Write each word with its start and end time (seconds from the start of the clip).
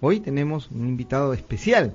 Hoy 0.00 0.20
tenemos 0.20 0.70
un 0.70 0.88
invitado 0.88 1.32
especial, 1.32 1.94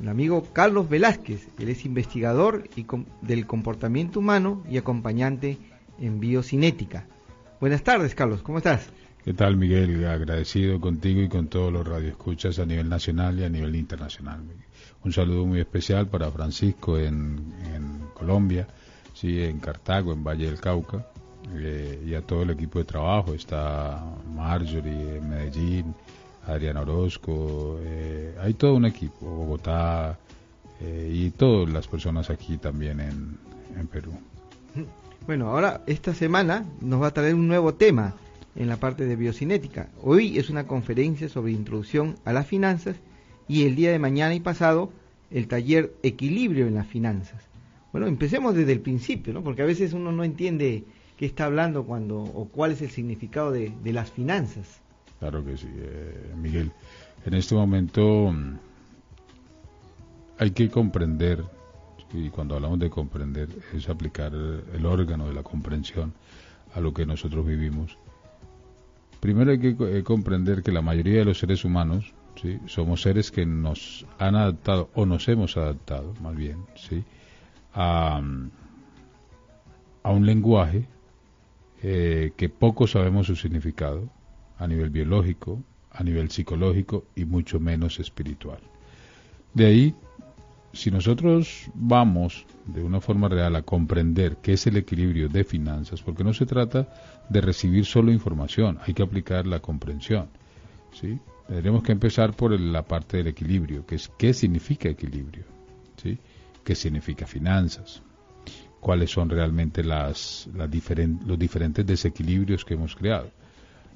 el 0.00 0.08
amigo 0.08 0.46
Carlos 0.52 0.88
Velázquez. 0.88 1.48
Él 1.58 1.70
es 1.70 1.86
investigador 1.86 2.68
y 2.76 2.86
del 3.22 3.46
comportamiento 3.46 4.18
humano 4.18 4.62
y 4.70 4.76
acompañante 4.76 5.56
en 5.98 6.20
biocinética. 6.20 7.06
Buenas 7.58 7.82
tardes, 7.82 8.14
Carlos, 8.14 8.42
¿cómo 8.42 8.58
estás? 8.58 8.90
¿Qué 9.24 9.32
tal, 9.32 9.56
Miguel? 9.56 10.04
Agradecido 10.04 10.78
contigo 10.78 11.22
y 11.22 11.28
con 11.28 11.46
todos 11.46 11.72
los 11.72 11.86
radioescuchas 11.86 12.58
a 12.58 12.66
nivel 12.66 12.88
nacional 12.88 13.38
y 13.38 13.44
a 13.44 13.48
nivel 13.48 13.76
internacional. 13.76 14.40
Un 15.02 15.12
saludo 15.12 15.46
muy 15.46 15.60
especial 15.60 16.08
para 16.08 16.30
Francisco 16.30 16.98
en, 16.98 17.54
Colombia, 18.14 18.66
sí, 19.14 19.42
en 19.42 19.58
Cartago, 19.58 20.12
en 20.12 20.22
Valle 20.22 20.46
del 20.46 20.60
Cauca, 20.60 21.06
eh, 21.54 22.02
y 22.06 22.14
a 22.14 22.22
todo 22.22 22.42
el 22.42 22.50
equipo 22.50 22.78
de 22.78 22.84
trabajo. 22.84 23.32
Está 23.32 24.04
Marjorie 24.34 25.16
en 25.16 25.28
Medellín, 25.30 25.94
Adrián 26.46 26.76
Orozco, 26.76 27.78
eh, 27.82 28.34
hay 28.40 28.54
todo 28.54 28.74
un 28.74 28.84
equipo, 28.84 29.26
Bogotá 29.26 30.18
eh, 30.80 31.10
y 31.12 31.30
todas 31.30 31.72
las 31.72 31.86
personas 31.86 32.30
aquí 32.30 32.58
también 32.58 33.00
en, 33.00 33.38
en 33.78 33.86
Perú. 33.86 34.12
Bueno, 35.26 35.50
ahora 35.50 35.82
esta 35.86 36.14
semana 36.14 36.64
nos 36.80 37.00
va 37.00 37.08
a 37.08 37.14
traer 37.14 37.36
un 37.36 37.46
nuevo 37.46 37.74
tema 37.74 38.14
en 38.56 38.68
la 38.68 38.76
parte 38.76 39.06
de 39.06 39.14
biocinética. 39.14 39.88
Hoy 40.02 40.38
es 40.38 40.50
una 40.50 40.66
conferencia 40.66 41.28
sobre 41.28 41.52
introducción 41.52 42.16
a 42.24 42.32
las 42.32 42.46
finanzas 42.46 42.96
y 43.46 43.64
el 43.64 43.76
día 43.76 43.92
de 43.92 44.00
mañana 44.00 44.34
y 44.34 44.40
pasado 44.40 44.90
el 45.30 45.46
taller 45.46 45.94
Equilibrio 46.02 46.66
en 46.66 46.74
las 46.74 46.88
finanzas. 46.88 47.40
Bueno, 47.92 48.08
empecemos 48.08 48.54
desde 48.54 48.72
el 48.72 48.80
principio, 48.80 49.32
¿no? 49.32 49.42
Porque 49.42 49.62
a 49.62 49.66
veces 49.66 49.92
uno 49.92 50.10
no 50.10 50.24
entiende 50.24 50.84
qué 51.16 51.26
está 51.26 51.44
hablando 51.44 51.84
cuando 51.84 52.20
o 52.20 52.48
cuál 52.48 52.72
es 52.72 52.82
el 52.82 52.90
significado 52.90 53.52
de 53.52 53.92
las 53.92 54.10
finanzas. 54.10 54.81
Claro 55.22 55.44
que 55.44 55.56
sí, 55.56 55.68
eh, 55.72 56.34
Miguel. 56.36 56.72
En 57.24 57.34
este 57.34 57.54
momento 57.54 58.32
mm, 58.32 58.56
hay 60.36 60.50
que 60.50 60.68
comprender, 60.68 61.44
y 62.12 62.28
cuando 62.30 62.56
hablamos 62.56 62.80
de 62.80 62.90
comprender 62.90 63.48
es 63.72 63.88
aplicar 63.88 64.34
el 64.34 64.84
órgano 64.84 65.28
de 65.28 65.34
la 65.34 65.44
comprensión 65.44 66.12
a 66.74 66.80
lo 66.80 66.92
que 66.92 67.06
nosotros 67.06 67.46
vivimos. 67.46 67.96
Primero 69.20 69.52
hay 69.52 69.60
que 69.60 69.76
eh, 69.78 70.02
comprender 70.02 70.64
que 70.64 70.72
la 70.72 70.82
mayoría 70.82 71.20
de 71.20 71.26
los 71.26 71.38
seres 71.38 71.64
humanos 71.64 72.12
¿sí? 72.42 72.58
somos 72.66 73.02
seres 73.02 73.30
que 73.30 73.46
nos 73.46 74.04
han 74.18 74.34
adaptado 74.34 74.90
o 74.94 75.06
nos 75.06 75.28
hemos 75.28 75.56
adaptado, 75.56 76.14
más 76.20 76.34
bien, 76.34 76.64
¿sí? 76.74 77.04
a, 77.74 78.20
un 80.02 80.26
lenguaje 80.26 80.88
eh, 81.80 82.32
que 82.36 82.48
poco 82.48 82.88
sabemos 82.88 83.28
su 83.28 83.36
significado 83.36 84.10
a 84.62 84.68
nivel 84.68 84.90
biológico, 84.90 85.62
a 85.90 86.04
nivel 86.04 86.30
psicológico 86.30 87.04
y 87.16 87.24
mucho 87.24 87.58
menos 87.58 87.98
espiritual. 87.98 88.60
De 89.52 89.66
ahí, 89.66 89.94
si 90.72 90.90
nosotros 90.90 91.68
vamos 91.74 92.46
de 92.66 92.82
una 92.82 93.00
forma 93.00 93.28
real 93.28 93.56
a 93.56 93.62
comprender 93.62 94.36
qué 94.36 94.52
es 94.52 94.66
el 94.68 94.76
equilibrio 94.76 95.28
de 95.28 95.42
finanzas, 95.42 96.00
porque 96.00 96.22
no 96.22 96.32
se 96.32 96.46
trata 96.46 96.88
de 97.28 97.40
recibir 97.40 97.84
solo 97.84 98.12
información, 98.12 98.78
hay 98.86 98.94
que 98.94 99.02
aplicar 99.02 99.46
la 99.46 99.58
comprensión. 99.58 100.28
¿sí? 100.92 101.18
Tendremos 101.48 101.82
que 101.82 101.92
empezar 101.92 102.32
por 102.32 102.58
la 102.58 102.82
parte 102.82 103.16
del 103.16 103.26
equilibrio, 103.26 103.84
que 103.84 103.96
es 103.96 104.08
qué 104.16 104.32
significa 104.32 104.88
equilibrio, 104.88 105.44
qué 106.64 106.74
significa 106.76 107.26
finanzas, 107.26 108.00
cuáles 108.80 109.10
son 109.10 109.28
realmente 109.28 109.82
las 109.82 110.48
los 110.54 111.38
diferentes 111.38 111.84
desequilibrios 111.84 112.64
que 112.64 112.74
hemos 112.74 112.94
creado. 112.94 113.41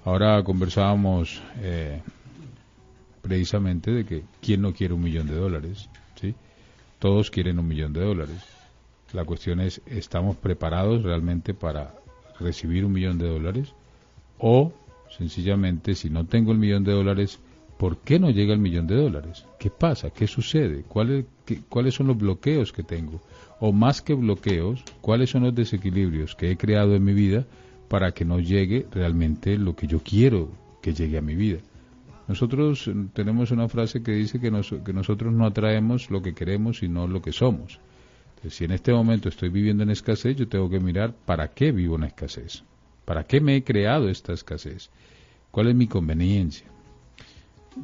Ahora 0.06 0.41
conversábamos 0.44 1.43
eh, 1.61 2.00
precisamente 3.22 3.91
de 3.91 4.05
que 4.05 4.22
quién 4.41 4.62
no 4.62 4.72
quiere 4.72 4.94
un 4.94 5.03
millón 5.03 5.27
de 5.27 5.34
dólares, 5.34 5.91
¿sí? 6.15 6.33
Todos 7.00 7.28
quieren 7.28 7.59
un 7.59 7.67
millón 7.67 7.93
de 7.93 8.05
dólares. 8.05 8.37
La 9.12 9.25
cuestión 9.25 9.61
es, 9.61 9.83
¿estamos 9.84 10.37
preparados 10.37 11.03
realmente 11.03 11.55
para 11.55 11.93
recibir 12.39 12.84
un 12.84 12.93
millón 12.93 13.19
de 13.19 13.28
dólares? 13.28 13.72
O 14.39 14.72
sencillamente, 15.19 15.97
si 15.97 16.09
no 16.09 16.25
tengo 16.25 16.53
el 16.53 16.59
millón 16.59 16.84
de 16.84 16.93
dólares, 16.93 17.41
¿por 17.77 17.99
qué 17.99 18.21
no 18.21 18.31
llega 18.31 18.55
el 18.55 18.61
millón 18.61 18.87
de 18.87 18.94
dólares? 18.94 19.44
¿Qué 19.59 19.71
pasa? 19.71 20.11
¿Qué 20.11 20.28
sucede? 20.28 20.84
¿Cuáles, 20.84 21.25
¿Cuáles 21.69 21.94
son 21.94 22.06
los 22.06 22.17
bloqueos 22.17 22.73
que 22.73 22.84
tengo? 22.84 23.21
O 23.59 23.73
más 23.73 24.03
que 24.03 24.15
bloqueos, 24.15 24.84
¿cuáles 25.00 25.31
son 25.31 25.43
los 25.43 25.55
desequilibrios 25.56 26.37
que 26.37 26.53
he 26.53 26.56
creado 26.56 26.94
en 26.94 27.03
mi 27.03 27.12
vida? 27.12 27.44
Para 27.89 28.13
que 28.13 28.25
no 28.25 28.41
llegue 28.41 28.87
realmente 28.91 29.57
lo 29.59 29.75
que 29.77 29.87
yo 29.87 30.01
quiero 30.01 30.51
que 30.83 30.95
llegue 30.95 31.19
a 31.19 31.23
mi 31.23 31.35
vida. 31.35 31.59
Nosotros 32.29 32.91
tenemos 33.13 33.53
una 33.53 33.69
frase 33.69 34.03
que 34.03 34.13
dice 34.13 34.41
que, 34.41 34.51
que 34.85 34.93
nosotros 34.93 35.33
no 35.33 35.47
atraemos 35.47 36.11
lo 36.11 36.23
que 36.23 36.35
queremos, 36.35 36.79
sino 36.79 37.07
lo 37.07 37.23
que 37.23 37.33
somos. 37.33 37.79
Entonces, 38.31 38.55
si 38.55 38.65
en 38.65 38.73
este 38.73 38.93
momento 38.93 39.29
estoy 39.29 39.49
viviendo 39.49 39.85
en 39.85 39.91
escasez, 39.91 40.37
yo 40.37 40.49
tengo 40.49 40.69
que 40.69 40.81
mirar 40.81 41.15
para 41.15 41.49
qué 41.49 41.71
vivo 41.71 41.97
en 41.97 42.05
escasez. 42.05 42.65
¿Para 43.05 43.23
qué 43.23 43.41
me 43.41 43.57
he 43.57 43.65
creado 43.65 44.09
esta 44.09 44.33
escasez? 44.33 44.91
¿Cuál 45.53 45.69
es 45.69 45.77
mi 45.77 45.87
conveniencia? 45.87 46.67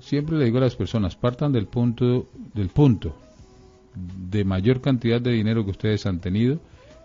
Siempre 0.00 0.36
le 0.36 0.46
digo 0.46 0.58
a 0.58 0.62
las 0.62 0.74
personas, 0.74 1.14
partan 1.14 1.52
del 1.52 1.66
punto, 1.66 2.26
del 2.54 2.68
punto 2.68 3.14
de 3.94 4.44
mayor 4.44 4.80
cantidad 4.80 5.20
de 5.20 5.32
dinero 5.32 5.64
que 5.64 5.70
ustedes 5.70 6.06
han 6.06 6.20
tenido 6.20 6.60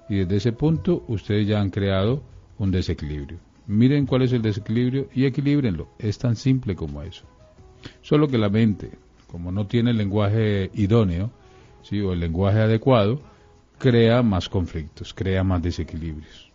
y 0.09 0.16
desde 0.16 0.38
ese 0.38 0.52
punto 0.53 1.03
ustedes 1.08 1.47
ya 1.47 1.59
han 1.59 1.69
creado 1.69 2.24
un 2.57 2.72
desequilibrio. 2.72 3.40
Miren 3.68 4.06
cuál 4.06 4.22
es 4.22 4.34
el 4.34 4.41
desequilibrio 4.41 5.09
y 5.13 5.25
equilíbrenlo. 5.25 5.90
Es 6.00 6.18
tan 6.18 6.35
simple 6.35 6.75
como 6.75 7.01
eso. 7.01 7.25
Solo 8.01 8.28
que 8.28 8.38
la 8.38 8.50
mente, 8.50 8.91
como 9.28 9.51
no 9.51 9.68
tiene 9.68 9.91
el 9.91 9.97
lenguaje 9.97 10.72
idóneo, 10.73 11.31
¿sí? 11.84 12.00
o 12.01 12.13
el 12.13 12.19
lenguaje 12.19 12.59
adecuado, 12.59 13.22
crea 13.78 14.23
más 14.23 14.50
conflictos, 14.50 15.13
crea 15.13 15.44
más 15.44 15.62
desequilibrios. 15.62 16.51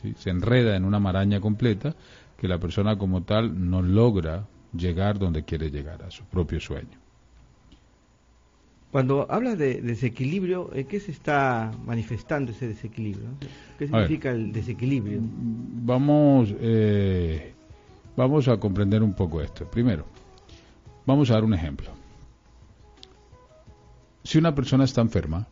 ¿sí? 0.00 0.14
Se 0.16 0.30
enreda 0.30 0.76
en 0.76 0.84
una 0.84 0.98
maraña 0.98 1.40
completa 1.40 1.94
que 2.38 2.48
la 2.48 2.58
persona 2.58 2.96
como 2.96 3.22
tal 3.22 3.70
no 3.70 3.82
logra 3.82 4.46
llegar 4.72 5.18
donde 5.18 5.44
quiere 5.44 5.70
llegar, 5.70 6.02
a 6.02 6.10
su 6.10 6.24
propio 6.24 6.60
sueño. 6.60 6.98
Cuando 8.90 9.26
hablas 9.30 9.58
de 9.58 9.80
desequilibrio, 9.82 10.70
¿qué 10.88 11.00
se 11.00 11.10
está 11.10 11.72
manifestando 11.84 12.52
ese 12.52 12.68
desequilibrio? 12.68 13.28
¿Qué 13.78 13.86
significa 13.86 14.30
el 14.30 14.52
desequilibrio? 14.52 15.18
Vamos, 15.22 16.54
eh, 16.60 17.52
vamos 18.16 18.48
a 18.48 18.58
comprender 18.58 19.02
un 19.02 19.14
poco 19.14 19.42
esto. 19.42 19.68
Primero, 19.68 20.06
vamos 21.04 21.30
a 21.30 21.34
dar 21.34 21.44
un 21.44 21.54
ejemplo. 21.54 21.90
Si 24.22 24.38
una 24.38 24.54
persona 24.54 24.84
está 24.84 25.02
enferma, 25.02 25.46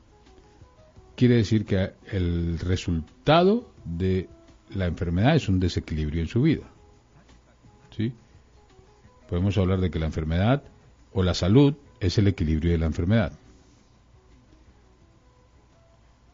quiere 1.17 1.37
decir 1.37 1.65
que 1.65 1.93
el 2.11 2.59
resultado 2.59 3.69
de 3.85 4.29
la 4.75 4.87
enfermedad 4.87 5.37
es 5.37 5.49
un 5.49 5.61
desequilibrio 5.61 6.23
en 6.23 6.29
su 6.29 6.43
vida. 6.43 6.65
¿Sí? 7.97 8.13
Podemos 9.29 9.57
hablar 9.59 9.81
de 9.81 9.91
que 9.91 9.99
la 9.99 10.07
enfermedad 10.07 10.63
o 11.13 11.23
la 11.23 11.35
salud 11.35 11.75
es 12.05 12.19
el 12.19 12.29
equilibrio 12.29 12.73
de 12.73 12.79
la 12.79 12.87
enfermedad. 12.87 13.33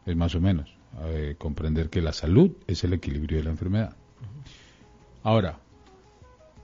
Es 0.06 0.16
más 0.16 0.34
o 0.34 0.40
menos 0.40 0.74
comprender 1.38 1.88
que 1.88 2.00
la 2.00 2.12
salud 2.12 2.50
es 2.66 2.82
el 2.82 2.92
equilibrio 2.92 3.38
de 3.38 3.44
la 3.44 3.50
enfermedad. 3.50 3.96
Ahora, 5.22 5.58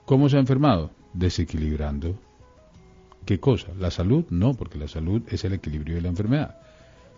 ¿cómo 0.05 0.27
se 0.27 0.35
ha 0.35 0.39
enfermado? 0.39 0.91
Desequilibrando. 1.13 2.19
¿Qué 3.25 3.39
cosa? 3.39 3.73
¿La 3.77 3.89
salud? 3.89 4.25
No, 4.29 4.53
porque 4.53 4.77
la 4.77 4.87
salud 4.87 5.21
es 5.29 5.45
el 5.45 5.53
equilibrio 5.53 5.95
de 5.95 6.01
la 6.01 6.09
enfermedad. 6.09 6.57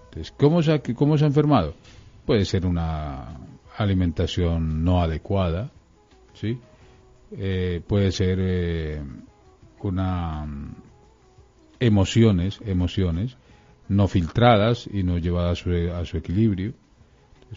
Entonces, 0.05 0.33
¿cómo 0.37 0.61
se 0.61 0.73
ha, 0.73 0.81
cómo 0.81 1.17
se 1.17 1.23
ha 1.23 1.27
enfermado? 1.27 1.73
Puede 2.25 2.45
ser 2.45 2.65
una 2.65 3.37
alimentación 3.77 4.83
no 4.83 5.01
adecuada, 5.01 5.71
¿sí? 6.33 6.59
Eh, 7.31 7.81
puede 7.87 8.11
ser 8.11 8.37
eh, 8.41 9.01
una 9.81 10.47
emociones, 11.79 12.59
emociones 12.65 13.37
no 13.89 14.07
filtradas 14.07 14.87
y 14.91 15.03
no 15.03 15.17
llevadas 15.17 15.65
a 15.65 16.05
su, 16.05 16.17
equilibrio. 16.17 16.73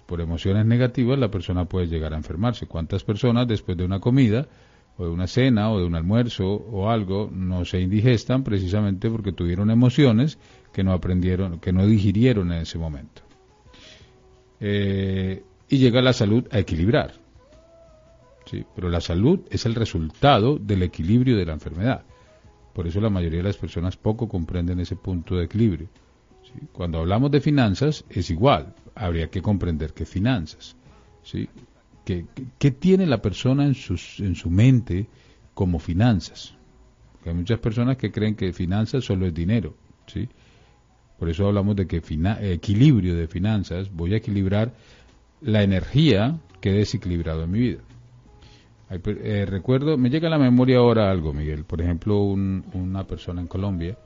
por 0.06 0.20
emociones 0.20 0.64
negativas 0.66 1.18
la 1.18 1.30
persona 1.30 1.66
puede 1.66 1.86
llegar 1.86 2.14
a 2.14 2.16
enfermarse. 2.16 2.66
¿Cuántas 2.66 3.04
personas 3.04 3.46
después 3.46 3.76
de 3.76 3.84
una 3.84 4.00
comida 4.00 4.48
o 4.96 5.04
de 5.04 5.10
una 5.10 5.26
cena 5.26 5.70
o 5.70 5.78
de 5.78 5.84
un 5.84 5.94
almuerzo 5.94 6.46
o 6.46 6.90
algo 6.90 7.30
no 7.32 7.64
se 7.64 7.80
indigestan 7.80 8.42
precisamente 8.42 9.10
porque 9.10 9.32
tuvieron 9.32 9.70
emociones 9.70 10.38
que 10.72 10.82
no 10.82 10.92
aprendieron, 10.92 11.60
que 11.60 11.72
no 11.72 11.86
digirieron 11.86 12.50
en 12.52 12.62
ese 12.62 12.78
momento. 12.78 13.22
Eh, 14.58 15.42
y 15.68 15.78
llega 15.78 16.00
la 16.00 16.12
salud 16.12 16.46
a 16.50 16.58
equilibrar. 16.58 17.14
¿sí? 18.46 18.64
Pero 18.74 18.88
la 18.88 19.00
salud 19.00 19.40
es 19.50 19.66
el 19.66 19.74
resultado 19.74 20.56
del 20.58 20.82
equilibrio 20.82 21.36
de 21.36 21.44
la 21.44 21.52
enfermedad. 21.52 22.04
Por 22.72 22.86
eso 22.86 23.00
la 23.00 23.10
mayoría 23.10 23.38
de 23.38 23.44
las 23.44 23.56
personas 23.56 23.96
poco 23.96 24.28
comprenden 24.28 24.80
ese 24.80 24.96
punto 24.96 25.36
de 25.36 25.44
equilibrio. 25.44 25.88
Cuando 26.72 26.98
hablamos 26.98 27.30
de 27.30 27.40
finanzas 27.40 28.04
es 28.10 28.30
igual, 28.30 28.74
habría 28.94 29.28
que 29.28 29.42
comprender 29.42 29.92
qué 29.92 30.04
finanzas. 30.04 30.76
¿sí? 31.22 31.48
¿Qué, 32.04 32.70
tiene 32.72 33.06
la 33.06 33.22
persona 33.22 33.64
en, 33.64 33.74
sus, 33.74 34.20
en 34.20 34.34
su 34.34 34.50
mente 34.50 35.06
como 35.54 35.78
finanzas? 35.78 36.54
hay 37.24 37.34
muchas 37.34 37.60
personas 37.60 37.96
que 37.96 38.10
creen 38.10 38.34
que 38.34 38.52
finanzas 38.52 39.04
solo 39.04 39.26
es 39.26 39.34
dinero. 39.34 39.76
¿sí? 40.06 40.28
Por 41.18 41.28
eso 41.28 41.46
hablamos 41.46 41.76
de 41.76 41.86
que 41.86 42.02
equilibrio 42.52 43.14
de 43.14 43.28
finanzas, 43.28 43.92
voy 43.92 44.14
a 44.14 44.16
equilibrar 44.16 44.74
la 45.40 45.62
energía 45.62 46.40
que 46.60 46.70
he 46.70 46.74
desequilibrado 46.78 47.44
en 47.44 47.50
mi 47.50 47.58
vida. 47.60 47.80
Eh, 48.92 49.46
recuerdo, 49.48 49.96
me 49.96 50.10
llega 50.10 50.28
a 50.28 50.30
la 50.30 50.38
memoria 50.38 50.78
ahora 50.78 51.10
algo, 51.10 51.32
Miguel. 51.32 51.64
Por 51.64 51.80
ejemplo, 51.80 52.22
una 52.22 53.06
persona 53.06 53.40
en 53.40 53.46
Colombia 53.46 53.96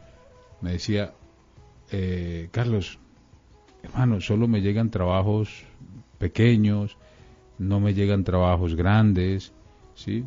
me 0.61 0.73
decía, 0.73 1.12
eh, 1.91 2.49
Carlos, 2.53 2.99
hermano, 3.83 4.21
solo 4.21 4.47
me 4.47 4.61
llegan 4.61 4.91
trabajos 4.91 5.65
pequeños, 6.19 6.97
no 7.59 7.81
me 7.81 7.94
llegan 7.94 8.25
trabajos 8.25 8.75
grandes, 8.75 9.53
¿sí? 9.94 10.25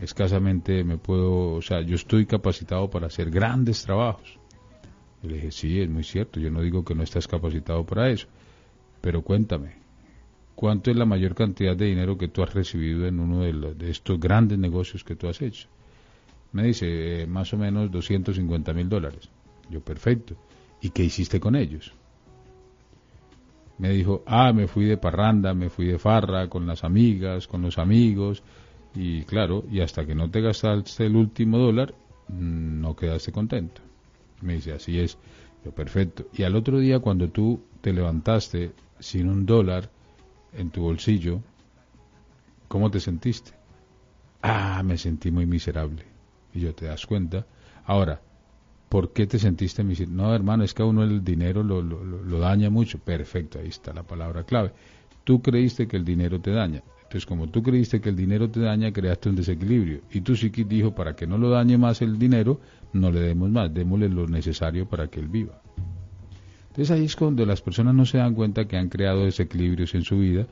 Escasamente 0.00 0.84
me 0.84 0.98
puedo, 0.98 1.54
o 1.54 1.62
sea, 1.62 1.80
yo 1.80 1.96
estoy 1.96 2.26
capacitado 2.26 2.90
para 2.90 3.06
hacer 3.06 3.30
grandes 3.30 3.82
trabajos. 3.82 4.38
Le 5.22 5.34
dije, 5.34 5.52
sí, 5.52 5.80
es 5.80 5.88
muy 5.88 6.04
cierto, 6.04 6.40
yo 6.40 6.50
no 6.50 6.60
digo 6.62 6.84
que 6.84 6.94
no 6.94 7.02
estás 7.02 7.28
capacitado 7.28 7.84
para 7.86 8.10
eso, 8.10 8.26
pero 9.00 9.22
cuéntame, 9.22 9.81
¿cuánto 10.54 10.90
es 10.90 10.96
la 10.96 11.06
mayor 11.06 11.34
cantidad 11.34 11.76
de 11.76 11.86
dinero 11.86 12.18
que 12.18 12.28
tú 12.28 12.42
has 12.42 12.54
recibido 12.54 13.06
en 13.06 13.20
uno 13.20 13.40
de, 13.40 13.90
estos 13.90 14.18
grandes 14.18 14.58
negocios 14.58 15.04
que 15.04 15.16
tú 15.16 15.28
has 15.28 15.40
hecho? 15.42 15.68
Me 16.52 16.64
dice, 16.64 17.22
eh, 17.22 17.26
más 17.26 17.52
o 17.54 17.56
menos 17.56 17.90
250 17.90 18.72
mil 18.72 18.88
dólares. 18.88 19.28
Yo, 19.70 19.80
perfecto. 19.80 20.36
¿Y 20.80 20.90
qué 20.90 21.04
hiciste 21.04 21.40
con 21.40 21.56
ellos? 21.56 21.92
Me 23.78 23.90
dijo, 23.90 24.22
ah, 24.26 24.52
me 24.52 24.68
fui 24.68 24.84
de 24.84 24.96
parranda, 24.96 25.54
me 25.54 25.70
fui 25.70 25.86
de 25.86 25.98
farra 25.98 26.48
con 26.48 26.66
las 26.66 26.84
amigas, 26.84 27.48
con 27.48 27.62
los 27.62 27.78
amigos, 27.78 28.42
y 28.94 29.22
claro, 29.24 29.64
y 29.70 29.80
hasta 29.80 30.04
que 30.04 30.14
no 30.14 30.30
te 30.30 30.40
gastaste 30.40 31.06
el 31.06 31.16
último 31.16 31.58
dólar, 31.58 31.94
mm, 32.28 32.80
no 32.80 32.94
quedaste 32.94 33.32
contento. 33.32 33.80
Me 34.42 34.54
dice, 34.54 34.72
así 34.72 34.98
es. 34.98 35.18
Yo, 35.64 35.72
perfecto. 35.72 36.26
Y 36.34 36.42
al 36.42 36.56
otro 36.56 36.78
día, 36.78 36.98
cuando 36.98 37.28
tú 37.30 37.62
te 37.80 37.92
levantaste 37.92 38.72
sin 38.98 39.28
un 39.28 39.46
dólar 39.46 39.90
en 40.52 40.70
tu 40.70 40.82
bolsillo, 40.82 41.40
¿cómo 42.68 42.90
te 42.90 43.00
sentiste? 43.00 43.52
Ah, 44.42 44.82
me 44.84 44.98
sentí 44.98 45.30
muy 45.30 45.46
miserable. 45.46 46.04
Y 46.54 46.60
yo, 46.60 46.74
¿te 46.74 46.86
das 46.86 47.06
cuenta? 47.06 47.46
Ahora, 47.84 48.20
¿por 48.88 49.12
qué 49.12 49.26
te 49.26 49.38
sentiste 49.38 49.84
miserable? 49.84 50.16
No, 50.16 50.34
hermano, 50.34 50.64
es 50.64 50.74
que 50.74 50.82
a 50.82 50.86
uno 50.86 51.02
el 51.02 51.24
dinero 51.24 51.62
lo, 51.62 51.80
lo, 51.82 52.38
daña 52.38 52.70
mucho. 52.70 52.98
Perfecto, 52.98 53.58
ahí 53.58 53.68
está 53.68 53.92
la 53.92 54.02
palabra 54.02 54.44
clave. 54.44 54.72
Tú 55.24 55.40
creíste 55.40 55.86
que 55.86 55.96
el 55.96 56.04
dinero 56.04 56.40
te 56.40 56.50
daña. 56.50 56.82
Entonces, 57.02 57.26
como 57.26 57.48
tú 57.48 57.62
creíste 57.62 58.00
que 58.00 58.08
el 58.08 58.16
dinero 58.16 58.50
te 58.50 58.60
daña, 58.60 58.92
creaste 58.92 59.28
un 59.28 59.36
desequilibrio. 59.36 60.00
Y 60.10 60.22
sí 60.34 60.50
que 60.50 60.64
dijo, 60.64 60.94
para 60.94 61.14
que 61.14 61.26
no 61.26 61.38
lo 61.38 61.50
dañe 61.50 61.78
más 61.78 62.02
el 62.02 62.18
dinero, 62.18 62.60
no 62.92 63.10
le 63.10 63.20
demos 63.20 63.50
más, 63.50 63.72
démosle 63.72 64.08
lo 64.08 64.26
necesario 64.26 64.88
para 64.88 65.08
que 65.08 65.20
él 65.20 65.28
viva. 65.28 65.61
Entonces 66.72 66.90
ahí 66.90 67.04
es 67.04 67.16
cuando 67.16 67.44
las 67.44 67.60
personas 67.60 67.94
no 67.94 68.06
se 68.06 68.16
dan 68.16 68.34
cuenta 68.34 68.64
que 68.64 68.78
han 68.78 68.88
creado 68.88 69.26
desequilibrios 69.26 69.94
en 69.94 70.04
su 70.04 70.16
vida 70.16 70.46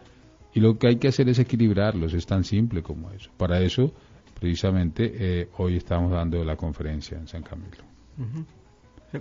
y 0.53 0.61
lo 0.61 0.79
que 0.79 0.89
hay 0.89 0.97
que 0.97 1.09
hacer 1.09 1.31
es 1.31 1.39
equilibrarlos, 1.39 2.13
es 2.13 2.27
tan 2.27 2.45
simple 2.45 2.83
como 2.83 3.11
eso. 3.11 3.31
Para 3.39 3.63
eso, 3.63 3.91
precisamente, 4.39 5.13
eh, 5.15 5.49
hoy 5.57 5.77
estamos 5.77 6.13
dando 6.13 6.45
la 6.45 6.57
conferencia 6.57 7.17
en 7.17 7.27
San 7.27 7.43
Camilo. 7.43 7.85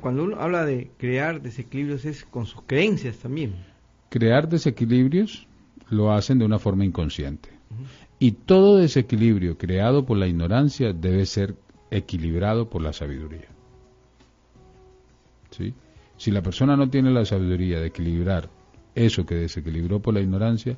cuando 0.02 0.26
uno 0.26 0.42
habla 0.42 0.66
de 0.66 0.92
crear 0.98 1.42
desequilibrios 1.42 2.04
es 2.04 2.26
con 2.26 2.46
sus 2.46 2.64
creencias 2.64 3.18
también. 3.20 3.56
Crear 4.10 4.50
desequilibrios 4.50 5.48
lo 5.90 6.12
hacen 6.12 6.38
de 6.38 6.44
una 6.44 6.60
forma 6.60 6.84
inconsciente. 6.84 7.48
Y 8.20 8.34
todo 8.34 8.76
desequilibrio 8.76 9.58
creado 9.58 10.06
por 10.06 10.18
la 10.18 10.28
ignorancia 10.28 10.92
debe 10.92 11.26
ser 11.26 11.56
equilibrado 11.92 12.70
por 12.70 12.82
la 12.82 12.92
sabiduría. 12.92 13.48
¿Sí? 15.52 15.74
Si 16.20 16.32
la 16.32 16.42
persona 16.42 16.76
no 16.76 16.90
tiene 16.90 17.12
la 17.12 17.24
sabiduría 17.24 17.80
de 17.80 17.88
equilibrar 17.88 18.50
eso 18.94 19.26
que 19.26 19.36
desequilibró 19.36 20.02
por 20.02 20.14
la 20.14 20.20
ignorancia, 20.20 20.78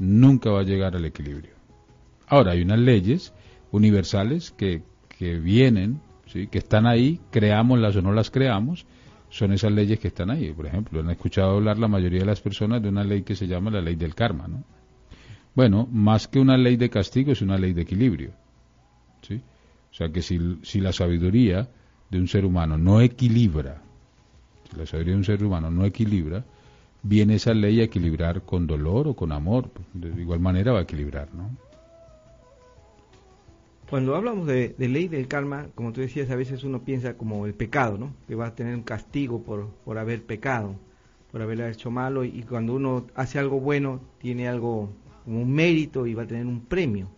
nunca 0.00 0.50
va 0.50 0.60
a 0.60 0.64
llegar 0.64 0.96
al 0.96 1.04
equilibrio. 1.04 1.52
Ahora, 2.26 2.52
hay 2.52 2.62
unas 2.62 2.80
leyes 2.80 3.32
universales 3.70 4.50
que, 4.50 4.82
que 5.16 5.38
vienen, 5.38 6.00
¿sí? 6.26 6.48
que 6.48 6.58
están 6.58 6.88
ahí, 6.88 7.20
creámoslas 7.30 7.94
o 7.94 8.02
no 8.02 8.12
las 8.12 8.32
creamos, 8.32 8.84
son 9.28 9.52
esas 9.52 9.70
leyes 9.70 10.00
que 10.00 10.08
están 10.08 10.28
ahí. 10.28 10.52
Por 10.52 10.66
ejemplo, 10.66 10.98
han 10.98 11.10
escuchado 11.10 11.52
hablar 11.52 11.78
la 11.78 11.86
mayoría 11.86 12.18
de 12.18 12.26
las 12.26 12.40
personas 12.40 12.82
de 12.82 12.88
una 12.88 13.04
ley 13.04 13.22
que 13.22 13.36
se 13.36 13.46
llama 13.46 13.70
la 13.70 13.80
ley 13.80 13.94
del 13.94 14.16
karma. 14.16 14.48
¿no? 14.48 14.64
Bueno, 15.54 15.86
más 15.92 16.26
que 16.26 16.40
una 16.40 16.56
ley 16.56 16.76
de 16.76 16.90
castigo, 16.90 17.30
es 17.30 17.42
una 17.42 17.58
ley 17.58 17.74
de 17.74 17.82
equilibrio. 17.82 18.32
¿sí? 19.22 19.40
O 19.92 19.94
sea 19.94 20.08
que 20.08 20.20
si, 20.20 20.58
si 20.62 20.80
la 20.80 20.92
sabiduría 20.92 21.68
de 22.10 22.18
un 22.18 22.26
ser 22.26 22.44
humano 22.44 22.76
no 22.76 23.00
equilibra, 23.00 23.82
la 24.76 24.86
sabiduría 24.86 25.12
de 25.12 25.18
un 25.18 25.24
ser 25.24 25.44
humano 25.44 25.70
no 25.70 25.84
equilibra, 25.84 26.44
viene 27.02 27.36
esa 27.36 27.54
ley 27.54 27.80
a 27.80 27.84
equilibrar 27.84 28.42
con 28.42 28.66
dolor 28.66 29.08
o 29.08 29.14
con 29.14 29.32
amor. 29.32 29.70
De 29.92 30.08
igual 30.20 30.40
manera 30.40 30.72
va 30.72 30.80
a 30.80 30.82
equilibrar, 30.82 31.28
¿no? 31.34 31.50
Cuando 33.88 34.14
hablamos 34.14 34.46
de, 34.46 34.74
ley 34.78 35.08
del 35.08 35.26
karma, 35.26 35.66
como 35.74 35.92
tú 35.92 36.00
decías, 36.00 36.30
a 36.30 36.36
veces 36.36 36.62
uno 36.62 36.84
piensa 36.84 37.14
como 37.14 37.44
el 37.46 37.54
pecado, 37.54 37.98
¿no? 37.98 38.14
Que 38.28 38.36
va 38.36 38.46
a 38.46 38.54
tener 38.54 38.76
un 38.76 38.82
castigo 38.82 39.42
por, 39.42 39.68
por 39.84 39.98
haber 39.98 40.22
pecado, 40.22 40.76
por 41.32 41.42
haber 41.42 41.60
hecho 41.62 41.90
malo, 41.90 42.22
y 42.22 42.44
cuando 42.44 42.74
uno 42.74 43.06
hace 43.16 43.40
algo 43.40 43.58
bueno, 43.58 44.00
tiene 44.20 44.46
algo 44.46 44.90
como 45.24 45.42
un 45.42 45.52
mérito 45.52 46.06
y 46.06 46.14
va 46.14 46.22
a 46.22 46.26
tener 46.26 46.46
un 46.46 46.60
premio. 46.60 47.08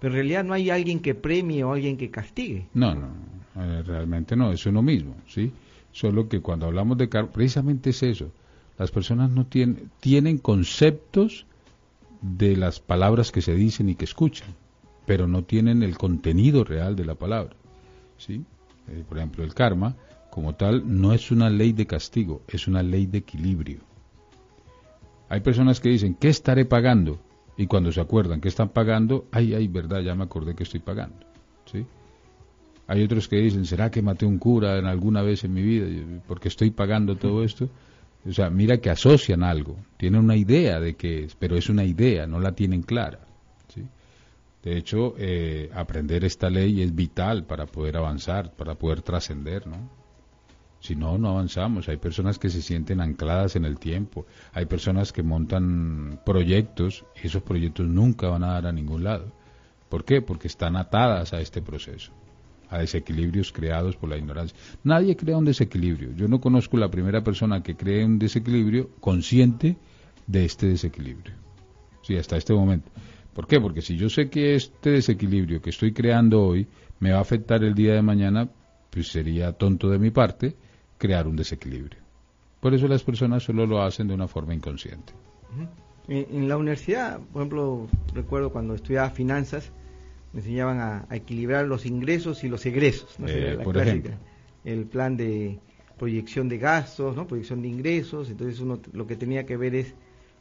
Pero 0.00 0.12
en 0.12 0.16
realidad 0.16 0.44
no 0.44 0.52
hay 0.52 0.68
alguien 0.68 1.00
que 1.00 1.14
premie 1.14 1.64
o 1.64 1.72
alguien 1.72 1.96
que 1.96 2.10
castigue. 2.10 2.66
No, 2.74 2.94
no, 2.94 3.08
eh, 3.56 3.82
realmente 3.82 4.36
no, 4.36 4.52
es 4.52 4.66
uno 4.66 4.82
mismo, 4.82 5.14
¿sí? 5.26 5.50
Solo 5.98 6.28
que 6.28 6.40
cuando 6.40 6.66
hablamos 6.66 6.98
de 6.98 7.08
karma, 7.08 7.32
precisamente 7.32 7.90
es 7.90 8.02
eso. 8.02 8.30
Las 8.78 8.90
personas 8.90 9.30
no 9.30 9.46
tienen, 9.46 9.90
tienen 10.00 10.38
conceptos 10.38 11.46
de 12.20 12.56
las 12.56 12.80
palabras 12.80 13.32
que 13.32 13.42
se 13.42 13.54
dicen 13.54 13.88
y 13.88 13.94
que 13.94 14.04
escuchan 14.04 14.48
pero 15.08 15.26
no 15.26 15.42
tienen 15.42 15.82
el 15.82 15.96
contenido 15.96 16.64
real 16.64 16.94
de 16.94 17.06
la 17.06 17.14
palabra. 17.14 17.56
¿sí? 18.18 18.44
Eh, 18.88 19.02
por 19.08 19.16
ejemplo, 19.16 19.42
el 19.42 19.54
karma, 19.54 19.96
como 20.28 20.54
tal, 20.54 20.82
no 21.00 21.14
es 21.14 21.30
una 21.30 21.48
ley 21.48 21.72
de 21.72 21.86
castigo, 21.86 22.42
es 22.46 22.68
una 22.68 22.82
ley 22.82 23.06
de 23.06 23.18
equilibrio. 23.18 23.80
Hay 25.30 25.40
personas 25.40 25.80
que 25.80 25.88
dicen, 25.88 26.14
¿qué 26.14 26.28
estaré 26.28 26.66
pagando? 26.66 27.18
Y 27.56 27.66
cuando 27.66 27.90
se 27.90 28.02
acuerdan 28.02 28.42
que 28.42 28.48
están 28.48 28.68
pagando, 28.68 29.24
ay, 29.32 29.54
ay, 29.54 29.66
verdad, 29.66 30.02
ya 30.02 30.14
me 30.14 30.24
acordé 30.24 30.54
que 30.54 30.64
estoy 30.64 30.80
pagando. 30.80 31.16
¿sí? 31.72 31.86
Hay 32.88 33.04
otros 33.04 33.28
que 33.28 33.36
dicen, 33.36 33.64
¿será 33.64 33.90
que 33.90 34.02
maté 34.02 34.26
un 34.26 34.38
cura 34.38 34.78
en 34.78 34.86
alguna 34.86 35.22
vez 35.22 35.44
en 35.44 35.52
mi 35.52 35.62
vida? 35.62 35.86
Porque 36.26 36.48
estoy 36.48 36.70
pagando 36.70 37.16
todo 37.16 37.44
esto. 37.44 37.68
O 38.26 38.32
sea, 38.32 38.50
mira 38.50 38.78
que 38.78 38.90
asocian 38.90 39.42
algo, 39.42 39.76
tienen 39.96 40.20
una 40.22 40.36
idea 40.36 40.80
de 40.80 40.96
qué 40.96 41.24
es, 41.24 41.36
pero 41.36 41.56
es 41.56 41.68
una 41.68 41.84
idea, 41.84 42.26
no 42.26 42.40
la 42.40 42.52
tienen 42.52 42.82
clara. 42.82 43.20
De 44.62 44.76
hecho, 44.76 45.14
eh, 45.16 45.70
aprender 45.72 46.24
esta 46.24 46.50
ley 46.50 46.82
es 46.82 46.94
vital 46.94 47.44
para 47.44 47.66
poder 47.66 47.96
avanzar, 47.96 48.52
para 48.54 48.74
poder 48.74 49.02
trascender, 49.02 49.66
¿no? 49.66 49.88
Si 50.80 50.94
no, 50.94 51.16
no 51.16 51.30
avanzamos. 51.30 51.88
Hay 51.88 51.96
personas 51.96 52.38
que 52.38 52.50
se 52.50 52.62
sienten 52.62 53.00
ancladas 53.00 53.56
en 53.56 53.64
el 53.64 53.78
tiempo. 53.78 54.26
Hay 54.52 54.66
personas 54.66 55.12
que 55.12 55.22
montan 55.22 56.20
proyectos 56.24 57.04
y 57.22 57.28
esos 57.28 57.42
proyectos 57.42 57.86
nunca 57.86 58.28
van 58.28 58.44
a 58.44 58.52
dar 58.54 58.66
a 58.66 58.72
ningún 58.72 59.04
lado. 59.04 59.32
¿Por 59.88 60.04
qué? 60.04 60.22
Porque 60.22 60.48
están 60.48 60.76
atadas 60.76 61.32
a 61.32 61.40
este 61.40 61.62
proceso, 61.62 62.12
a 62.70 62.78
desequilibrios 62.78 63.52
creados 63.52 63.96
por 63.96 64.10
la 64.10 64.16
ignorancia. 64.16 64.56
Nadie 64.84 65.16
crea 65.16 65.36
un 65.36 65.44
desequilibrio. 65.44 66.12
Yo 66.14 66.28
no 66.28 66.40
conozco 66.40 66.76
la 66.76 66.90
primera 66.90 67.22
persona 67.22 67.62
que 67.62 67.76
cree 67.76 68.04
un 68.04 68.18
desequilibrio 68.18 68.90
consciente 69.00 69.76
de 70.26 70.44
este 70.44 70.66
desequilibrio. 70.66 71.34
Sí, 72.02 72.16
hasta 72.16 72.36
este 72.36 72.54
momento. 72.54 72.90
¿Por 73.34 73.46
qué? 73.46 73.60
Porque 73.60 73.82
si 73.82 73.96
yo 73.96 74.08
sé 74.08 74.28
que 74.30 74.54
este 74.54 74.90
desequilibrio 74.90 75.62
que 75.62 75.70
estoy 75.70 75.92
creando 75.92 76.42
hoy 76.42 76.66
me 77.00 77.12
va 77.12 77.18
a 77.18 77.22
afectar 77.22 77.62
el 77.62 77.74
día 77.74 77.94
de 77.94 78.02
mañana, 78.02 78.48
pues 78.90 79.08
sería 79.08 79.52
tonto 79.52 79.88
de 79.88 79.98
mi 79.98 80.10
parte 80.10 80.56
crear 80.98 81.28
un 81.28 81.36
desequilibrio. 81.36 82.00
Por 82.60 82.74
eso 82.74 82.88
las 82.88 83.04
personas 83.04 83.44
solo 83.44 83.66
lo 83.66 83.82
hacen 83.82 84.08
de 84.08 84.14
una 84.14 84.26
forma 84.26 84.54
inconsciente. 84.54 85.12
En, 86.08 86.48
la 86.48 86.56
universidad, 86.56 87.20
por 87.32 87.42
ejemplo, 87.42 87.86
recuerdo 88.14 88.50
cuando 88.50 88.74
estudiaba 88.74 89.10
finanzas, 89.10 89.70
me 90.32 90.40
enseñaban 90.40 90.80
a, 90.80 91.06
equilibrar 91.14 91.66
los 91.66 91.86
ingresos 91.86 92.44
y 92.44 92.48
los 92.48 92.64
egresos. 92.66 93.16
Eh, 93.26 93.58
por 93.62 93.76
ejemplo. 93.76 94.12
El 94.64 94.86
plan 94.86 95.16
de 95.16 95.58
proyección 95.98 96.48
de 96.48 96.58
gastos, 96.58 97.16
¿no? 97.16 97.26
proyección 97.26 97.62
de 97.62 97.68
ingresos, 97.68 98.30
entonces 98.30 98.60
uno 98.60 98.80
lo 98.92 99.06
que 99.06 99.16
tenía 99.16 99.44
que 99.46 99.56
ver 99.56 99.74
es 99.74 99.94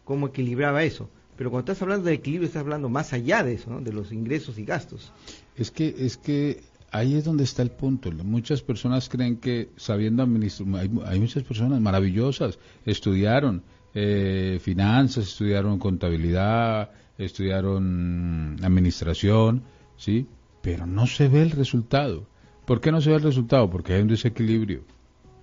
cómo 0.03 0.27
equilibraba 0.27 0.84
eso. 0.84 1.10
Pero 1.36 1.51
cuando 1.51 1.72
estás 1.72 1.82
hablando 1.84 2.06
de 2.06 2.15
equilibrio, 2.15 2.48
estás 2.48 2.62
hablando 2.62 2.89
más 2.89 3.13
allá 3.13 3.44
de 3.44 3.53
eso, 3.53 3.70
¿no? 3.70 3.82
de 3.82 3.94
los 3.94 4.12
ingresos 4.12 4.58
y 4.58 4.65
gastos. 4.65 5.12
Es 5.56 5.72
que, 5.72 5.94
es 6.00 6.17
que 6.17 6.63
ahí 6.91 7.15
es 7.15 7.25
donde 7.25 7.44
está 7.44 7.62
el 7.62 7.72
punto. 7.72 8.12
Muchas 8.12 8.62
personas 8.62 9.10
creen 9.10 9.38
que 9.38 9.70
sabiendo 9.75 10.24
administrar, 10.24 10.89
hay, 11.06 11.20
muchas 11.20 11.44
personas 11.44 11.79
maravillosas, 11.79 12.58
estudiaron 12.86 13.63
eh, 13.94 14.60
finanzas, 14.62 15.27
estudiaron 15.27 15.77
contabilidad, 15.79 16.91
estudiaron 17.17 18.58
administración, 18.63 19.63
¿sí? 19.98 20.27
Pero 20.62 20.86
no 20.86 21.08
se 21.08 21.27
ve 21.27 21.42
el 21.42 21.51
resultado. 21.51 22.27
¿Por 22.66 22.82
qué 22.82 22.92
no 22.92 23.01
se 23.01 23.10
ve 23.10 23.18
el 23.18 23.24
resultado? 23.24 23.70
Porque 23.70 23.94
hay 23.94 24.01
un 24.01 24.08
desequilibrio. 24.08 24.84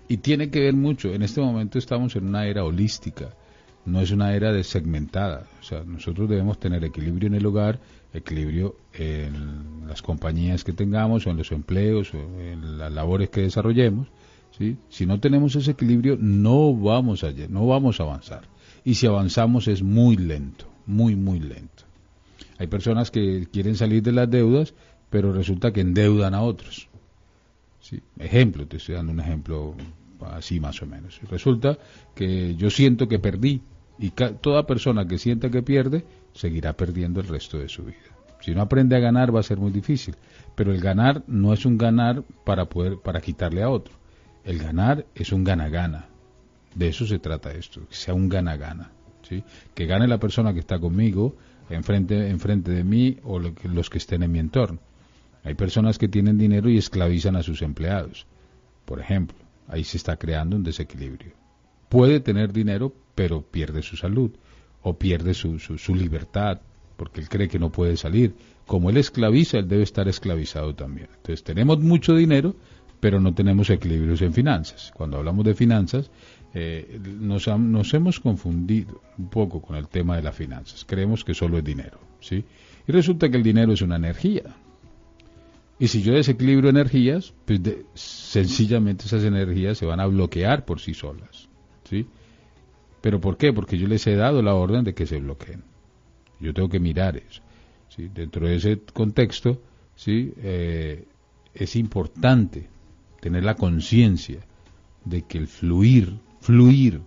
Y 0.09 0.19
tiene 0.19 0.51
que 0.51 0.61
ver 0.61 0.75
mucho. 0.75 1.13
En 1.13 1.23
este 1.23 1.41
momento 1.41 1.79
estamos 1.79 2.15
en 2.17 2.27
una 2.27 2.47
era 2.47 2.65
holística, 2.65 3.35
no 3.87 4.01
es 4.01 4.11
una 4.11 4.35
era 4.35 4.53
desegmentada. 4.53 5.47
O 5.61 5.63
sea, 5.63 5.85
nosotros 5.85 6.29
debemos 6.29 6.59
tener 6.59 6.85
equilibrio 6.85 7.29
en 7.29 7.35
el 7.35 7.47
hogar, 7.47 7.81
equilibrio 8.13 8.77
en 8.93 9.87
las 9.89 10.03
compañías 10.03 10.65
que 10.65 10.73
tengamos, 10.73 11.27
o 11.27 11.31
en 11.31 11.39
los 11.39 11.53
empleos, 11.53 12.13
o 12.15 12.19
en 12.19 12.79
las 12.79 12.93
labores 12.93 13.31
que 13.31 13.43
desarrollemos. 13.43 14.09
¿sí? 14.59 14.77
Si 14.89 15.07
no 15.07 15.21
tenemos 15.21 15.57
ese 15.57 15.73
equilibrio, 15.73 16.17
no 16.21 16.75
vamos 16.75 17.25
a, 17.25 17.33
no 17.49 17.67
vamos 17.67 18.01
a 18.01 18.05
avanzar. 18.05 18.43
Y 18.85 18.95
si 18.95 19.07
avanzamos 19.07 19.69
es 19.69 19.83
muy 19.83 20.17
lento, 20.17 20.67
muy, 20.87 21.17
muy 21.17 21.41
lento. 21.41 21.84
Hay 22.59 22.67
personas 22.67 23.11
que 23.11 23.47
quieren 23.53 23.77
salir 23.77 24.03
de 24.03 24.13
las 24.13 24.31
deudas, 24.31 24.75
pero 25.11 25.33
resulta 25.33 25.73
que 25.73 25.81
endeudan 25.81 26.35
a 26.35 26.43
otros. 26.43 26.89
¿sí? 27.81 28.01
Ejemplo, 28.19 28.67
te 28.67 28.79
estoy 28.79 28.95
dando 28.95 29.13
un 29.13 29.21
ejemplo 29.21 29.75
así 30.21 30.61
más 30.61 30.81
o 30.83 30.87
menos. 30.87 31.21
Resulta 31.31 31.79
que 32.15 32.55
yo 32.57 32.71
siento 32.71 33.09
que 33.09 33.19
perdí 33.19 33.61
y 33.99 34.11
toda 34.11 34.67
persona 34.67 35.07
que 35.07 35.19
sienta 35.19 35.51
que 35.51 35.63
pierde 35.63 36.05
seguirá 36.33 36.73
perdiendo 36.73 37.21
el 37.21 37.29
resto 37.29 37.59
de 37.59 37.69
su 37.69 37.85
vida. 37.85 37.99
Si 38.41 38.55
no 38.55 38.63
aprende 38.63 38.97
a 38.97 39.01
ganar 39.01 39.35
va 39.35 39.41
a 39.41 39.45
ser 39.45 39.59
muy 39.59 39.71
difícil, 39.71 40.17
pero 40.55 40.73
el 40.73 40.81
ganar 40.81 41.23
no 41.27 41.53
es 41.53 41.65
un 41.65 41.79
ganar 41.79 42.23
para 42.45 42.67
poder 42.67 42.99
para 42.99 43.21
quitarle 43.21 43.63
a 43.63 43.71
otro. 43.71 43.95
El 44.45 44.59
ganar 44.59 45.07
es 45.15 45.33
un 45.33 45.45
gana-gana. 45.45 46.09
De 46.75 46.89
eso 46.89 47.07
se 47.07 47.19
trata 47.19 47.53
esto, 47.53 47.87
que 47.89 47.95
sea 47.95 48.15
un 48.15 48.29
gana-gana, 48.29 48.91
¿sí? 49.23 49.45
Que 49.75 49.87
gane 49.87 50.09
la 50.09 50.19
persona 50.19 50.53
que 50.53 50.61
está 50.61 50.79
conmigo 50.79 51.37
enfrente 51.71 52.29
enfrente 52.29 52.71
de 52.71 52.85
mí 52.85 53.19
o 53.23 53.39
los 53.39 53.91
que 53.91 53.99
estén 53.99 54.23
en 54.23 54.33
mi 54.33 54.39
entorno. 54.39 54.81
Hay 55.45 55.55
personas 55.55 55.99
que 55.99 56.09
tienen 56.09 56.39
dinero 56.39 56.71
y 56.71 56.79
esclavizan 56.79 57.37
a 57.37 57.43
sus 57.43 57.61
empleados. 57.63 58.27
Por 58.85 59.01
ejemplo, 59.01 59.37
ahí 59.69 59.85
se 59.85 59.99
está 59.99 60.17
creando 60.17 60.57
un 60.57 60.65
desequilibrio. 60.65 61.33
Puede 61.89 62.21
tener 62.21 62.53
dinero, 62.53 62.95
pero 63.15 63.43
pierde 63.43 63.83
su 63.83 63.97
salud 63.97 64.31
o 64.83 64.99
pierde 64.99 65.35
su, 65.35 65.59
su, 65.59 65.95
libertad 65.95 66.61
porque 66.97 67.21
él 67.21 67.29
cree 67.29 67.49
que 67.49 67.59
no 67.59 67.71
puede 67.71 67.97
salir. 67.97 68.35
Como 68.67 68.89
él 68.89 68.97
esclaviza, 68.97 69.59
él 69.59 69.69
debe 69.69 69.83
estar 69.83 70.09
esclavizado 70.09 70.75
también. 70.75 71.09
Entonces 71.17 71.45
tenemos 71.45 71.81
mucho 71.81 72.15
dinero, 72.15 72.55
pero 73.01 73.21
no 73.21 73.35
tenemos 73.35 73.69
equilibrios 73.69 74.23
en 74.23 74.33
finanzas. 74.33 74.93
Cuando 74.95 75.19
hablamos 75.19 75.45
de 75.45 75.55
finanzas, 75.55 76.11
eh, 76.55 77.01
nos, 77.21 77.49
nos, 77.49 77.95
hemos 77.95 78.21
confundido 78.21 79.03
un 79.19 79.29
poco 79.29 79.61
con 79.61 79.77
el 79.77 79.89
tema 79.89 80.17
de 80.17 80.23
las 80.23 80.37
finanzas. 80.37 80.85
Creemos 80.85 81.25
que 81.25 81.35
solo 81.35 81.59
es 81.59 81.65
dinero, 81.65 81.99
¿sí? 82.21 82.45
Y 82.87 82.93
resulta 82.93 83.29
que 83.29 83.37
el 83.37 83.43
dinero 83.43 83.73
es 83.73 83.83
una 83.83 83.97
energía. 83.97 84.55
Y 85.79 85.89
si 85.89 86.03
yo 86.03 86.15
desequilibro 86.15 86.69
energías, 86.69 87.35
pues 87.45 87.61
sencillamente 87.95 89.07
esas 89.07 89.25
energías 89.25 89.79
se 89.79 89.87
van 89.87 90.01
a 90.01 90.07
bloquear 90.07 90.65
por 90.65 90.81
sí 90.81 90.95
solas. 90.95 91.49
¿sí? 91.89 92.07
¿Pero 93.01 93.21
por 93.21 93.37
qué? 93.37 93.53
Porque 93.53 93.77
yo 93.77 93.89
les 93.89 94.07
he 94.07 94.15
dado 94.15 94.41
la 94.43 94.55
orden 94.55 94.85
de 94.85 94.95
que 94.95 95.07
se 95.07 95.19
bloqueen. 95.19 95.65
Yo 96.41 96.55
tengo 96.55 96.69
que 96.69 96.79
mirar 96.79 97.17
eso. 97.17 97.43
¿sí? 97.89 98.09
Dentro 98.15 98.47
de 98.47 98.57
ese 98.57 98.81
contexto, 98.93 99.61
¿sí? 99.97 100.33
Eh, 100.39 101.05
es 101.55 101.77
importante 101.77 102.69
tener 103.21 103.45
la 103.45 103.55
conciencia 103.55 104.41
de 105.05 105.23
que 105.23 105.39
el 105.39 105.49
fluir, 105.49 106.19
fluir, 106.45 107.01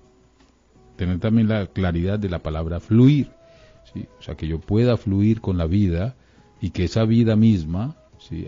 tener 0.95 1.19
también 1.19 1.47
la 1.47 1.67
claridad 1.67 2.17
de 2.17 2.27
la 2.27 2.39
palabra 2.39 2.79
fluir, 2.79 3.29
¿sí? 3.93 4.07
o 4.17 4.21
sea, 4.23 4.33
que 4.33 4.47
yo 4.47 4.59
pueda 4.59 4.97
fluir 4.97 5.41
con 5.41 5.59
la 5.59 5.67
vida 5.67 6.15
y 6.59 6.71
que 6.71 6.85
esa 6.85 7.05
vida 7.05 7.35
misma 7.35 7.95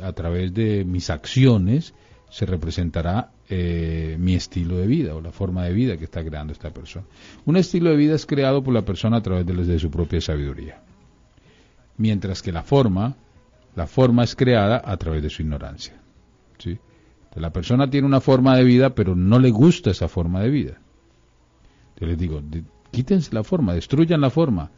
a 0.02 0.14
través 0.14 0.52
de 0.52 0.84
mis 0.86 1.12
acciones 1.12 1.94
se 2.32 2.48
representará 2.48 3.30
eh, 3.50 4.18
mi 4.20 4.34
estilo 4.34 4.78
de 4.78 4.88
vida 4.88 5.14
o 5.16 5.22
la 5.22 5.32
forma 5.32 5.64
de 5.66 5.74
vida 5.74 5.96
que 5.98 6.06
está 6.06 6.24
creando 6.24 6.54
esta 6.54 6.72
persona. 6.72 7.06
Un 7.46 7.56
estilo 7.56 7.92
de 7.92 7.96
vida 7.96 8.16
es 8.16 8.26
creado 8.26 8.64
por 8.64 8.74
la 8.74 8.82
persona 8.82 9.18
a 9.18 9.22
través 9.22 9.46
de, 9.46 9.54
de 9.54 9.78
su 9.78 9.92
propia 9.92 10.20
sabiduría, 10.22 10.82
mientras 11.98 12.42
que 12.42 12.52
la 12.52 12.64
forma, 12.64 13.16
la 13.76 13.86
forma 13.86 14.24
es 14.24 14.36
creada 14.36 14.82
a 14.84 14.98
través 14.98 15.22
de 15.22 15.30
su 15.30 15.44
ignorancia. 15.44 16.02
¿sí? 16.58 16.80
La 17.36 17.52
persona 17.52 17.90
tiene 17.90 18.08
una 18.08 18.22
forma 18.22 18.56
de 18.56 18.64
vida, 18.64 18.96
pero 18.96 19.16
no 19.16 19.40
le 19.40 19.52
gusta 19.52 19.92
esa 19.92 20.08
forma 20.08 20.42
de 20.42 20.50
vida. 20.50 20.82
Yo 22.00 22.08
les 22.08 22.18
digo, 22.18 22.42
quítense 22.92 23.34
la 23.34 23.44
forma, 23.44 23.74
destruyan 23.74 24.22
la 24.22 24.30
forma, 24.30 24.72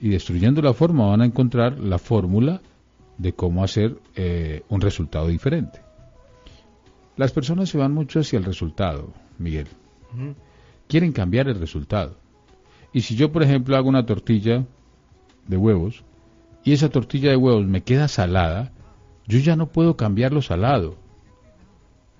y 0.00 0.08
destruyendo 0.08 0.62
la 0.62 0.72
forma 0.72 1.06
van 1.06 1.20
a 1.20 1.26
encontrar 1.26 1.78
la 1.78 1.98
fórmula 1.98 2.62
de 3.18 3.34
cómo 3.34 3.62
hacer 3.62 3.98
eh, 4.16 4.62
un 4.70 4.80
resultado 4.80 5.28
diferente. 5.28 5.80
Las 7.16 7.32
personas 7.32 7.68
se 7.68 7.76
van 7.76 7.92
mucho 7.92 8.20
hacia 8.20 8.38
el 8.38 8.44
resultado, 8.44 9.12
Miguel. 9.38 9.66
Quieren 10.88 11.12
cambiar 11.12 11.48
el 11.48 11.60
resultado. 11.60 12.16
Y 12.94 13.02
si 13.02 13.14
yo, 13.14 13.30
por 13.30 13.42
ejemplo, 13.42 13.76
hago 13.76 13.90
una 13.90 14.06
tortilla 14.06 14.64
de 15.46 15.56
huevos 15.56 16.02
y 16.64 16.72
esa 16.72 16.88
tortilla 16.88 17.30
de 17.30 17.36
huevos 17.36 17.66
me 17.66 17.82
queda 17.82 18.08
salada, 18.08 18.72
yo 19.26 19.38
ya 19.38 19.54
no 19.54 19.66
puedo 19.66 19.96
cambiar 19.96 20.32
lo 20.32 20.40
salado. 20.40 20.96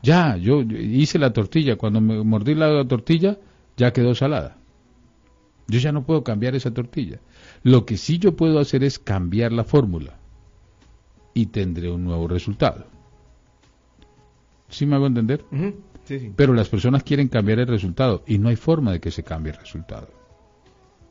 Ya, 0.02 0.36
yo 0.36 0.62
hice 0.62 1.18
la 1.18 1.32
tortilla, 1.32 1.76
cuando 1.76 2.00
me 2.00 2.22
mordí 2.24 2.54
la 2.54 2.86
tortilla, 2.86 3.38
ya 3.76 3.92
quedó 3.92 4.14
salada. 4.14 4.56
Yo 5.68 5.78
ya 5.78 5.92
no 5.92 6.04
puedo 6.04 6.24
cambiar 6.24 6.54
esa 6.54 6.72
tortilla. 6.72 7.20
Lo 7.62 7.84
que 7.84 7.96
sí 7.96 8.18
yo 8.18 8.34
puedo 8.34 8.58
hacer 8.58 8.82
es 8.82 8.98
cambiar 8.98 9.52
la 9.52 9.64
fórmula 9.64 10.18
y 11.34 11.46
tendré 11.46 11.90
un 11.90 12.04
nuevo 12.04 12.26
resultado. 12.26 12.86
¿Sí 14.68 14.86
me 14.86 14.96
hago 14.96 15.06
entender? 15.06 15.44
Pero 16.34 16.54
las 16.54 16.68
personas 16.68 17.02
quieren 17.02 17.28
cambiar 17.28 17.60
el 17.60 17.68
resultado 17.68 18.24
y 18.26 18.38
no 18.38 18.48
hay 18.48 18.56
forma 18.56 18.92
de 18.92 19.00
que 19.00 19.10
se 19.10 19.22
cambie 19.22 19.52
el 19.52 19.58
resultado. 19.58 20.08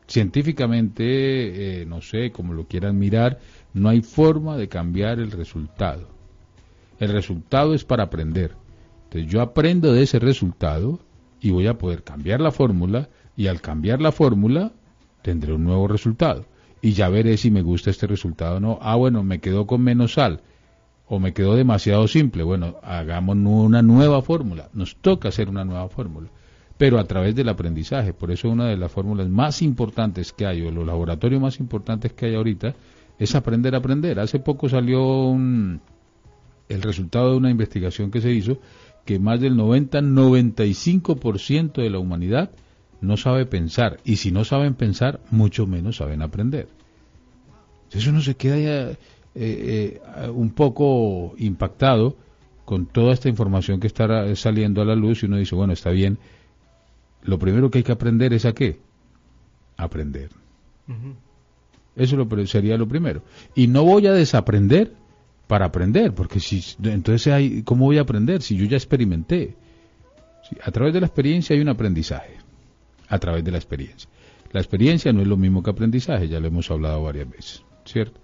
Científicamente, 0.07 1.81
eh, 1.81 1.85
no 1.85 2.01
sé, 2.01 2.31
como 2.31 2.53
lo 2.53 2.67
quieran 2.67 2.97
mirar, 2.97 3.39
no 3.73 3.89
hay 3.89 4.01
forma 4.01 4.57
de 4.57 4.67
cambiar 4.67 5.19
el 5.19 5.31
resultado. 5.31 6.09
El 6.99 7.11
resultado 7.13 7.73
es 7.73 7.85
para 7.85 8.03
aprender. 8.03 8.55
Entonces 9.09 9.31
yo 9.31 9.41
aprendo 9.41 9.91
de 9.91 10.03
ese 10.03 10.19
resultado 10.19 10.99
y 11.41 11.49
voy 11.49 11.65
a 11.65 11.79
poder 11.79 12.03
cambiar 12.03 12.41
la 12.41 12.51
fórmula 12.51 13.09
y 13.35 13.47
al 13.47 13.59
cambiar 13.59 14.01
la 14.01 14.11
fórmula 14.11 14.71
tendré 15.23 15.51
un 15.53 15.63
nuevo 15.63 15.87
resultado 15.87 16.45
y 16.79 16.93
ya 16.93 17.09
veré 17.09 17.35
si 17.37 17.49
me 17.49 17.63
gusta 17.63 17.89
este 17.89 18.05
resultado 18.05 18.57
o 18.57 18.59
no. 18.59 18.77
Ah, 18.83 18.95
bueno, 18.95 19.23
me 19.23 19.39
quedó 19.39 19.65
con 19.65 19.81
menos 19.81 20.13
sal 20.13 20.41
o 21.07 21.19
me 21.19 21.33
quedó 21.33 21.55
demasiado 21.55 22.07
simple. 22.07 22.43
Bueno, 22.43 22.75
hagamos 22.83 23.35
una 23.35 23.81
nueva 23.81 24.21
fórmula. 24.21 24.69
Nos 24.73 24.95
toca 24.97 25.29
hacer 25.29 25.49
una 25.49 25.65
nueva 25.65 25.89
fórmula, 25.89 26.29
pero 26.77 26.99
a 26.99 27.05
través 27.05 27.33
del 27.33 27.49
aprendizaje. 27.49 28.13
Por 28.13 28.29
eso 28.29 28.47
una 28.47 28.67
de 28.67 28.77
las 28.77 28.91
fórmulas 28.91 29.27
más 29.27 29.63
importantes 29.63 30.33
que 30.33 30.45
hay, 30.45 30.61
o 30.61 30.69
los 30.69 30.85
laboratorios 30.85 31.41
más 31.41 31.59
importantes 31.59 32.13
que 32.13 32.27
hay 32.27 32.35
ahorita, 32.35 32.75
es 33.17 33.33
aprender 33.33 33.73
a 33.73 33.79
aprender. 33.79 34.19
Hace 34.19 34.39
poco 34.39 34.69
salió 34.69 35.35
el 36.69 36.81
resultado 36.81 37.31
de 37.31 37.37
una 37.37 37.49
investigación 37.49 38.11
que 38.11 38.21
se 38.21 38.31
hizo 38.31 38.59
que 39.09 39.17
más 39.17 39.41
del 39.41 39.55
90-95% 39.55 41.81
de 41.81 41.89
la 41.89 41.97
humanidad 41.97 42.51
no 43.01 43.17
sabe 43.17 43.47
pensar. 43.47 43.99
Y 44.05 44.17
si 44.17 44.31
no 44.31 44.45
saben 44.45 44.75
pensar, 44.75 45.19
mucho 45.31 45.65
menos 45.65 45.95
saben 45.95 46.21
aprender. 46.21 46.67
Eso 47.89 48.11
uno 48.11 48.21
se 48.21 48.35
queda 48.35 48.59
ya 48.59 48.91
eh, 48.91 48.97
eh, 49.33 49.99
un 50.31 50.51
poco 50.51 51.33
impactado 51.39 52.17
con 52.65 52.85
toda 52.85 53.13
esta 53.13 53.29
información 53.29 53.79
que 53.79 53.87
está 53.87 54.35
saliendo 54.35 54.83
a 54.83 54.85
la 54.85 54.93
luz 54.93 55.23
y 55.23 55.25
uno 55.25 55.37
dice, 55.37 55.55
bueno, 55.55 55.73
está 55.73 55.89
bien. 55.89 56.19
Lo 57.23 57.39
primero 57.39 57.71
que 57.71 57.79
hay 57.79 57.83
que 57.83 57.93
aprender 57.93 58.31
es 58.33 58.45
a 58.45 58.53
qué? 58.53 58.77
Aprender. 59.75 60.29
Eso 61.95 62.15
lo, 62.15 62.27
sería 62.45 62.77
lo 62.77 62.87
primero. 62.87 63.23
Y 63.55 63.65
no 63.65 63.83
voy 63.83 64.05
a 64.05 64.11
desaprender 64.11 64.93
para 65.49 65.65
aprender, 65.65 66.13
porque 66.13 66.39
si 66.39 66.63
entonces 66.83 67.33
hay, 67.33 67.63
¿cómo 67.63 67.85
voy 67.85 67.97
a 67.97 68.01
aprender 68.01 68.43
si 68.43 68.55
yo 68.55 68.65
ya 68.65 68.77
experimenté? 68.77 69.55
a 70.63 70.71
través 70.71 70.93
de 70.93 70.99
la 70.99 71.07
experiencia 71.07 71.55
hay 71.55 71.61
un 71.61 71.69
aprendizaje 71.69 72.37
a 73.07 73.17
través 73.17 73.43
de 73.43 73.51
la 73.51 73.57
experiencia. 73.57 74.07
La 74.51 74.59
experiencia 74.59 75.11
no 75.11 75.21
es 75.21 75.27
lo 75.27 75.37
mismo 75.37 75.63
que 75.63 75.71
aprendizaje, 75.71 76.27
ya 76.27 76.39
lo 76.39 76.47
hemos 76.47 76.69
hablado 76.69 77.01
varias 77.01 77.27
veces, 77.27 77.63
¿cierto? 77.83 78.19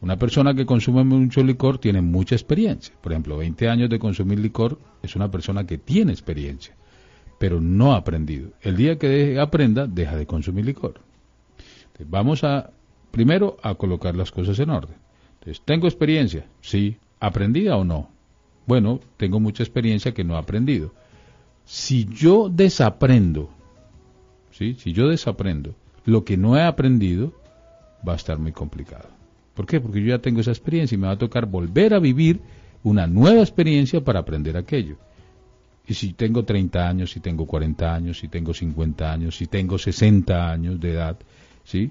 Una 0.00 0.16
persona 0.16 0.54
que 0.54 0.66
consume 0.66 1.02
mucho 1.02 1.42
licor 1.42 1.78
tiene 1.78 2.00
mucha 2.00 2.36
experiencia. 2.36 2.94
Por 3.00 3.10
ejemplo, 3.10 3.36
20 3.36 3.68
años 3.68 3.90
de 3.90 3.98
consumir 3.98 4.38
licor 4.38 4.78
es 5.02 5.16
una 5.16 5.28
persona 5.28 5.66
que 5.66 5.78
tiene 5.78 6.12
experiencia, 6.12 6.76
pero 7.40 7.60
no 7.60 7.92
ha 7.92 7.96
aprendido. 7.96 8.50
El 8.62 8.76
día 8.76 8.96
que 8.98 9.40
aprenda, 9.40 9.88
deja 9.88 10.16
de 10.16 10.26
consumir 10.26 10.64
licor. 10.66 11.00
vamos 12.06 12.44
a, 12.44 12.70
primero, 13.10 13.56
a 13.64 13.74
colocar 13.74 14.14
las 14.14 14.30
cosas 14.30 14.60
en 14.60 14.70
orden. 14.70 15.07
¿Tengo 15.64 15.86
experiencia? 15.86 16.46
Sí. 16.60 16.96
¿Aprendida 17.20 17.76
o 17.76 17.84
no? 17.84 18.08
Bueno, 18.66 19.00
tengo 19.16 19.40
mucha 19.40 19.62
experiencia 19.62 20.12
que 20.12 20.24
no 20.24 20.34
he 20.34 20.38
aprendido. 20.38 20.92
Si 21.64 22.04
yo 22.06 22.48
desaprendo, 22.48 23.50
¿sí? 24.50 24.76
si 24.78 24.92
yo 24.92 25.08
desaprendo 25.08 25.74
lo 26.04 26.24
que 26.24 26.36
no 26.36 26.56
he 26.56 26.62
aprendido, 26.62 27.32
va 28.06 28.12
a 28.12 28.16
estar 28.16 28.38
muy 28.38 28.52
complicado. 28.52 29.08
¿Por 29.54 29.66
qué? 29.66 29.80
Porque 29.80 30.00
yo 30.00 30.08
ya 30.08 30.18
tengo 30.18 30.40
esa 30.40 30.50
experiencia 30.50 30.94
y 30.94 30.98
me 30.98 31.08
va 31.08 31.14
a 31.14 31.18
tocar 31.18 31.46
volver 31.46 31.92
a 31.94 31.98
vivir 31.98 32.40
una 32.82 33.06
nueva 33.06 33.40
experiencia 33.40 34.02
para 34.02 34.20
aprender 34.20 34.56
aquello. 34.56 34.96
Y 35.86 35.94
si 35.94 36.12
tengo 36.12 36.44
30 36.44 36.88
años, 36.88 37.10
si 37.10 37.20
tengo 37.20 37.46
40 37.46 37.94
años, 37.94 38.18
si 38.18 38.28
tengo 38.28 38.52
50 38.52 39.10
años, 39.10 39.36
si 39.36 39.46
tengo 39.46 39.78
60 39.78 40.50
años 40.50 40.78
de 40.78 40.90
edad, 40.92 41.18
¿sí? 41.64 41.90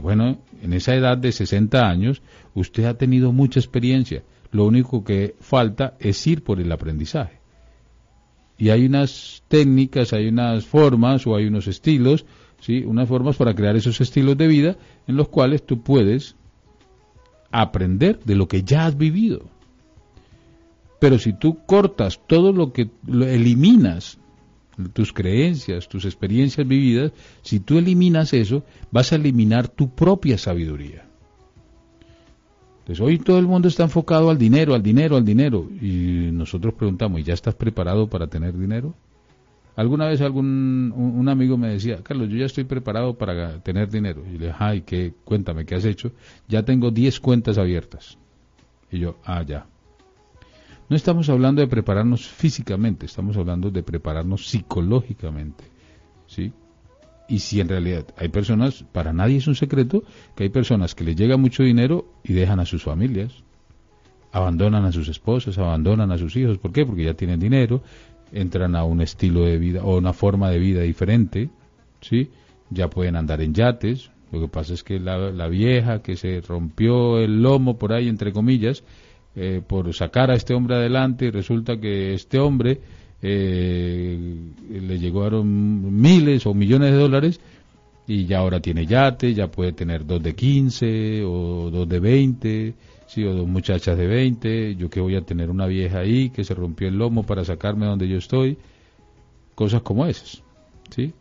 Bueno, 0.00 0.38
en 0.62 0.72
esa 0.72 0.94
edad 0.94 1.18
de 1.18 1.32
60 1.32 1.88
años, 1.88 2.22
usted 2.54 2.84
ha 2.84 2.94
tenido 2.94 3.32
mucha 3.32 3.60
experiencia. 3.60 4.22
Lo 4.50 4.66
único 4.66 5.04
que 5.04 5.34
falta 5.40 5.94
es 5.98 6.26
ir 6.26 6.42
por 6.44 6.60
el 6.60 6.70
aprendizaje. 6.72 7.40
Y 8.56 8.70
hay 8.70 8.86
unas 8.86 9.42
técnicas, 9.48 10.12
hay 10.12 10.28
unas 10.28 10.64
formas 10.64 11.26
o 11.26 11.34
hay 11.34 11.46
unos 11.46 11.66
estilos, 11.66 12.24
¿sí? 12.60 12.84
unas 12.84 13.08
formas 13.08 13.36
para 13.36 13.54
crear 13.54 13.76
esos 13.76 14.00
estilos 14.00 14.36
de 14.36 14.46
vida 14.46 14.76
en 15.06 15.16
los 15.16 15.28
cuales 15.28 15.66
tú 15.66 15.82
puedes 15.82 16.36
aprender 17.50 18.20
de 18.24 18.36
lo 18.36 18.48
que 18.48 18.62
ya 18.62 18.86
has 18.86 18.96
vivido. 18.96 19.48
Pero 21.00 21.18
si 21.18 21.32
tú 21.32 21.58
cortas 21.66 22.20
todo 22.26 22.52
lo 22.52 22.72
que 22.72 22.90
lo 23.06 23.26
eliminas 23.26 24.18
tus 24.92 25.12
creencias, 25.12 25.88
tus 25.88 26.04
experiencias 26.04 26.66
vividas, 26.66 27.12
si 27.42 27.60
tú 27.60 27.78
eliminas 27.78 28.32
eso, 28.32 28.64
vas 28.90 29.12
a 29.12 29.16
eliminar 29.16 29.68
tu 29.68 29.94
propia 29.94 30.38
sabiduría. 30.38 31.04
Entonces 32.80 33.00
hoy 33.00 33.18
todo 33.18 33.38
el 33.38 33.46
mundo 33.46 33.68
está 33.68 33.84
enfocado 33.84 34.28
al 34.28 34.36
dinero, 34.36 34.74
al 34.74 34.82
dinero, 34.82 35.16
al 35.16 35.24
dinero. 35.24 35.70
Y 35.80 36.30
nosotros 36.32 36.74
preguntamos, 36.74 37.18
¿y 37.20 37.24
ya 37.24 37.32
estás 37.32 37.54
preparado 37.54 38.08
para 38.08 38.26
tener 38.26 38.56
dinero? 38.58 38.94
Alguna 39.76 40.06
vez 40.06 40.20
algún 40.20 40.92
un, 40.94 41.28
amigo 41.28 41.56
me 41.56 41.68
decía, 41.68 42.02
Carlos, 42.02 42.28
yo 42.28 42.36
ya 42.36 42.46
estoy 42.46 42.64
preparado 42.64 43.14
para 43.14 43.58
tener 43.60 43.90
dinero. 43.90 44.22
Y 44.26 44.38
le 44.38 44.46
dije, 44.46 44.56
ay, 44.58 44.82
¿qué? 44.82 45.14
cuéntame, 45.24 45.64
¿qué 45.64 45.76
has 45.76 45.84
hecho? 45.84 46.12
Ya 46.46 46.62
tengo 46.62 46.90
10 46.90 47.20
cuentas 47.20 47.56
abiertas. 47.56 48.18
Y 48.92 48.98
yo, 48.98 49.16
ah, 49.24 49.42
ya. 49.42 49.66
No 50.94 50.96
estamos 50.96 51.28
hablando 51.28 51.60
de 51.60 51.66
prepararnos 51.66 52.28
físicamente, 52.28 53.06
estamos 53.06 53.36
hablando 53.36 53.68
de 53.68 53.82
prepararnos 53.82 54.46
psicológicamente. 54.46 55.64
¿Sí? 56.28 56.52
Y 57.28 57.40
si 57.40 57.60
en 57.60 57.68
realidad 57.68 58.06
hay 58.16 58.28
personas, 58.28 58.84
para 58.92 59.12
nadie 59.12 59.38
es 59.38 59.48
un 59.48 59.56
secreto, 59.56 60.04
que 60.36 60.44
hay 60.44 60.50
personas 60.50 60.94
que 60.94 61.02
les 61.02 61.16
llega 61.16 61.36
mucho 61.36 61.64
dinero 61.64 62.06
y 62.22 62.32
dejan 62.32 62.60
a 62.60 62.64
sus 62.64 62.84
familias, 62.84 63.32
abandonan 64.30 64.84
a 64.84 64.92
sus 64.92 65.08
esposas, 65.08 65.58
abandonan 65.58 66.12
a 66.12 66.16
sus 66.16 66.36
hijos. 66.36 66.58
¿Por 66.58 66.70
qué? 66.70 66.86
Porque 66.86 67.02
ya 67.02 67.14
tienen 67.14 67.40
dinero, 67.40 67.82
entran 68.30 68.76
a 68.76 68.84
un 68.84 69.00
estilo 69.00 69.42
de 69.46 69.58
vida 69.58 69.82
o 69.82 69.98
una 69.98 70.12
forma 70.12 70.48
de 70.50 70.60
vida 70.60 70.82
diferente, 70.82 71.50
¿sí? 72.02 72.30
Ya 72.70 72.88
pueden 72.88 73.16
andar 73.16 73.40
en 73.40 73.52
yates. 73.52 74.12
Lo 74.30 74.40
que 74.42 74.46
pasa 74.46 74.72
es 74.72 74.84
que 74.84 75.00
la, 75.00 75.18
la 75.32 75.48
vieja 75.48 76.02
que 76.02 76.14
se 76.14 76.40
rompió 76.40 77.18
el 77.18 77.42
lomo 77.42 77.78
por 77.78 77.92
ahí, 77.92 78.08
entre 78.08 78.32
comillas, 78.32 78.84
eh, 79.36 79.62
por 79.66 79.92
sacar 79.94 80.30
a 80.30 80.34
este 80.34 80.54
hombre 80.54 80.76
adelante 80.76 81.26
y 81.26 81.30
resulta 81.30 81.76
que 81.78 82.14
este 82.14 82.38
hombre 82.38 82.80
eh, 83.20 84.18
le 84.70 84.98
llegaron 84.98 86.00
miles 86.00 86.46
o 86.46 86.54
millones 86.54 86.92
de 86.92 86.98
dólares 86.98 87.40
y 88.06 88.26
ya 88.26 88.38
ahora 88.38 88.60
tiene 88.60 88.86
yate, 88.86 89.32
ya 89.34 89.48
puede 89.48 89.72
tener 89.72 90.04
dos 90.04 90.22
de 90.22 90.34
15 90.34 91.24
o 91.24 91.70
dos 91.70 91.88
de 91.88 92.00
20, 92.00 92.74
sí, 93.06 93.24
o 93.24 93.34
dos 93.34 93.48
muchachas 93.48 93.96
de 93.96 94.06
20, 94.06 94.76
yo 94.76 94.90
que 94.90 95.00
voy 95.00 95.16
a 95.16 95.22
tener 95.22 95.50
una 95.50 95.66
vieja 95.66 96.00
ahí 96.00 96.30
que 96.30 96.44
se 96.44 96.54
rompió 96.54 96.88
el 96.88 96.96
lomo 96.96 97.22
para 97.24 97.44
sacarme 97.44 97.86
donde 97.86 98.08
yo 98.08 98.18
estoy, 98.18 98.58
cosas 99.54 99.82
como 99.82 100.06
esas, 100.06 100.42
¿sí? 100.90 101.14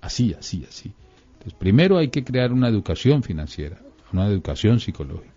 Así, 0.00 0.34
así, 0.38 0.64
así. 0.68 0.92
Entonces, 1.32 1.54
primero 1.58 1.96
hay 1.96 2.08
que 2.08 2.22
crear 2.22 2.52
una 2.52 2.68
educación 2.68 3.22
financiera, 3.22 3.78
una 4.12 4.26
educación 4.26 4.78
psicológica. 4.78 5.35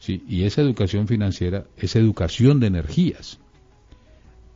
¿Sí? 0.00 0.24
Y 0.28 0.42
esa 0.42 0.62
educación 0.62 1.06
financiera 1.06 1.66
es 1.76 1.94
educación 1.94 2.58
de 2.58 2.66
energías. 2.66 3.38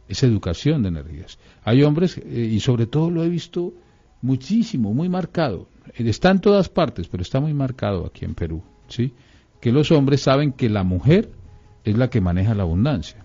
Es 0.08 0.24
educación 0.24 0.82
de 0.82 0.88
energías. 0.88 1.38
Hay 1.62 1.84
hombres, 1.84 2.18
eh, 2.18 2.50
y 2.52 2.58
sobre 2.58 2.86
todo 2.86 3.10
lo 3.10 3.22
he 3.22 3.28
visto 3.28 3.72
muchísimo, 4.20 4.92
muy 4.92 5.08
marcado. 5.08 5.68
Está 5.94 6.30
en 6.30 6.40
todas 6.40 6.68
partes, 6.68 7.08
pero 7.08 7.22
está 7.22 7.38
muy 7.38 7.54
marcado 7.54 8.06
aquí 8.06 8.24
en 8.24 8.34
Perú. 8.34 8.62
¿sí? 8.88 9.12
Que 9.60 9.70
los 9.70 9.92
hombres 9.92 10.22
saben 10.22 10.52
que 10.52 10.68
la 10.68 10.82
mujer 10.82 11.30
es 11.84 11.96
la 11.96 12.10
que 12.10 12.20
maneja 12.20 12.54
la 12.54 12.64
abundancia. 12.64 13.24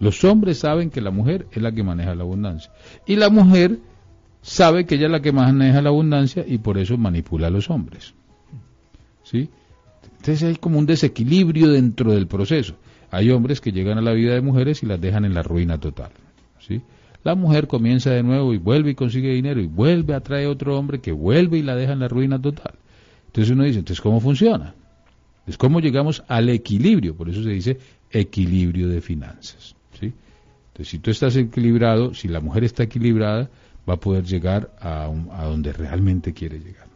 Los 0.00 0.24
hombres 0.24 0.58
saben 0.58 0.90
que 0.90 1.00
la 1.00 1.10
mujer 1.10 1.46
es 1.52 1.62
la 1.62 1.72
que 1.72 1.82
maneja 1.82 2.14
la 2.14 2.24
abundancia. 2.24 2.72
Y 3.06 3.16
la 3.16 3.30
mujer 3.30 3.78
sabe 4.42 4.86
que 4.86 4.96
ella 4.96 5.06
es 5.06 5.12
la 5.12 5.22
que 5.22 5.32
maneja 5.32 5.80
la 5.80 5.90
abundancia 5.90 6.44
y 6.46 6.58
por 6.58 6.78
eso 6.78 6.96
manipula 6.98 7.46
a 7.46 7.50
los 7.50 7.70
hombres. 7.70 8.14
¿Sí? 9.22 9.48
Entonces 10.24 10.48
hay 10.48 10.56
como 10.56 10.78
un 10.78 10.86
desequilibrio 10.86 11.68
dentro 11.68 12.12
del 12.12 12.26
proceso. 12.26 12.76
Hay 13.10 13.30
hombres 13.30 13.60
que 13.60 13.72
llegan 13.72 13.98
a 13.98 14.00
la 14.00 14.14
vida 14.14 14.32
de 14.32 14.40
mujeres 14.40 14.82
y 14.82 14.86
las 14.86 14.98
dejan 14.98 15.26
en 15.26 15.34
la 15.34 15.42
ruina 15.42 15.78
total. 15.78 16.12
¿sí? 16.66 16.80
La 17.24 17.34
mujer 17.34 17.66
comienza 17.66 18.08
de 18.08 18.22
nuevo 18.22 18.54
y 18.54 18.56
vuelve 18.56 18.92
y 18.92 18.94
consigue 18.94 19.34
dinero 19.34 19.60
y 19.60 19.66
vuelve 19.66 20.14
a 20.14 20.20
traer 20.20 20.46
otro 20.46 20.78
hombre 20.78 21.00
que 21.02 21.12
vuelve 21.12 21.58
y 21.58 21.62
la 21.62 21.76
deja 21.76 21.92
en 21.92 21.98
la 21.98 22.08
ruina 22.08 22.40
total. 22.40 22.72
Entonces 23.26 23.52
uno 23.52 23.64
dice, 23.64 23.80
entonces 23.80 24.00
¿cómo 24.00 24.18
funciona? 24.18 24.74
Es 25.46 25.58
cómo 25.58 25.78
llegamos 25.80 26.24
al 26.26 26.48
equilibrio, 26.48 27.14
por 27.14 27.28
eso 27.28 27.42
se 27.42 27.50
dice 27.50 27.78
equilibrio 28.10 28.88
de 28.88 29.02
finanzas. 29.02 29.76
¿sí? 30.00 30.10
Entonces 30.68 30.88
si 30.88 31.00
tú 31.00 31.10
estás 31.10 31.36
equilibrado, 31.36 32.14
si 32.14 32.28
la 32.28 32.40
mujer 32.40 32.64
está 32.64 32.84
equilibrada, 32.84 33.50
va 33.86 33.92
a 33.92 34.00
poder 34.00 34.24
llegar 34.24 34.74
a, 34.80 35.04
a 35.32 35.44
donde 35.44 35.74
realmente 35.74 36.32
quiere 36.32 36.60
llegar. 36.60 36.93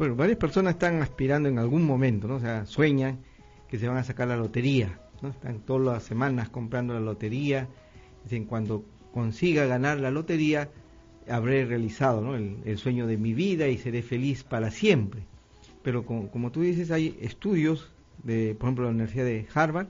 Bueno, 0.00 0.16
varias 0.16 0.38
personas 0.38 0.72
están 0.76 1.02
aspirando 1.02 1.50
en 1.50 1.58
algún 1.58 1.84
momento, 1.84 2.26
¿no? 2.26 2.36
O 2.36 2.40
sea, 2.40 2.64
sueñan 2.64 3.18
que 3.68 3.78
se 3.78 3.86
van 3.86 3.98
a 3.98 4.02
sacar 4.02 4.28
la 4.28 4.36
lotería, 4.38 4.98
¿no? 5.20 5.28
Están 5.28 5.58
todas 5.58 5.94
las 5.94 6.04
semanas 6.04 6.48
comprando 6.48 6.94
la 6.94 7.00
lotería. 7.00 7.68
Dicen, 8.24 8.46
cuando 8.46 8.82
consiga 9.12 9.66
ganar 9.66 10.00
la 10.00 10.10
lotería, 10.10 10.70
habré 11.28 11.66
realizado 11.66 12.22
¿no? 12.22 12.34
el, 12.34 12.78
sueño 12.78 13.06
de 13.06 13.18
mi 13.18 13.34
vida 13.34 13.68
y 13.68 13.76
seré 13.76 14.00
feliz 14.00 14.42
para 14.42 14.70
siempre. 14.70 15.20
Pero 15.82 16.06
como, 16.06 16.50
tú 16.50 16.62
dices, 16.62 16.90
hay 16.90 17.18
estudios, 17.20 17.92
de, 18.24 18.54
por 18.54 18.68
ejemplo, 18.68 18.84
la 18.86 18.92
Universidad 18.92 19.26
de 19.26 19.46
Harvard, 19.52 19.88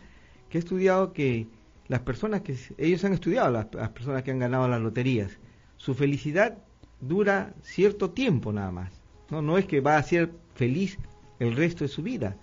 que 0.48 0.58
ha 0.58 0.60
estudiado 0.60 1.12
que 1.12 1.46
las 1.86 2.00
personas 2.00 2.40
que, 2.40 2.56
ellos 2.78 3.04
han 3.04 3.12
estudiado 3.12 3.52
las 3.52 3.90
personas 3.90 4.24
que 4.24 4.32
han 4.32 4.40
ganado 4.40 4.66
las 4.66 4.80
loterías, 4.80 5.38
su 5.76 5.94
felicidad 5.94 6.58
dura 7.00 7.54
cierto 7.62 8.10
tiempo 8.10 8.52
nada 8.52 8.72
más. 8.72 8.99
No, 9.30 9.42
no 9.42 9.58
es 9.58 9.66
que 9.66 9.80
va 9.80 9.96
a 9.96 10.02
ser 10.02 10.30
feliz 10.54 10.98
el 11.38 11.56
resto 11.56 11.84
de 11.84 11.88
su 11.88 12.02
vida. 12.02 12.36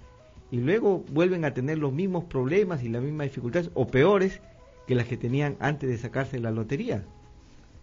Y 0.51 0.57
luego 0.57 1.03
vuelven 1.11 1.45
a 1.45 1.53
tener 1.53 1.77
los 1.77 1.93
mismos 1.93 2.23
problemas 2.25 2.83
y 2.83 2.89
las 2.89 3.03
mismas 3.03 3.27
dificultades, 3.27 3.69
o 3.73 3.87
peores, 3.87 4.39
que 4.87 4.95
las 4.95 5.07
que 5.07 5.17
tenían 5.17 5.57
antes 5.59 5.89
de 5.89 5.97
sacarse 5.97 6.39
la 6.39 6.51
lotería. 6.51 7.03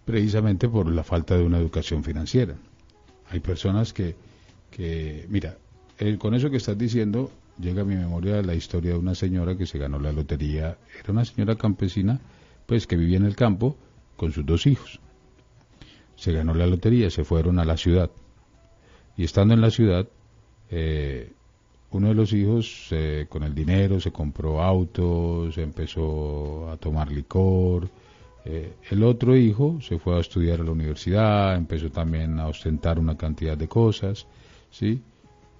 Precisamente 0.06 0.68
por 0.68 0.90
la 0.90 1.04
falta 1.04 1.36
de 1.36 1.44
una 1.44 1.58
educación 1.58 2.02
financiera. 2.02 2.54
Hay 3.30 3.40
personas 3.40 3.92
que, 3.92 4.16
que 4.70 5.26
mira, 5.28 5.58
con 6.18 6.34
eso 6.34 6.50
que 6.50 6.56
estás 6.56 6.78
diciendo, 6.78 7.30
llega 7.58 7.82
a 7.82 7.84
mi 7.84 7.94
memoria 7.94 8.42
la 8.42 8.54
historia 8.54 8.92
de 8.92 8.98
una 8.98 9.14
señora 9.14 9.56
que 9.56 9.66
se 9.66 9.78
ganó 9.78 9.98
la 9.98 10.12
lotería. 10.12 10.78
Era 10.98 11.12
una 11.12 11.24
señora 11.24 11.56
campesina, 11.56 12.20
pues 12.66 12.86
que 12.86 12.96
vivía 12.96 13.18
en 13.18 13.26
el 13.26 13.36
campo 13.36 13.76
con 14.16 14.32
sus 14.32 14.44
dos 14.44 14.66
hijos. 14.66 15.00
Se 16.16 16.32
ganó 16.32 16.54
la 16.54 16.66
lotería, 16.66 17.10
se 17.10 17.24
fueron 17.24 17.58
a 17.58 17.64
la 17.64 17.76
ciudad 17.76 18.10
y 19.16 19.24
estando 19.24 19.54
en 19.54 19.60
la 19.60 19.70
ciudad, 19.70 20.06
eh, 20.70 21.30
uno 21.92 22.08
de 22.08 22.14
los 22.14 22.32
hijos 22.32 22.88
eh, 22.90 23.26
con 23.28 23.44
el 23.44 23.54
dinero 23.54 24.00
se 24.00 24.10
compró 24.10 24.60
autos, 24.60 25.56
empezó 25.58 26.68
a 26.70 26.76
tomar 26.76 27.12
licor. 27.12 27.88
Eh, 28.44 28.74
el 28.90 29.04
otro 29.04 29.36
hijo 29.36 29.78
se 29.80 29.98
fue 29.98 30.16
a 30.16 30.20
estudiar 30.20 30.60
a 30.60 30.64
la 30.64 30.72
universidad, 30.72 31.54
empezó 31.54 31.90
también 31.90 32.40
a 32.40 32.48
ostentar 32.48 32.98
una 32.98 33.16
cantidad 33.16 33.56
de 33.56 33.68
cosas, 33.68 34.26
¿sí? 34.70 35.00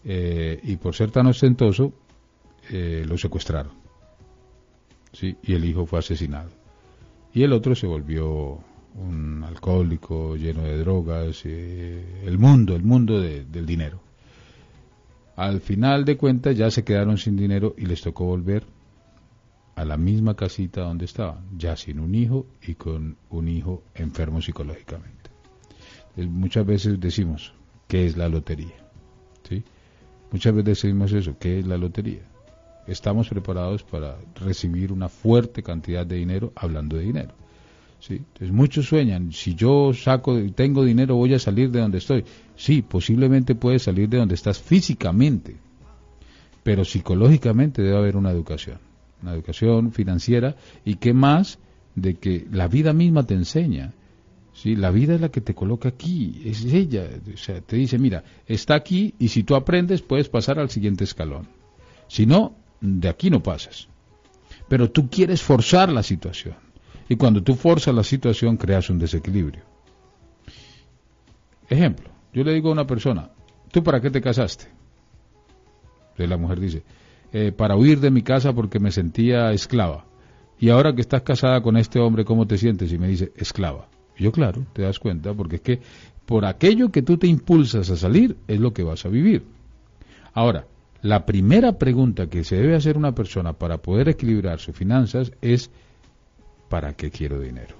y 0.06 0.76
por 0.76 0.94
ser 0.94 1.10
tan 1.10 1.28
ostentoso, 1.28 1.90
lo 2.70 3.16
secuestraron, 3.16 3.72
¿sí? 5.12 5.34
Y 5.44 5.54
el 5.54 5.64
hijo 5.64 5.86
fue 5.86 6.00
asesinado. 6.00 6.50
Y 7.32 7.42
el 7.42 7.54
otro 7.54 7.74
se 7.74 7.86
volvió 7.86 8.58
un 8.94 9.42
alcohólico 9.44 10.36
lleno 10.36 10.62
de 10.62 10.78
drogas, 10.78 11.42
eh, 11.44 12.22
el 12.24 12.38
mundo, 12.38 12.76
el 12.76 12.82
mundo 12.82 13.20
del 13.20 13.66
dinero. 13.66 14.00
Al 15.36 15.60
final 15.60 16.04
de 16.04 16.16
cuentas 16.16 16.56
ya 16.56 16.70
se 16.70 16.84
quedaron 16.84 17.18
sin 17.18 17.36
dinero 17.36 17.74
y 17.76 17.86
les 17.86 18.00
tocó 18.00 18.24
volver 18.24 18.64
a 19.74 19.84
la 19.84 19.96
misma 19.96 20.34
casita 20.36 20.82
donde 20.82 21.06
estaban, 21.06 21.44
ya 21.58 21.76
sin 21.76 21.98
un 21.98 22.14
hijo 22.14 22.46
y 22.62 22.74
con 22.74 23.16
un 23.30 23.48
hijo 23.48 23.82
enfermo 23.94 24.40
psicológicamente. 24.40 25.30
muchas 26.16 26.64
veces 26.64 27.00
decimos, 27.00 27.52
¿qué 27.88 28.06
es 28.06 28.16
la 28.16 28.28
lotería? 28.28 28.88
¿Sí? 29.48 29.64
Muchas 30.30 30.54
veces 30.54 30.82
decimos 30.82 31.12
eso, 31.12 31.36
¿qué 31.38 31.58
es 31.58 31.66
la 31.66 31.76
lotería? 31.76 32.22
Estamos 32.86 33.28
preparados 33.28 33.82
para 33.82 34.18
recibir 34.36 34.92
una 34.92 35.08
fuerte 35.08 35.62
cantidad 35.64 36.06
de 36.06 36.16
dinero 36.16 36.52
hablando 36.54 36.96
de 36.96 37.02
dinero. 37.02 37.34
¿Sí? 38.06 38.14
Entonces 38.14 38.52
muchos 38.52 38.86
sueñan, 38.86 39.32
si 39.32 39.54
yo 39.54 39.92
saco, 39.94 40.38
tengo 40.54 40.84
dinero 40.84 41.16
voy 41.16 41.34
a 41.34 41.38
salir 41.38 41.70
de 41.70 41.80
donde 41.80 41.98
estoy. 41.98 42.24
Sí, 42.56 42.82
posiblemente 42.82 43.54
puedes 43.54 43.82
salir 43.82 44.08
de 44.08 44.18
donde 44.18 44.34
estás 44.34 44.58
físicamente, 44.58 45.56
pero 46.62 46.84
psicológicamente 46.84 47.82
debe 47.82 47.96
haber 47.96 48.16
una 48.16 48.30
educación 48.30 48.78
una 49.24 49.32
educación 49.32 49.90
financiera 49.90 50.54
y 50.84 50.96
qué 50.96 51.14
más 51.14 51.58
de 51.94 52.14
que 52.14 52.46
la 52.52 52.68
vida 52.68 52.92
misma 52.92 53.24
te 53.24 53.34
enseña. 53.34 53.92
¿sí? 54.52 54.76
La 54.76 54.90
vida 54.90 55.14
es 55.14 55.20
la 55.20 55.30
que 55.30 55.40
te 55.40 55.54
coloca 55.54 55.88
aquí, 55.88 56.42
es 56.44 56.64
ella. 56.64 57.08
O 57.32 57.36
sea, 57.36 57.60
te 57.60 57.76
dice, 57.76 57.98
mira, 57.98 58.22
está 58.46 58.74
aquí 58.74 59.14
y 59.18 59.28
si 59.28 59.42
tú 59.42 59.54
aprendes 59.54 60.02
puedes 60.02 60.28
pasar 60.28 60.58
al 60.58 60.70
siguiente 60.70 61.04
escalón. 61.04 61.48
Si 62.06 62.26
no, 62.26 62.54
de 62.80 63.08
aquí 63.08 63.30
no 63.30 63.42
pasas. 63.42 63.88
Pero 64.68 64.90
tú 64.90 65.08
quieres 65.08 65.42
forzar 65.42 65.90
la 65.90 66.02
situación. 66.02 66.56
Y 67.08 67.16
cuando 67.16 67.42
tú 67.42 67.54
forzas 67.54 67.94
la 67.94 68.02
situación 68.02 68.56
creas 68.56 68.88
un 68.90 68.98
desequilibrio. 68.98 69.62
Ejemplo, 71.68 72.10
yo 72.32 72.44
le 72.44 72.52
digo 72.52 72.68
a 72.68 72.72
una 72.72 72.86
persona, 72.86 73.30
¿tú 73.70 73.82
para 73.82 74.00
qué 74.00 74.10
te 74.10 74.20
casaste? 74.20 74.66
Entonces 76.02 76.28
la 76.28 76.36
mujer 76.36 76.60
dice, 76.60 76.82
eh, 77.32 77.52
para 77.52 77.76
huir 77.76 78.00
de 78.00 78.10
mi 78.10 78.22
casa 78.22 78.52
porque 78.52 78.78
me 78.78 78.92
sentía 78.92 79.52
esclava. 79.52 80.04
Y 80.58 80.70
ahora 80.70 80.94
que 80.94 81.00
estás 81.00 81.22
casada 81.22 81.60
con 81.62 81.76
este 81.76 81.98
hombre, 81.98 82.24
¿cómo 82.24 82.46
te 82.46 82.56
sientes? 82.56 82.92
Y 82.92 82.98
me 82.98 83.08
dice, 83.08 83.32
esclava. 83.36 83.88
yo, 84.16 84.30
claro, 84.30 84.64
te 84.72 84.82
das 84.82 84.98
cuenta, 84.98 85.34
porque 85.34 85.56
es 85.56 85.62
que 85.62 85.80
por 86.26 86.44
aquello 86.44 86.90
que 86.90 87.02
tú 87.02 87.18
te 87.18 87.26
impulsas 87.26 87.90
a 87.90 87.96
salir 87.96 88.36
es 88.46 88.60
lo 88.60 88.72
que 88.72 88.82
vas 88.82 89.04
a 89.04 89.08
vivir. 89.08 89.44
Ahora, 90.32 90.66
la 91.02 91.26
primera 91.26 91.78
pregunta 91.78 92.28
que 92.28 92.44
se 92.44 92.56
debe 92.56 92.76
hacer 92.76 92.96
una 92.96 93.14
persona 93.14 93.52
para 93.52 93.78
poder 93.78 94.08
equilibrar 94.08 94.58
sus 94.58 94.74
finanzas 94.74 95.32
es, 95.42 95.70
¿para 96.74 96.92
qué 96.92 97.08
quiero 97.08 97.38
dinero? 97.38 97.76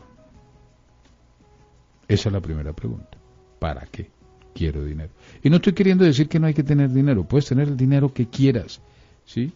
Esa 2.07 2.29
es 2.29 2.33
la 2.33 2.41
primera 2.41 2.73
pregunta. 2.73 3.19
¿Para 3.59 3.85
qué 3.87 4.09
quiero 4.55 4.85
dinero? 4.85 5.11
Y 5.43 5.51
no 5.51 5.57
estoy 5.57 5.73
queriendo 5.73 6.05
decir 6.05 6.29
que 6.29 6.39
no 6.39 6.47
hay 6.47 6.55
que 6.55 6.63
tener 6.63 6.93
dinero, 6.93 7.25
puedes 7.25 7.47
tener 7.47 7.67
el 7.67 7.77
dinero 7.77 8.15
que 8.15 8.29
quieras 8.29 8.81
¿sí? 9.25 9.51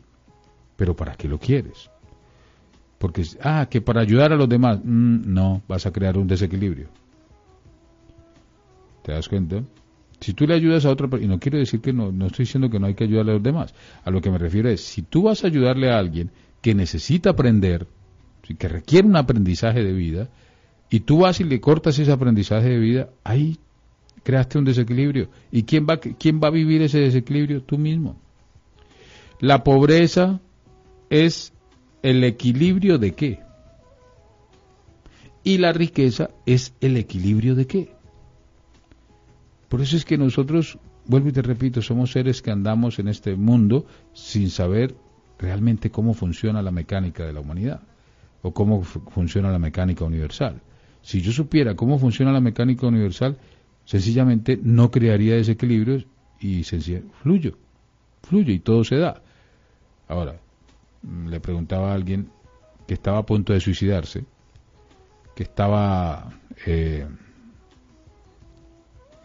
Pero 0.77 0.97
¿para 0.97 1.15
qué 1.15 1.29
lo 1.29 1.39
quieres? 1.39 1.89
Porque, 2.99 3.25
ah, 3.45 3.69
que 3.71 3.81
para 3.81 4.01
ayudar 4.01 4.33
a 4.33 4.37
los 4.37 4.49
demás, 4.49 4.81
mm, 4.83 5.33
no, 5.33 5.63
vas 5.69 5.87
a 5.87 5.93
crear 5.93 6.19
un 6.19 6.27
desequilibrio. 6.27 6.89
¿Te 9.05 9.13
das 9.13 9.29
cuenta? 9.29 9.63
Si 10.19 10.33
tú 10.35 10.49
le 10.49 10.55
ayudas 10.55 10.85
a 10.85 10.91
otra 10.91 11.07
persona, 11.07 11.27
y 11.27 11.29
no 11.33 11.39
quiero 11.39 11.59
decir 11.59 11.81
que 11.81 11.93
no, 11.93 12.11
no 12.11 12.27
estoy 12.27 12.43
diciendo 12.43 12.71
que 12.71 12.81
no 12.81 12.89
hay 12.89 12.95
que 12.95 13.05
ayudarle 13.05 13.31
a 13.31 13.35
los 13.35 13.43
demás, 13.45 13.73
a 14.05 14.11
lo 14.11 14.21
que 14.21 14.33
me 14.33 14.39
refiero 14.39 14.69
es, 14.69 14.81
si 14.81 15.03
tú 15.03 15.23
vas 15.23 15.45
a 15.45 15.47
ayudarle 15.47 15.93
a 15.93 15.99
alguien 16.01 16.33
que 16.61 16.75
necesita 16.75 17.31
aprender, 17.31 17.87
que 18.55 18.69
requiere 18.69 19.07
un 19.07 19.17
aprendizaje 19.17 19.83
de 19.83 19.93
vida, 19.93 20.29
y 20.91 21.01
tú 21.01 21.19
vas 21.19 21.41
y 21.41 21.45
le 21.45 21.61
cortas 21.61 21.99
ese 21.99 22.13
aprendizaje 22.13 22.69
de 22.69 22.79
vida, 22.79 23.09
ahí 23.25 23.59
creaste 24.23 24.59
un 24.59 24.65
desequilibrio. 24.65 25.29
¿Y 25.53 25.65
quién 25.65 25.87
va, 25.89 25.99
quién 25.99 26.41
va 26.43 26.49
a 26.49 26.53
vivir 26.53 26.83
ese 26.83 27.01
desequilibrio? 27.01 27.63
Tú 27.63 27.79
mismo. 27.79 28.17
La 29.41 29.63
pobreza 29.65 30.41
es 31.11 31.53
el 32.03 32.25
equilibrio 32.25 32.99
de 32.99 33.13
qué? 33.13 33.41
Y 35.45 35.59
la 35.59 35.73
riqueza 35.73 36.31
es 36.47 36.75
el 36.81 36.97
equilibrio 36.97 37.55
de 37.55 37.67
qué? 37.67 37.93
Por 39.69 39.83
eso 39.83 39.97
es 39.97 40.05
que 40.05 40.17
nosotros, 40.17 40.79
vuelvo 41.07 41.29
y 41.29 41.33
te 41.33 41.43
repito, 41.43 41.83
somos 41.83 42.13
seres 42.13 42.43
que 42.43 42.51
andamos 42.51 42.99
en 42.99 43.09
este 43.09 43.37
mundo 43.37 43.87
sin 44.13 44.51
saber 44.51 44.95
realmente 45.39 45.91
cómo 45.91 46.15
funciona 46.15 46.63
la 46.63 46.71
mecánica 46.71 47.25
de 47.25 47.33
la 47.33 47.41
humanidad 47.41 47.88
o 48.43 48.53
cómo 48.53 48.83
funciona 48.83 49.51
la 49.51 49.59
mecánica 49.59 50.05
universal. 50.05 50.61
Si 51.03 51.21
yo 51.21 51.33
supiera 51.33 51.75
cómo 51.75 51.99
funciona 51.99 52.33
la 52.33 52.41
mecánica 52.41 52.87
universal, 52.87 53.39
sencillamente 53.85 54.59
no 54.63 54.91
crearía 54.91 55.37
desequilibrios 55.37 56.07
y 56.41 56.65
sencillamente 56.65 57.15
fluyo, 57.23 57.57
fluye 58.23 58.53
y 58.53 58.59
todo 58.61 58.85
se 58.85 58.97
da. 58.97 59.23
Ahora, 60.09 60.41
mm, 61.03 61.29
le 61.29 61.41
preguntaba 61.41 61.91
a 61.91 61.95
alguien 61.95 62.31
que 62.87 62.95
estaba 62.95 63.19
a 63.19 63.27
punto 63.27 63.53
de 63.53 63.61
suicidarse, 63.61 64.25
que 65.35 65.43
estaba 65.43 66.33
eh, 66.67 67.07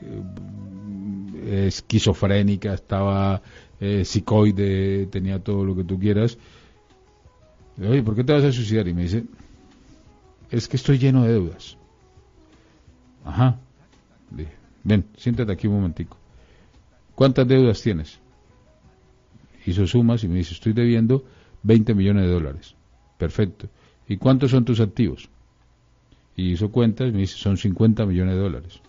eh, 0.01 1.65
esquizofrénica, 1.67 2.73
estaba 2.73 3.41
eh, 3.79 4.03
psicoide, 4.05 5.07
tenía 5.07 5.39
todo 5.39 5.65
lo 5.65 5.75
que 5.75 5.83
tú 5.83 5.99
quieras. 5.99 6.37
Oye, 7.79 8.03
¿por 8.03 8.15
qué 8.15 8.23
te 8.23 8.33
vas 8.33 8.43
a 8.43 8.51
suicidar? 8.51 8.87
Y 8.87 8.93
me 8.93 9.03
dice, 9.03 9.25
es 10.51 10.67
que 10.67 10.77
estoy 10.77 10.97
lleno 10.97 11.23
de 11.23 11.33
deudas. 11.33 11.77
Ajá. 13.25 13.59
dije, 14.29 14.51
ven, 14.83 15.05
siéntate 15.17 15.51
aquí 15.51 15.67
un 15.67 15.75
momentico. 15.75 16.17
¿Cuántas 17.15 17.47
deudas 17.47 17.81
tienes? 17.81 18.19
hizo 19.65 19.87
sumas 19.87 20.23
y 20.23 20.27
me 20.27 20.35
dice, 20.35 20.53
estoy 20.53 20.73
debiendo 20.73 21.23
20 21.63 21.93
millones 21.93 22.25
de 22.25 22.31
dólares. 22.31 22.75
Perfecto. 23.17 23.69
¿Y 24.07 24.17
cuántos 24.17 24.51
son 24.51 24.65
tus 24.65 24.79
activos? 24.79 25.29
Y 26.35 26.51
hizo 26.51 26.71
cuentas 26.71 27.09
y 27.09 27.11
me 27.11 27.19
dice, 27.19 27.37
son 27.37 27.57
50 27.57 28.05
millones 28.05 28.35
de 28.35 28.41
dólares. 28.41 28.81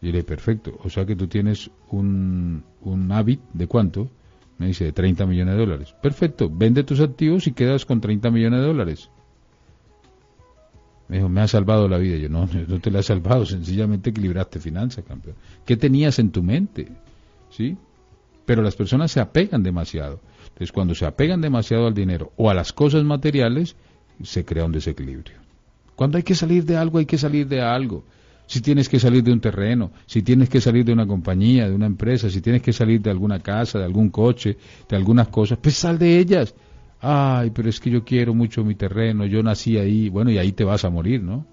Y 0.00 0.12
le 0.12 0.22
perfecto. 0.22 0.78
O 0.84 0.90
sea 0.90 1.04
que 1.04 1.16
tú 1.16 1.26
tienes 1.26 1.70
un, 1.90 2.62
un 2.82 3.10
hábito 3.10 3.42
de 3.52 3.66
cuánto? 3.66 4.08
Me 4.58 4.66
dice, 4.66 4.84
de 4.84 4.92
30 4.92 5.26
millones 5.26 5.54
de 5.54 5.60
dólares. 5.60 5.94
Perfecto. 6.02 6.50
Vende 6.52 6.82
tus 6.84 7.00
activos 7.00 7.46
y 7.46 7.52
quedas 7.52 7.86
con 7.86 8.00
30 8.00 8.30
millones 8.30 8.60
de 8.60 8.66
dólares. 8.66 9.10
Me 11.08 11.16
dijo, 11.16 11.28
me 11.28 11.40
ha 11.40 11.48
salvado 11.48 11.88
la 11.88 11.98
vida. 11.98 12.16
Yo, 12.16 12.28
no, 12.28 12.48
no 12.68 12.80
te 12.80 12.90
la 12.90 13.00
he 13.00 13.02
salvado, 13.02 13.46
sencillamente 13.46 14.10
equilibraste 14.10 14.58
finanzas, 14.58 15.04
campeón. 15.04 15.36
¿Qué 15.64 15.76
tenías 15.76 16.18
en 16.18 16.30
tu 16.30 16.42
mente? 16.42 16.88
¿Sí? 17.50 17.76
pero 18.48 18.62
las 18.62 18.76
personas 18.76 19.12
se 19.12 19.20
apegan 19.20 19.62
demasiado. 19.62 20.20
Entonces, 20.44 20.72
cuando 20.72 20.94
se 20.94 21.04
apegan 21.04 21.42
demasiado 21.42 21.86
al 21.86 21.92
dinero 21.92 22.32
o 22.38 22.48
a 22.48 22.54
las 22.54 22.72
cosas 22.72 23.04
materiales, 23.04 23.76
se 24.22 24.46
crea 24.46 24.64
un 24.64 24.72
desequilibrio. 24.72 25.36
Cuando 25.94 26.16
hay 26.16 26.22
que 26.22 26.34
salir 26.34 26.64
de 26.64 26.78
algo, 26.78 26.96
hay 26.96 27.04
que 27.04 27.18
salir 27.18 27.46
de 27.46 27.60
algo. 27.60 28.04
Si 28.48 28.62
tienes 28.62 28.88
que 28.88 28.98
salir 28.98 29.22
de 29.22 29.30
un 29.30 29.40
terreno, 29.40 29.92
si 30.06 30.22
tienes 30.22 30.48
que 30.48 30.58
salir 30.58 30.82
de 30.82 30.94
una 30.94 31.06
compañía, 31.06 31.68
de 31.68 31.74
una 31.74 31.84
empresa, 31.84 32.30
si 32.30 32.40
tienes 32.40 32.62
que 32.62 32.72
salir 32.72 33.02
de 33.02 33.10
alguna 33.10 33.40
casa, 33.40 33.78
de 33.78 33.84
algún 33.84 34.08
coche, 34.08 34.56
de 34.88 34.96
algunas 34.96 35.28
cosas, 35.28 35.58
pues 35.58 35.74
sal 35.74 35.98
de 35.98 36.18
ellas. 36.18 36.54
Ay, 36.98 37.50
pero 37.50 37.68
es 37.68 37.78
que 37.78 37.90
yo 37.90 38.04
quiero 38.04 38.32
mucho 38.32 38.64
mi 38.64 38.74
terreno, 38.74 39.26
yo 39.26 39.42
nací 39.42 39.76
ahí, 39.76 40.08
bueno, 40.08 40.30
y 40.30 40.38
ahí 40.38 40.52
te 40.52 40.64
vas 40.64 40.86
a 40.86 40.88
morir, 40.88 41.22
¿no? 41.22 41.44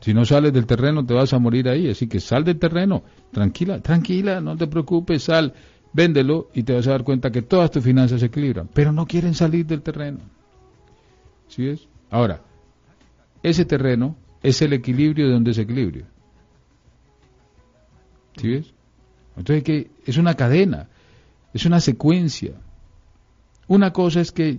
Si 0.00 0.14
no 0.14 0.24
sales 0.24 0.54
del 0.54 0.64
terreno 0.64 1.04
te 1.04 1.12
vas 1.12 1.34
a 1.34 1.38
morir 1.38 1.68
ahí, 1.68 1.90
así 1.90 2.06
que 2.06 2.20
sal 2.20 2.42
del 2.42 2.58
terreno, 2.58 3.02
tranquila, 3.30 3.80
tranquila, 3.80 4.40
no 4.40 4.56
te 4.56 4.66
preocupes, 4.66 5.24
sal, 5.24 5.52
véndelo 5.92 6.48
y 6.54 6.62
te 6.62 6.72
vas 6.72 6.86
a 6.86 6.92
dar 6.92 7.04
cuenta 7.04 7.30
que 7.30 7.42
todas 7.42 7.70
tus 7.70 7.84
finanzas 7.84 8.20
se 8.20 8.26
equilibran, 8.26 8.70
pero 8.72 8.92
no 8.92 9.04
quieren 9.04 9.34
salir 9.34 9.66
del 9.66 9.82
terreno. 9.82 10.20
¿Sí 11.48 11.66
ves? 11.66 11.86
Ahora, 12.10 12.40
ese 13.42 13.66
terreno 13.66 14.16
es 14.42 14.62
el 14.62 14.72
equilibrio 14.72 15.28
de 15.28 15.36
un 15.36 15.44
desequilibrio. 15.44 16.06
¿Sí 18.36 18.48
ves? 18.48 18.72
Entonces 19.36 19.64
que 19.64 19.90
es 20.06 20.16
una 20.16 20.34
cadena, 20.34 20.88
es 21.52 21.64
una 21.66 21.80
secuencia. 21.80 22.52
Una 23.68 23.92
cosa 23.92 24.20
es 24.20 24.32
que, 24.32 24.58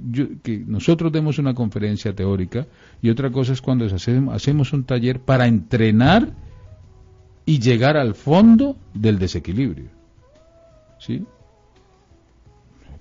nosotros 0.65 1.11
demos 1.11 1.37
una 1.37 1.53
conferencia 1.53 2.15
teórica 2.15 2.65
y 3.01 3.09
otra 3.09 3.29
cosa 3.29 3.51
es 3.53 3.61
cuando 3.61 3.85
hacemos, 3.85 4.73
un 4.73 4.85
taller 4.85 5.19
para 5.19 5.47
entrenar 5.47 6.33
y 7.45 7.59
llegar 7.59 7.97
al 7.97 8.15
fondo 8.15 8.77
del 8.93 9.19
desequilibrio. 9.19 9.89
¿Sí? 10.99 11.25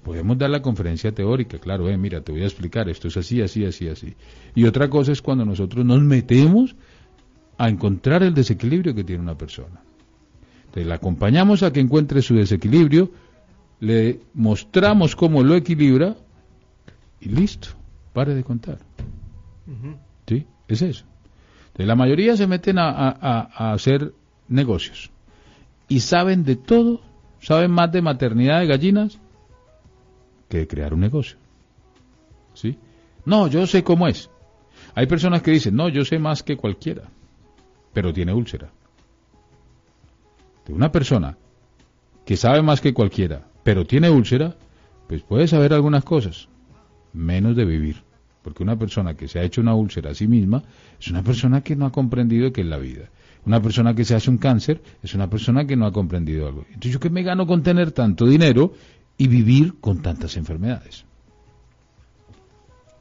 Podemos 0.02 0.38
dar 0.38 0.48
la 0.50 0.62
conferencia 0.62 1.12
teórica, 1.12 1.58
claro, 1.58 1.88
eh, 1.88 1.96
mira, 1.98 2.22
te 2.22 2.32
voy 2.32 2.42
a 2.42 2.46
explicar, 2.46 2.88
esto 2.88 3.08
es 3.08 3.16
así, 3.18 3.42
así, 3.42 3.64
así, 3.66 3.88
así. 3.88 4.14
Y 4.54 4.64
otra 4.64 4.88
cosa 4.88 5.12
es 5.12 5.20
cuando 5.20 5.44
nosotros 5.44 5.84
nos 5.84 6.00
metemos 6.00 6.74
a 7.58 7.68
encontrar 7.68 8.22
el 8.22 8.32
desequilibrio 8.32 8.94
que 8.94 9.04
tiene 9.04 9.22
una 9.22 9.36
persona. 9.36 9.82
Entonces, 10.60 10.86
la 10.86 10.94
acompañamos 10.94 11.62
a 11.62 11.72
que 11.72 11.80
encuentre 11.80 12.22
su 12.22 12.34
desequilibrio, 12.34 13.10
le 13.80 14.20
mostramos 14.34 15.16
cómo 15.16 15.42
lo 15.42 15.54
equilibra 15.54 16.16
y 17.20 17.28
listo, 17.28 17.68
pare 18.12 18.34
de 18.34 18.44
contar. 18.44 18.78
¿Sí? 20.26 20.46
Es 20.68 20.82
eso. 20.82 21.04
la 21.76 21.96
mayoría 21.96 22.36
se 22.36 22.46
meten 22.46 22.78
a, 22.78 23.72
hacer 23.72 24.12
negocios 24.48 25.10
y 25.88 26.00
saben 26.00 26.44
de 26.44 26.56
todo 26.56 27.00
saben 27.40 27.70
más 27.70 27.90
de 27.92 28.02
maternidad 28.02 28.60
de 28.60 28.66
gallinas 28.66 29.18
que 30.50 30.66
crear 30.66 30.92
un 30.92 31.00
negocio. 31.00 31.38
¿Sí? 32.52 32.76
No, 33.24 33.46
yo 33.46 33.66
sé 33.66 33.82
cómo 33.82 34.08
es. 34.08 34.28
Hay 34.94 35.06
personas 35.06 35.40
que 35.42 35.52
dicen, 35.52 35.76
no, 35.76 35.88
yo 35.88 36.04
sé 36.04 36.18
más 36.18 36.42
que 36.42 36.56
cualquiera, 36.56 37.04
pero 37.94 38.12
tiene 38.12 38.34
úlcera. 38.34 38.68
De 40.66 40.74
una 40.74 40.90
persona 40.90 41.38
que 42.26 42.36
sabe 42.36 42.60
más 42.60 42.80
que 42.80 42.92
cualquiera, 42.92 43.46
pero 43.62 43.86
tiene 43.86 44.10
úlcera, 44.10 44.56
pues 45.08 45.22
puede 45.22 45.46
saber 45.46 45.72
algunas 45.72 46.04
cosas, 46.04 46.48
menos 47.12 47.56
de 47.56 47.64
vivir. 47.64 48.02
Porque 48.42 48.62
una 48.62 48.76
persona 48.76 49.14
que 49.14 49.28
se 49.28 49.38
ha 49.38 49.44
hecho 49.44 49.60
una 49.60 49.74
úlcera 49.74 50.10
a 50.10 50.14
sí 50.14 50.26
misma 50.26 50.62
es 50.98 51.08
una 51.08 51.22
persona 51.22 51.60
que 51.60 51.76
no 51.76 51.86
ha 51.86 51.92
comprendido 51.92 52.52
qué 52.52 52.62
es 52.62 52.66
la 52.66 52.78
vida. 52.78 53.10
Una 53.46 53.60
persona 53.62 53.94
que 53.94 54.04
se 54.04 54.14
hace 54.14 54.30
un 54.30 54.38
cáncer 54.38 54.82
es 55.02 55.14
una 55.14 55.30
persona 55.30 55.66
que 55.66 55.76
no 55.76 55.86
ha 55.86 55.92
comprendido 55.92 56.46
algo. 56.46 56.64
Entonces, 56.68 56.92
¿yo 56.92 57.00
qué 57.00 57.10
me 57.10 57.22
gano 57.22 57.46
con 57.46 57.62
tener 57.62 57.92
tanto 57.92 58.26
dinero 58.26 58.72
y 59.20 59.28
vivir 59.28 59.74
con 59.80 60.00
tantas 60.00 60.38
enfermedades? 60.38 61.04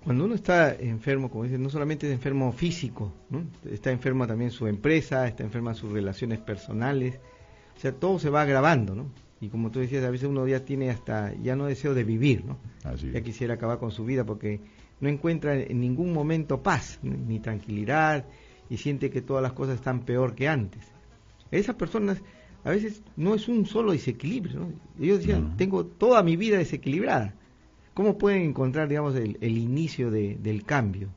Cuando 0.04 0.26
uno 0.26 0.36
está 0.36 0.76
enfermo, 0.76 1.30
como 1.30 1.46
dicen, 1.46 1.64
no 1.64 1.70
solamente 1.70 2.08
es 2.08 2.14
enfermo 2.14 2.52
físico, 2.52 3.14
¿no? 3.30 3.44
está 3.72 3.92
enfermo 3.92 4.28
también 4.28 4.52
su 4.52 4.68
empresa, 4.68 5.26
está 5.30 5.44
enferma 5.44 5.74
sus 5.74 5.94
relaciones 5.94 6.40
personales, 6.40 7.20
o 7.78 7.80
sea, 7.80 7.94
todo 7.94 8.20
se 8.20 8.30
va 8.30 8.42
agravando, 8.42 8.96
¿no? 8.96 9.06
Y 9.40 9.48
como 9.48 9.72
tú 9.72 9.80
decías, 9.80 10.04
a 10.04 10.10
veces 10.10 10.28
uno 10.28 10.46
ya 10.46 10.66
tiene 10.66 10.90
hasta, 10.90 11.34
ya 11.36 11.56
no 11.56 11.68
deseo 11.68 11.94
de 11.94 12.04
vivir, 12.04 12.44
¿no? 12.44 12.58
ya 13.14 13.22
quisiera 13.22 13.54
acabar 13.54 13.80
con 13.80 13.92
su 13.92 14.04
vida 14.04 14.26
porque 14.26 14.60
no 15.00 15.08
encuentra 15.08 15.56
en 15.56 15.80
ningún 15.80 16.12
momento 16.12 16.62
paz, 16.62 17.00
ni 17.02 17.40
tranquilidad, 17.40 18.26
y 18.70 18.76
siente 18.76 19.10
que 19.10 19.22
todas 19.22 19.42
las 19.42 19.54
cosas 19.54 19.76
están 19.76 20.02
peor 20.02 20.36
que 20.36 20.50
antes. 20.50 20.84
Esas 21.50 21.76
personas 21.76 22.22
a 22.70 22.74
veces 22.74 23.02
no 23.18 23.34
es 23.34 23.48
un 23.48 23.66
solo 23.66 23.94
desequilibrio, 23.94 24.60
¿no? 24.60 24.72
Ellos 25.00 25.20
decían, 25.20 25.58
tengo 25.58 25.86
toda 25.86 26.22
mi 26.22 26.36
vida 26.36 26.60
desequilibrada. 26.60 27.34
¿Cómo 27.96 28.18
pueden 28.18 28.44
encontrar, 28.44 28.88
digamos, 28.88 29.16
el, 29.16 29.58
inicio 29.58 30.12
del 30.12 30.64
cambio? 30.66 31.10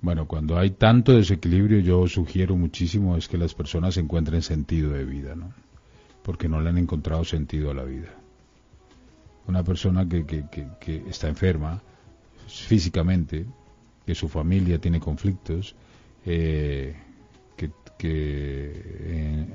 Bueno, 0.00 0.26
cuando 0.26 0.58
hay 0.58 0.70
tanto 0.70 1.12
desequilibrio, 1.12 1.80
yo 1.80 2.06
sugiero 2.08 2.56
muchísimo 2.56 3.16
es 3.16 3.28
que 3.28 3.36
las 3.36 3.54
personas 3.54 3.98
encuentren 3.98 4.40
sentido 4.40 4.92
de 4.92 5.04
vida, 5.04 5.34
¿no? 5.34 5.52
Porque 6.22 6.48
no 6.48 6.62
le 6.62 6.70
han 6.70 6.78
encontrado 6.78 7.24
sentido 7.24 7.70
a 7.70 7.74
la 7.74 7.84
vida. 7.84 8.08
Una 9.46 9.62
persona 9.62 10.08
que, 10.08 10.24
que, 10.24 10.46
que 10.80 10.96
está 11.08 11.28
enferma 11.28 11.82
físicamente, 12.48 13.44
que 14.06 14.14
su 14.14 14.28
familia 14.28 14.78
tiene 14.78 14.98
conflictos, 14.98 15.76
eh, 16.24 16.96
que, 17.98 18.72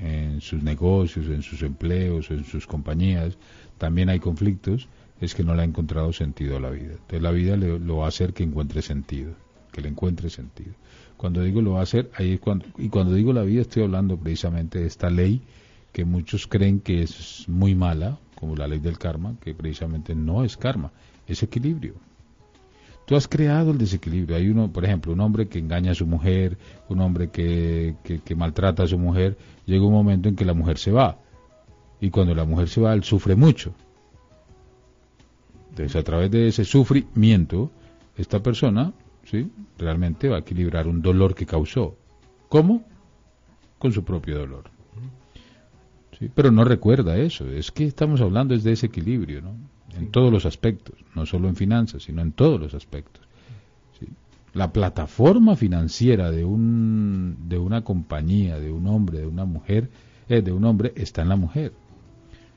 en, 0.02 0.42
sus 0.42 0.64
negocios, 0.64 1.28
en 1.28 1.42
sus 1.42 1.62
empleos, 1.62 2.32
en 2.32 2.46
sus 2.46 2.66
compañías, 2.66 3.38
también 3.78 4.10
hay 4.10 4.20
conflictos, 4.20 4.88
es 5.20 5.36
que 5.36 5.44
no 5.44 5.54
le 5.54 5.64
ha 5.64 5.66
encontrado 5.66 6.14
sentido 6.14 6.58
a 6.58 6.60
la 6.60 6.70
vida. 6.70 6.94
Entonces 6.94 7.22
la 7.22 7.32
vida 7.32 7.58
le, 7.58 7.78
lo 7.80 7.98
va 7.98 8.06
a 8.06 8.10
hacer 8.10 8.34
que 8.34 8.44
encuentre 8.44 8.82
sentido, 8.82 9.34
que 9.72 9.82
le 9.82 9.90
encuentre 9.90 10.30
sentido. 10.30 10.74
Cuando 11.18 11.44
digo 11.44 11.62
lo 11.62 11.74
va 11.74 11.82
a 11.82 11.84
hacer, 11.84 12.10
ahí 12.16 12.34
es 12.34 12.40
cuando, 12.40 12.66
y 12.78 12.88
cuando 12.88 13.14
digo 13.14 13.34
la 13.34 13.44
vida 13.44 13.62
estoy 13.62 13.84
hablando 13.84 14.18
precisamente 14.18 14.80
de 14.80 14.88
esta 14.88 15.10
ley 15.10 15.42
que 15.92 16.06
muchos 16.06 16.48
creen 16.48 16.80
que 16.80 17.04
es 17.04 17.46
muy 17.48 17.76
mala, 17.76 18.20
como 18.36 18.56
la 18.56 18.68
ley 18.68 18.80
del 18.80 18.98
karma, 18.98 19.36
que 19.42 19.54
precisamente 19.54 20.16
no 20.16 20.46
es 20.46 20.56
karma, 20.56 20.94
es 21.28 21.44
equilibrio. 21.44 21.96
Tú 23.10 23.16
has 23.16 23.28
creado 23.28 23.72
el 23.72 23.80
desequilibrio. 23.80 24.38
Hay 24.38 24.50
uno, 24.50 24.72
por 24.72 24.86
ejemplo, 24.86 25.12
un 25.12 25.20
hombre 25.20 25.48
que 25.48 25.58
engaña 25.58 25.94
a 25.94 25.96
su 25.96 26.06
mujer, 26.06 26.60
un 26.90 27.02
hombre 27.02 27.32
que, 27.32 27.96
maltrata 28.38 28.84
a 28.84 28.88
su 28.88 29.00
mujer, 29.00 29.36
llega 29.66 29.84
un 29.84 29.94
momento 29.94 30.30
en 30.30 30.36
que 30.36 30.46
la 30.46 30.54
mujer 30.54 30.78
se 30.78 30.92
va. 30.92 31.18
Y 32.00 32.12
cuando 32.12 32.36
la 32.36 32.46
mujer 32.46 32.70
se 32.70 32.82
va, 32.82 32.94
él 32.94 33.04
sufre 33.04 33.36
mucho. 33.36 33.74
Entonces, 35.72 35.96
a 35.96 36.04
través 36.04 36.30
de 36.30 36.50
ese 36.50 36.64
sufrimiento, 36.66 37.72
esta 38.16 38.44
persona, 38.44 38.94
¿sí? 39.24 39.50
Realmente 39.80 40.30
va 40.30 40.36
a 40.36 40.42
equilibrar 40.42 40.88
un 40.88 41.02
dolor 41.02 41.34
que 41.34 41.48
causó. 41.48 41.98
¿Cómo? 42.48 42.84
Con 43.80 43.92
su 43.92 44.04
propio 44.04 44.38
dolor. 44.38 44.66
¿Sí? 46.20 46.30
Pero 46.36 46.52
no 46.52 46.64
recuerda 46.64 47.18
eso. 47.18 47.50
Es 47.50 47.72
que 47.72 47.86
estamos 47.86 48.22
hablando 48.22 48.54
es 48.54 48.64
de 48.64 48.74
ese 48.74 48.86
equilibrio, 48.86 49.42
¿no? 49.42 49.56
En 49.98 50.12
todos 50.12 50.32
los 50.32 50.46
aspectos, 50.46 50.96
no 51.16 51.26
solo 51.26 51.48
en 51.48 51.56
finanzas, 51.56 52.04
sino 52.04 52.22
en 52.22 52.32
todos 52.32 52.60
los 52.60 52.74
aspectos. 52.74 53.24
La 54.54 54.74
plataforma 54.74 55.56
financiera 55.56 56.32
de, 56.32 56.44
un, 56.44 57.38
de 57.48 57.60
una 57.60 57.84
compañía, 57.84 58.60
de 58.60 58.72
un 58.72 58.88
hombre, 58.88 59.20
de 59.20 59.28
una 59.28 59.46
mujer, 59.46 59.90
eh, 60.28 60.42
de 60.42 60.52
un 60.52 60.66
hombre, 60.66 60.92
está 60.96 61.22
en 61.22 61.30
la 61.30 61.36
mujer. 61.36 61.72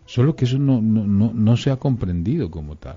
Solo 0.07 0.35
que 0.35 0.47
eso 0.47 0.59
no, 0.59 0.81
no, 0.81 1.07
no, 1.07 1.33
no 1.35 1.57
se 1.57 1.71
ha 1.71 1.77
comprendido 1.77 2.51
como 2.51 2.77
tal. 2.77 2.97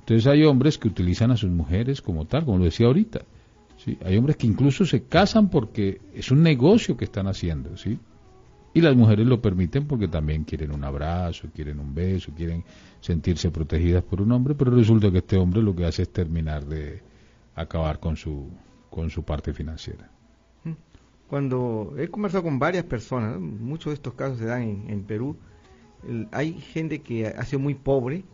Entonces 0.00 0.26
hay 0.26 0.42
hombres 0.44 0.78
que 0.78 0.88
utilizan 0.88 1.30
a 1.30 1.36
sus 1.36 1.50
mujeres 1.50 2.00
como 2.02 2.24
tal, 2.24 2.44
como 2.44 2.58
lo 2.58 2.64
decía 2.64 2.86
ahorita. 2.86 3.20
¿sí? 3.76 3.98
Hay 4.04 4.16
hombres 4.16 4.36
que 4.36 4.46
incluso 4.46 4.84
se 4.84 5.04
casan 5.04 5.50
porque 5.50 6.00
es 6.14 6.30
un 6.30 6.42
negocio 6.42 6.96
que 6.96 7.04
están 7.04 7.28
haciendo. 7.28 7.76
¿sí? 7.76 7.98
Y 8.72 8.80
las 8.80 8.94
mujeres 8.94 9.26
lo 9.26 9.40
permiten 9.40 9.86
porque 9.86 10.06
también 10.06 10.44
quieren 10.44 10.70
un 10.70 10.84
abrazo, 10.84 11.48
quieren 11.52 11.80
un 11.80 11.92
beso, 11.92 12.32
quieren 12.36 12.64
sentirse 13.00 13.50
protegidas 13.50 14.04
por 14.04 14.22
un 14.22 14.30
hombre, 14.30 14.54
pero 14.54 14.70
resulta 14.70 15.10
que 15.10 15.18
este 15.18 15.36
hombre 15.36 15.60
lo 15.60 15.74
que 15.74 15.86
hace 15.86 16.02
es 16.02 16.12
terminar 16.12 16.64
de 16.64 17.02
acabar 17.56 17.98
con 17.98 18.16
su, 18.16 18.48
con 18.88 19.10
su 19.10 19.24
parte 19.24 19.52
financiera. 19.52 20.08
Cuando 21.28 21.94
he 21.98 22.08
conversado 22.08 22.44
con 22.44 22.58
varias 22.58 22.84
personas, 22.84 23.40
muchos 23.40 23.90
de 23.90 23.94
estos 23.94 24.14
casos 24.14 24.38
se 24.38 24.46
dan 24.46 24.62
en, 24.88 25.02
Perú, 25.02 25.36
hay 26.30 26.54
gente 26.54 27.00
que 27.00 27.26
ha 27.26 27.44
sido 27.44 27.60
muy 27.60 27.74
pobre, 27.74 28.24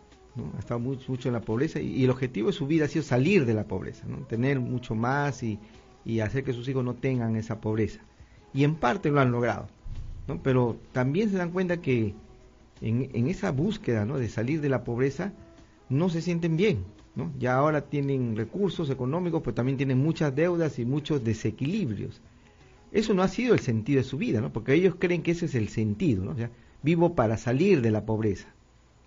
ha 0.56 0.58
estado 0.58 0.80
mucho 0.80 1.28
en 1.28 1.32
la 1.32 1.40
pobreza 1.40 1.80
y, 1.80 2.04
el 2.04 2.10
objetivo 2.10 2.48
de 2.48 2.52
su 2.52 2.66
vida 2.66 2.84
ha 2.84 2.88
sido 2.88 3.02
salir 3.02 3.46
de 3.46 3.54
la 3.54 3.64
pobreza, 3.64 4.06
tener 4.28 4.60
mucho 4.60 4.94
más 4.94 5.42
y, 5.42 5.58
y 6.04 6.20
hacer 6.20 6.44
que 6.44 6.52
sus 6.52 6.68
hijos 6.68 6.84
no 6.84 6.94
tengan 6.94 7.36
esa 7.36 7.60
pobreza. 7.60 8.00
Y 8.54 8.64
en 8.64 8.76
parte 8.76 9.10
lo 9.10 9.20
han 9.20 9.30
logrado 9.30 9.68
pero 10.42 10.76
también 10.92 11.30
se 11.30 11.36
dan 11.36 11.50
cuenta 11.50 11.80
que 11.80 12.14
en, 12.80 13.28
esa 13.28 13.52
búsqueda 13.52 14.04
¿no? 14.04 14.18
de 14.18 14.28
salir 14.28 14.60
de 14.60 14.68
la 14.68 14.84
pobreza 14.84 15.32
no 15.88 16.08
se 16.08 16.20
sienten 16.20 16.56
bien. 16.56 16.84
¿no? 17.14 17.32
Ya 17.38 17.54
ahora 17.54 17.82
tienen 17.82 18.36
recursos 18.36 18.90
económicos, 18.90 19.42
pero 19.42 19.54
también 19.54 19.76
tienen 19.76 19.98
muchas 19.98 20.34
deudas 20.34 20.78
y 20.78 20.84
muchos 20.84 21.24
desequilibrios. 21.24 22.20
Eso 22.92 23.14
no 23.14 23.22
ha 23.22 23.28
sido 23.28 23.54
el 23.54 23.60
sentido 23.60 23.98
de 23.98 24.04
su 24.04 24.18
vida, 24.18 24.40
¿no? 24.40 24.52
porque 24.52 24.74
ellos 24.74 24.96
creen 24.98 25.22
que 25.22 25.32
ese 25.32 25.46
es 25.46 25.54
el 25.54 25.68
sentido. 25.68 26.24
¿no? 26.24 26.34
vivo 26.82 27.14
para 27.14 27.36
salir 27.36 27.80
de 27.80 27.90
la 27.90 28.04
pobreza. 28.04 28.48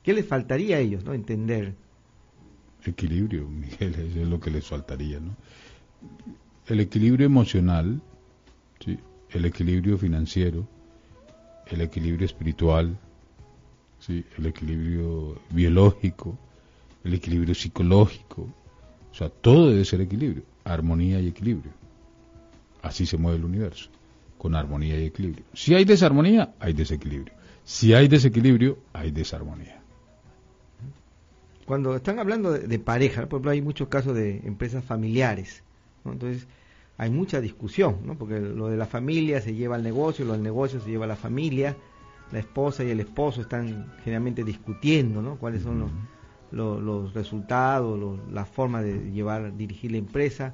¿Qué 0.04 0.14
les 0.14 0.26
faltaría 0.26 0.78
a 0.78 0.80
ellos 0.80 1.04
¿no? 1.04 1.14
entender? 1.14 1.76
Equilibrio, 2.86 3.48
Miguel, 3.50 3.94
eso 3.96 4.22
es 4.22 4.28
lo 4.28 4.40
que 4.40 4.52
les 4.52 4.66
faltaría. 4.66 5.20
¿no? 5.20 5.36
El 6.68 6.80
equilibrio 6.80 7.26
emocional, 7.26 8.02
¿sí? 8.84 8.98
el 9.32 9.46
equilibrio 9.46 9.98
financiero, 9.98 10.68
el 11.72 11.82
equilibrio 11.82 12.26
espiritual, 12.26 12.98
¿sí? 14.00 14.26
el 14.38 14.46
equilibrio 14.46 15.40
biológico, 15.50 16.38
el 17.04 17.14
equilibrio 17.14 17.56
psicológico. 17.56 18.48
O 19.12 19.16
sea, 19.16 19.30
todo 19.30 19.70
debe 19.70 19.86
ser 19.86 20.02
equilibrio, 20.02 20.44
armonía 20.64 21.20
y 21.20 21.28
equilibrio. 21.28 21.72
Así 22.82 23.06
se 23.06 23.18
mueve 23.18 23.38
el 23.38 23.46
universo, 23.46 23.90
con 24.38 24.56
armonía 24.56 25.00
y 25.00 25.06
equilibrio. 25.06 25.44
Si 25.54 25.74
hay 25.76 25.86
desarmonía, 25.86 26.54
hay 26.60 26.74
desequilibrio. 26.74 27.34
Si 27.64 27.94
hay 27.94 28.08
desequilibrio, 28.08 28.80
hay 28.94 29.12
desarmonía. 29.12 29.80
Cuando 31.66 31.96
están 31.96 32.18
hablando 32.18 32.52
de, 32.52 32.80
pareja, 32.80 33.28
por 33.28 33.38
ejemplo, 33.38 33.52
hay 33.52 33.62
muchos 33.62 33.90
casos 33.90 34.16
de 34.16 34.38
empresas 34.44 34.84
familiares. 34.84 35.62
Entonces, 36.04 36.48
hay 37.00 37.10
mucha 37.10 37.40
discusión, 37.40 38.00
¿no? 38.04 38.18
porque 38.18 38.42
lo 38.42 38.68
de 38.68 38.76
la 38.76 38.86
familia 38.86 39.40
se 39.40 39.56
lleva 39.56 39.78
al 39.78 39.84
negocio, 39.84 40.26
lo 40.26 40.34
del 40.34 40.44
negocio 40.44 40.82
se 40.82 40.90
lleva 40.90 41.06
a 41.06 41.08
la 41.08 41.16
familia, 41.16 41.78
la 42.30 42.40
esposa 42.40 42.84
y 42.84 42.90
el 42.90 43.00
esposo 43.00 43.40
están 43.40 43.94
generalmente 44.04 44.44
discutiendo 44.44 45.22
¿no? 45.22 45.38
cuáles 45.38 45.64
son 45.64 45.90
los, 46.52 46.82
los, 46.82 47.14
resultados, 47.14 48.20
la 48.30 48.44
forma 48.44 48.82
de 48.82 49.12
llevar, 49.12 49.56
dirigir 49.56 49.94
la 49.94 49.98
empresa. 49.98 50.54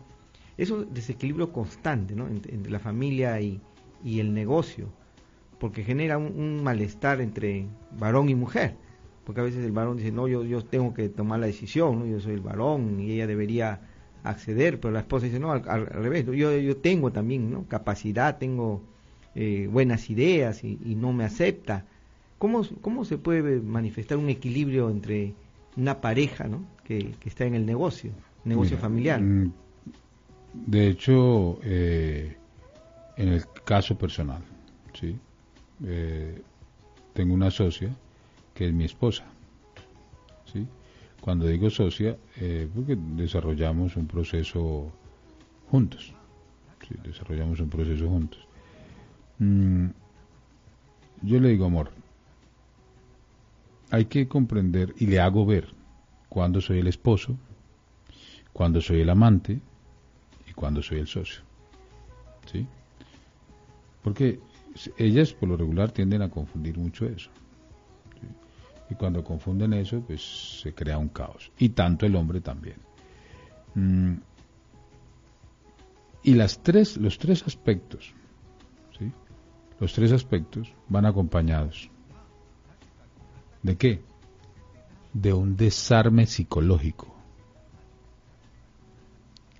Es 0.56 0.70
un 0.70 0.94
desequilibrio 0.94 1.52
constante 1.52 2.16
¿no? 2.16 2.28
entre, 2.28 2.70
la 2.70 2.80
familia 2.80 3.42
y, 3.42 3.60
y, 4.04 4.20
el 4.20 4.32
negocio, 4.32 4.94
porque 5.60 5.84
genera 5.84 6.20
un, 6.20 6.64
malestar 6.64 7.22
entre 7.22 7.66
varón 7.98 8.30
y 8.30 8.36
mujer, 8.36 8.76
porque 9.26 9.42
a 9.42 9.46
veces 9.46 9.66
el 9.66 9.72
varón 9.72 9.98
dice, 9.98 10.12
no, 10.12 10.28
yo, 10.28 10.44
yo 10.44 10.64
tengo 10.64 10.94
que 10.94 11.10
tomar 11.10 11.40
la 11.40 11.48
decisión, 11.48 11.98
¿no? 11.98 12.06
yo 12.06 12.20
soy 12.20 12.36
el 12.36 12.42
varón 12.42 13.00
y 13.00 13.14
ella 13.14 13.26
debería 13.26 13.82
acceder, 14.30 14.80
pero 14.80 14.92
la 14.92 15.00
esposa 15.00 15.26
dice, 15.26 15.40
no, 15.40 15.52
al, 15.52 15.86
revés, 15.88 16.26
yo, 16.26 16.52
yo 16.52 16.78
tengo 16.78 17.12
también 17.12 17.52
¿no? 17.52 17.66
capacidad, 17.68 18.38
tengo 18.38 18.82
eh, 19.36 19.68
buenas 19.72 20.10
ideas 20.10 20.64
y, 20.64 20.78
no 20.96 21.14
me 21.14 21.24
acepta. 21.24 21.86
¿Cómo, 22.38 22.64
¿Cómo 22.82 23.06
se 23.06 23.18
puede 23.18 23.60
manifestar 23.62 24.18
un 24.18 24.30
equilibrio 24.30 24.90
entre 24.90 25.34
una 25.78 26.02
pareja 26.02 26.48
¿no? 26.48 26.66
que, 26.84 27.14
está 27.26 27.46
en 27.46 27.56
el 27.56 27.66
negocio, 27.66 28.12
negocio 28.44 28.78
familiar? 28.78 29.22
Mm, 29.22 29.52
de 30.54 30.88
hecho, 30.88 31.60
eh, 31.64 32.38
en 33.18 33.30
el 33.30 33.44
caso 33.66 33.98
personal, 33.98 34.42
¿sí? 34.94 35.18
Eh, 35.86 36.42
tengo 37.14 37.34
una 37.34 37.52
socia 37.52 37.90
que 38.54 38.68
es 38.68 38.74
mi 38.74 38.86
esposa. 38.86 39.26
Cuando 41.26 41.48
digo 41.48 41.72
socia, 41.72 42.16
eh, 42.40 42.70
porque 42.76 42.96
desarrollamos 42.96 43.96
un 43.96 44.06
proceso 44.06 44.92
juntos. 45.72 46.14
Desarrollamos 47.04 47.60
un 47.60 47.68
proceso 47.68 48.08
juntos. 48.08 48.48
Mm, 49.40 49.88
yo 51.24 51.40
le 51.40 51.50
digo, 51.50 51.66
amor, 51.66 51.90
hay 53.90 54.06
que 54.06 54.28
comprender 54.28 54.94
y 55.00 55.08
le 55.08 55.20
hago 55.20 55.48
ver 55.48 55.70
cuando 56.30 56.62
soy 56.62 56.78
el 56.78 56.88
esposo, 56.88 57.36
cuando 58.54 58.80
soy 58.80 59.02
el 59.02 59.10
amante 59.10 59.60
y 60.48 60.54
cuando 60.54 60.84
soy 60.84 61.00
el 61.00 61.08
socio. 61.08 61.42
¿Sí? 62.52 62.68
Porque 64.04 64.40
ellas 65.00 65.34
por 65.34 65.50
lo 65.50 65.58
regular 65.58 65.92
tienden 65.92 66.22
a 66.22 66.30
confundir 66.30 66.78
mucho 66.78 67.08
eso. 67.08 67.32
Y 68.90 68.96
cuando 68.96 69.24
confunden 69.24 69.74
eso, 69.74 70.02
pues 70.02 70.62
se 70.62 70.74
crea 70.74 70.98
un 70.98 71.10
caos. 71.10 71.52
Y 71.58 71.70
tanto 71.70 72.06
el 72.06 72.16
hombre 72.16 72.42
también. 72.42 72.78
Mm. 73.74 74.16
Y 76.24 76.34
las 76.34 76.60
tres, 76.64 76.98
los 76.98 77.18
tres 77.18 77.44
aspectos, 77.46 78.14
¿sí? 78.98 79.12
los 79.80 79.94
tres 79.94 80.12
aspectos 80.12 80.74
van 80.90 81.06
acompañados. 81.06 81.90
¿De 83.62 83.76
qué? 83.76 84.02
De 85.14 85.34
un 85.34 85.56
desarme 85.56 86.26
psicológico. 86.26 87.14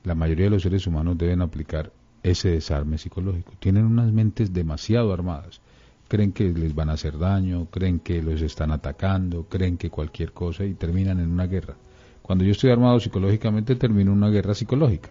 La 0.04 0.16
mayoría 0.16 0.46
de 0.46 0.52
los 0.52 0.64
seres 0.64 0.86
humanos 0.86 1.18
deben 1.18 1.42
aplicar 1.42 1.92
ese 2.22 2.50
desarme 2.50 2.98
psicológico. 2.98 3.54
Tienen 3.60 3.86
unas 3.86 4.12
mentes 4.12 4.54
demasiado 4.54 5.14
armadas. 5.14 5.62
Creen 6.08 6.32
que 6.32 6.46
les 6.52 6.76
van 6.76 6.90
a 6.90 6.94
hacer 6.94 7.18
daño, 7.18 7.66
creen 7.72 8.00
que 8.00 8.22
los 8.22 8.42
están 8.42 8.72
atacando, 8.72 9.46
creen 9.50 9.78
que 9.78 9.90
cualquier 9.90 10.32
cosa 10.32 10.64
y 10.64 10.76
terminan 10.76 11.20
en 11.20 11.32
una 11.32 11.48
guerra. 11.48 11.76
Cuando 12.22 12.44
yo 12.44 12.52
estoy 12.52 12.72
armado 12.72 13.00
psicológicamente 13.00 13.76
termino 13.76 14.12
en 14.12 14.18
una 14.18 14.30
guerra 14.30 14.54
psicológica. 14.54 15.10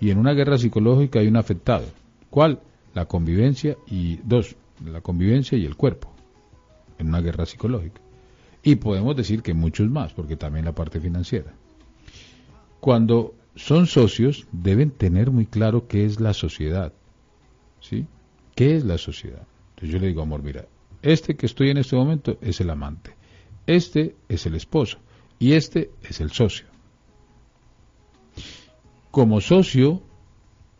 Y 0.00 0.10
en 0.10 0.18
una 0.18 0.32
guerra 0.32 0.58
psicológica 0.58 1.20
hay 1.20 1.28
un 1.28 1.36
afectado. 1.36 1.86
¿Cuál? 2.30 2.60
La 2.94 3.06
convivencia 3.06 3.76
y 3.86 4.16
dos, 4.24 4.56
la 4.84 5.00
convivencia 5.00 5.56
y 5.56 5.64
el 5.64 5.76
cuerpo. 5.76 6.12
En 6.98 7.08
una 7.08 7.20
guerra 7.20 7.46
psicológica. 7.46 8.00
Y 8.62 8.76
podemos 8.76 9.16
decir 9.16 9.42
que 9.42 9.54
muchos 9.54 9.88
más, 9.88 10.12
porque 10.12 10.36
también 10.36 10.64
la 10.64 10.74
parte 10.74 11.00
financiera. 11.00 11.54
Cuando 12.80 13.34
son 13.54 13.86
socios 13.86 14.46
deben 14.52 14.90
tener 14.90 15.30
muy 15.30 15.46
claro 15.46 15.88
qué 15.88 16.04
es 16.04 16.20
la 16.20 16.34
sociedad. 16.34 16.92
¿Sí? 17.80 18.06
¿Qué 18.54 18.76
es 18.76 18.84
la 18.84 18.98
sociedad? 18.98 19.46
Entonces 19.76 19.92
yo 19.92 19.98
le 19.98 20.06
digo, 20.06 20.22
amor, 20.22 20.42
mira, 20.42 20.64
este 21.02 21.36
que 21.36 21.44
estoy 21.44 21.68
en 21.68 21.76
este 21.76 21.96
momento 21.96 22.38
es 22.40 22.62
el 22.62 22.70
amante, 22.70 23.14
este 23.66 24.16
es 24.26 24.46
el 24.46 24.54
esposo 24.54 24.98
y 25.38 25.52
este 25.52 25.90
es 26.02 26.22
el 26.22 26.30
socio. 26.30 26.64
Como 29.10 29.42
socio, 29.42 30.02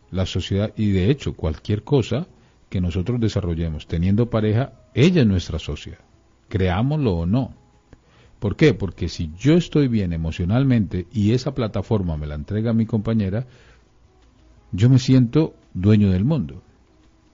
la 0.09 0.25
sociedad, 0.25 0.73
y 0.75 0.89
de 0.91 1.11
hecho 1.11 1.35
cualquier 1.35 1.83
cosa 1.83 2.27
que 2.69 2.81
nosotros 2.81 3.19
desarrollemos 3.19 3.85
teniendo 3.85 4.31
pareja, 4.31 4.73
ella 4.95 5.21
es 5.21 5.27
nuestra 5.27 5.59
socia, 5.59 5.99
creámoslo 6.49 7.13
o 7.17 7.25
no. 7.27 7.53
¿Por 8.39 8.55
qué? 8.55 8.73
Porque 8.73 9.09
si 9.09 9.31
yo 9.37 9.53
estoy 9.53 9.87
bien 9.87 10.11
emocionalmente 10.11 11.05
y 11.13 11.33
esa 11.33 11.53
plataforma 11.53 12.17
me 12.17 12.25
la 12.25 12.35
entrega 12.35 12.73
mi 12.73 12.87
compañera, 12.87 13.45
yo 14.71 14.89
me 14.89 14.97
siento 14.97 15.53
dueño 15.75 16.09
del 16.11 16.25
mundo, 16.25 16.63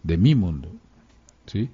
de 0.03 0.17
mi 0.17 0.35
mundo. 0.35 0.69
¿Sí? 1.45 1.69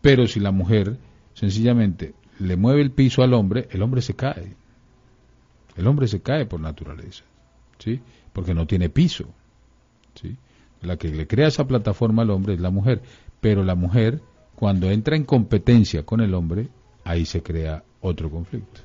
Pero 0.00 0.26
si 0.26 0.40
la 0.40 0.50
mujer 0.50 0.98
sencillamente 1.34 2.14
le 2.38 2.56
mueve 2.56 2.82
el 2.82 2.90
piso 2.90 3.22
al 3.22 3.34
hombre, 3.34 3.68
el 3.70 3.82
hombre 3.82 4.02
se 4.02 4.14
cae. 4.14 4.56
El 5.76 5.86
hombre 5.86 6.06
se 6.08 6.20
cae 6.20 6.46
por 6.46 6.60
naturaleza, 6.60 7.24
¿sí? 7.78 8.00
Porque 8.32 8.54
no 8.54 8.66
tiene 8.66 8.88
piso, 8.88 9.28
¿sí? 10.14 10.36
La 10.82 10.96
que 10.96 11.08
le 11.08 11.26
crea 11.26 11.48
esa 11.48 11.66
plataforma 11.66 12.22
al 12.22 12.30
hombre 12.30 12.54
es 12.54 12.60
la 12.60 12.70
mujer, 12.70 13.02
pero 13.40 13.64
la 13.64 13.74
mujer 13.74 14.20
cuando 14.54 14.90
entra 14.90 15.16
en 15.16 15.24
competencia 15.24 16.04
con 16.04 16.20
el 16.20 16.34
hombre, 16.34 16.68
ahí 17.04 17.24
se 17.24 17.42
crea 17.42 17.82
otro 18.00 18.30
conflicto. 18.30 18.80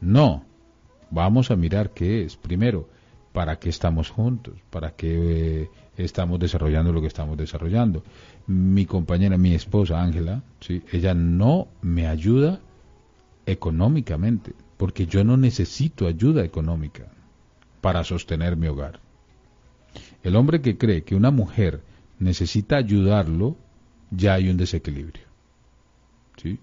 No, 0.00 0.44
vamos 1.10 1.50
a 1.50 1.56
mirar 1.56 1.90
qué 1.90 2.22
es. 2.22 2.36
Primero, 2.36 2.88
¿para 3.32 3.58
qué 3.58 3.68
estamos 3.68 4.10
juntos? 4.10 4.54
¿Para 4.70 4.92
qué 4.92 5.62
eh, 5.62 5.70
estamos 5.96 6.38
desarrollando 6.38 6.92
lo 6.92 7.00
que 7.00 7.06
estamos 7.06 7.36
desarrollando? 7.36 8.02
Mi 8.46 8.86
compañera, 8.86 9.38
mi 9.38 9.54
esposa 9.54 10.02
Ángela, 10.02 10.42
¿sí? 10.60 10.82
ella 10.92 11.14
no 11.14 11.68
me 11.82 12.06
ayuda 12.06 12.60
económicamente, 13.46 14.52
porque 14.76 15.06
yo 15.06 15.24
no 15.24 15.36
necesito 15.36 16.06
ayuda 16.06 16.44
económica 16.44 17.06
para 17.80 18.04
sostener 18.04 18.56
mi 18.56 18.66
hogar. 18.66 19.00
El 20.22 20.36
hombre 20.36 20.60
que 20.60 20.76
cree 20.76 21.02
que 21.02 21.14
una 21.14 21.30
mujer 21.30 21.82
necesita 22.18 22.76
ayudarlo, 22.76 23.56
ya 24.10 24.34
hay 24.34 24.48
un 24.48 24.56
desequilibrio. 24.56 25.24
¿Sí? 26.36 26.58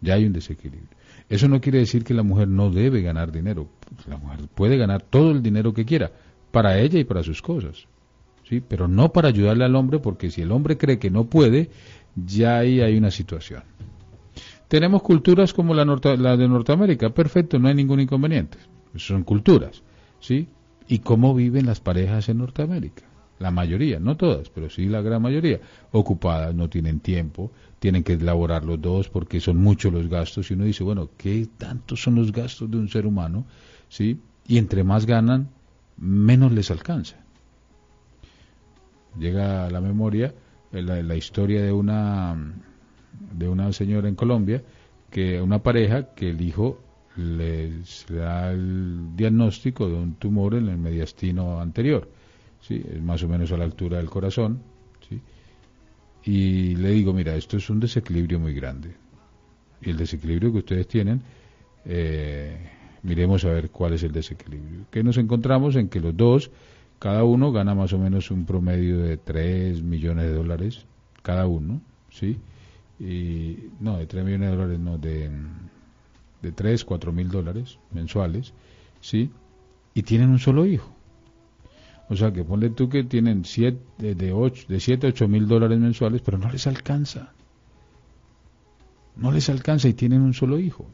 Ya 0.00 0.14
hay 0.14 0.24
un 0.24 0.32
desequilibrio. 0.32 0.96
Eso 1.28 1.48
no 1.48 1.60
quiere 1.60 1.78
decir 1.78 2.04
que 2.04 2.14
la 2.14 2.22
mujer 2.22 2.48
no 2.48 2.70
debe 2.70 3.02
ganar 3.02 3.32
dinero. 3.32 3.68
La 4.08 4.16
mujer 4.16 4.40
puede 4.54 4.76
ganar 4.76 5.02
todo 5.02 5.32
el 5.32 5.42
dinero 5.42 5.72
que 5.74 5.84
quiera, 5.84 6.12
para 6.50 6.78
ella 6.78 6.98
y 6.98 7.04
para 7.04 7.22
sus 7.22 7.42
cosas. 7.42 7.86
¿sí? 8.48 8.62
Pero 8.66 8.88
no 8.88 9.12
para 9.12 9.28
ayudarle 9.28 9.64
al 9.64 9.74
hombre, 9.74 9.98
porque 9.98 10.30
si 10.30 10.42
el 10.42 10.52
hombre 10.52 10.78
cree 10.78 10.98
que 10.98 11.10
no 11.10 11.24
puede, 11.24 11.70
ya 12.14 12.58
ahí 12.58 12.80
hay 12.80 12.96
una 12.96 13.10
situación. 13.10 13.62
Tenemos 14.68 15.02
culturas 15.02 15.52
como 15.52 15.74
la, 15.74 15.84
la 15.84 16.36
de 16.36 16.48
Norteamérica, 16.48 17.10
perfecto, 17.10 17.58
no 17.58 17.68
hay 17.68 17.74
ningún 17.74 18.00
inconveniente. 18.00 18.58
Son 18.96 19.22
culturas, 19.22 19.82
¿sí? 20.20 20.48
¿Y 20.88 21.00
cómo 21.00 21.34
viven 21.34 21.66
las 21.66 21.80
parejas 21.80 22.28
en 22.28 22.38
Norteamérica? 22.38 23.02
La 23.38 23.50
mayoría, 23.50 24.00
no 24.00 24.16
todas, 24.16 24.48
pero 24.48 24.70
sí 24.70 24.86
la 24.86 25.02
gran 25.02 25.20
mayoría, 25.20 25.60
ocupadas, 25.92 26.54
no 26.54 26.68
tienen 26.68 27.00
tiempo, 27.00 27.52
tienen 27.78 28.02
que 28.02 28.14
elaborar 28.14 28.64
los 28.64 28.80
dos 28.80 29.08
porque 29.08 29.40
son 29.40 29.58
muchos 29.58 29.92
los 29.92 30.08
gastos 30.08 30.50
y 30.50 30.54
uno 30.54 30.64
dice, 30.64 30.84
bueno, 30.84 31.10
¿qué 31.16 31.46
tantos 31.58 32.02
son 32.02 32.14
los 32.14 32.32
gastos 32.32 32.70
de 32.70 32.78
un 32.78 32.88
ser 32.88 33.06
humano? 33.06 33.46
¿Sí? 33.88 34.20
Y 34.46 34.58
entre 34.58 34.84
más 34.84 35.06
ganan, 35.06 35.48
menos 35.96 36.52
les 36.52 36.70
alcanza. 36.70 37.16
Llega 39.18 39.66
a 39.66 39.70
la 39.70 39.80
memoria 39.80 40.34
la, 40.72 41.02
la 41.02 41.16
historia 41.16 41.62
de 41.62 41.72
una 41.72 42.36
de 43.32 43.48
una 43.48 43.72
señora 43.72 44.08
en 44.08 44.14
Colombia 44.14 44.62
que 45.10 45.40
una 45.40 45.62
pareja 45.62 46.14
que 46.14 46.30
el 46.30 46.40
hijo 46.42 46.80
les 47.16 48.04
da 48.08 48.52
el 48.52 49.16
diagnóstico 49.16 49.88
de 49.88 49.94
un 49.94 50.14
tumor 50.16 50.54
en 50.54 50.68
el 50.68 50.76
mediastino 50.76 51.60
anterior, 51.60 52.10
¿sí? 52.60 52.84
es 52.92 53.00
más 53.00 53.22
o 53.22 53.28
menos 53.28 53.50
a 53.52 53.56
la 53.56 53.64
altura 53.64 53.96
del 53.96 54.10
corazón, 54.10 54.60
y 56.26 56.74
le 56.74 56.90
digo, 56.90 57.12
mira, 57.12 57.36
esto 57.36 57.56
es 57.56 57.70
un 57.70 57.78
desequilibrio 57.78 58.40
muy 58.40 58.52
grande. 58.52 58.96
Y 59.80 59.90
el 59.90 59.96
desequilibrio 59.96 60.50
que 60.50 60.58
ustedes 60.58 60.88
tienen, 60.88 61.22
eh, 61.84 62.68
miremos 63.04 63.44
a 63.44 63.50
ver 63.50 63.70
cuál 63.70 63.92
es 63.92 64.02
el 64.02 64.10
desequilibrio. 64.10 64.86
Que 64.90 65.04
nos 65.04 65.18
encontramos 65.18 65.76
en 65.76 65.88
que 65.88 66.00
los 66.00 66.16
dos, 66.16 66.50
cada 66.98 67.22
uno 67.22 67.52
gana 67.52 67.76
más 67.76 67.92
o 67.92 67.98
menos 67.98 68.32
un 68.32 68.44
promedio 68.44 68.98
de 68.98 69.18
3 69.18 69.84
millones 69.84 70.24
de 70.24 70.32
dólares, 70.32 70.86
cada 71.22 71.46
uno, 71.46 71.80
¿sí? 72.10 72.38
Y, 72.98 73.70
no, 73.78 73.98
de 73.98 74.06
3 74.06 74.24
millones 74.24 74.50
de 74.50 74.56
dólares, 74.56 74.80
no, 74.80 74.98
de, 74.98 75.30
de 76.42 76.52
3, 76.52 76.84
4 76.84 77.12
mil 77.12 77.28
dólares 77.28 77.78
mensuales, 77.92 78.52
¿sí? 79.00 79.30
Y 79.94 80.02
tienen 80.02 80.30
un 80.30 80.40
solo 80.40 80.66
hijo. 80.66 80.95
O 82.08 82.14
sea 82.14 82.32
que 82.32 82.44
ponle 82.44 82.70
tú 82.70 82.88
que 82.88 83.02
tienen 83.04 83.44
siete, 83.44 84.14
de, 84.14 84.32
ocho, 84.32 84.64
de 84.68 84.78
7 84.78 85.06
a 85.06 85.10
8 85.10 85.28
mil 85.28 85.48
dólares 85.48 85.78
mensuales, 85.78 86.22
pero 86.22 86.38
no 86.38 86.50
les 86.50 86.66
alcanza. 86.66 87.32
No 89.16 89.32
les 89.32 89.48
alcanza 89.48 89.88
y 89.88 89.94
tienen 89.94 90.22
un 90.22 90.34
solo 90.34 90.58
hijo. 90.58 90.86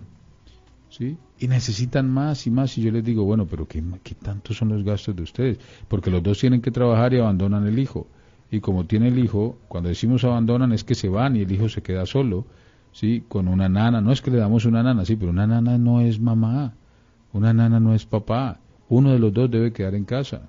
¿Sí? 0.88 1.16
Y 1.38 1.48
necesitan 1.48 2.08
más 2.08 2.46
y 2.46 2.50
más. 2.50 2.76
Y 2.78 2.82
yo 2.82 2.90
les 2.90 3.04
digo, 3.04 3.24
bueno, 3.24 3.46
pero 3.46 3.66
¿qué, 3.66 3.82
¿qué 4.02 4.14
tanto 4.14 4.54
son 4.54 4.70
los 4.70 4.84
gastos 4.84 5.16
de 5.16 5.22
ustedes? 5.22 5.58
Porque 5.88 6.10
los 6.10 6.22
dos 6.22 6.38
tienen 6.38 6.62
que 6.62 6.70
trabajar 6.70 7.12
y 7.12 7.18
abandonan 7.18 7.66
el 7.66 7.78
hijo. 7.78 8.06
Y 8.50 8.60
como 8.60 8.84
tiene 8.84 9.08
el 9.08 9.18
hijo, 9.18 9.58
cuando 9.68 9.88
decimos 9.88 10.24
abandonan 10.24 10.72
es 10.72 10.84
que 10.84 10.94
se 10.94 11.08
van 11.08 11.36
y 11.36 11.40
el 11.40 11.52
hijo 11.52 11.68
se 11.68 11.82
queda 11.82 12.04
solo, 12.06 12.46
¿sí? 12.92 13.24
Con 13.28 13.48
una 13.48 13.68
nana. 13.68 14.00
No 14.00 14.12
es 14.12 14.20
que 14.20 14.30
le 14.30 14.38
damos 14.38 14.66
una 14.66 14.82
nana, 14.82 15.04
sí, 15.04 15.16
pero 15.16 15.30
una 15.30 15.46
nana 15.46 15.76
no 15.78 16.00
es 16.00 16.20
mamá. 16.20 16.74
Una 17.32 17.52
nana 17.52 17.80
no 17.80 17.94
es 17.94 18.06
papá. 18.06 18.60
Uno 18.88 19.12
de 19.12 19.18
los 19.18 19.32
dos 19.32 19.50
debe 19.50 19.72
quedar 19.72 19.94
en 19.94 20.04
casa 20.04 20.48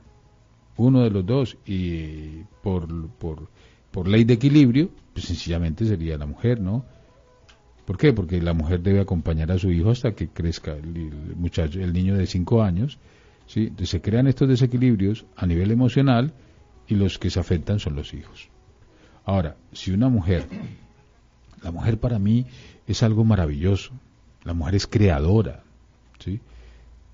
uno 0.78 1.04
de 1.04 1.10
los 1.10 1.26
dos 1.26 1.58
y 1.66 2.44
por, 2.62 3.10
por, 3.10 3.50
por 3.92 4.08
ley 4.08 4.24
de 4.24 4.34
equilibrio, 4.34 4.90
pues 5.14 5.26
sencillamente 5.26 5.86
sería 5.86 6.18
la 6.18 6.26
mujer, 6.26 6.60
¿no? 6.60 6.86
¿Por 7.86 7.98
qué? 7.98 8.14
Porque 8.14 8.42
la 8.42 8.54
mujer 8.54 8.82
debe 8.82 9.02
acompañar 9.02 9.52
a 9.52 9.60
su 9.60 9.70
hijo 9.70 9.92
hasta 9.92 10.14
que 10.14 10.30
crezca 10.30 10.74
el, 10.74 11.12
muchacho, 11.36 11.82
el 11.82 11.92
niño 11.94 12.16
de 12.16 12.26
cinco 12.28 12.64
años, 12.64 12.98
¿sí? 13.46 13.64
Entonces 13.64 13.90
se 13.90 14.02
crean 14.02 14.28
estos 14.28 14.48
desequilibrios 14.48 15.26
a 15.36 15.46
nivel 15.46 15.72
emocional 15.72 16.34
y 16.88 16.96
los 16.96 17.20
que 17.20 17.30
se 17.30 17.40
afectan 17.40 17.80
son 17.80 17.96
los 17.96 18.14
hijos. 18.14 18.50
Ahora, 19.26 19.58
si 19.74 19.92
una 19.92 20.10
mujer, 20.10 20.46
la 21.62 21.72
mujer 21.72 21.98
para 22.00 22.20
mí 22.20 22.46
es 22.88 23.04
algo 23.04 23.24
maravilloso, 23.24 23.92
La 24.44 24.54
mujer 24.54 24.76
es 24.76 24.88
creadora, 24.88 25.64
¿sí? 26.20 26.42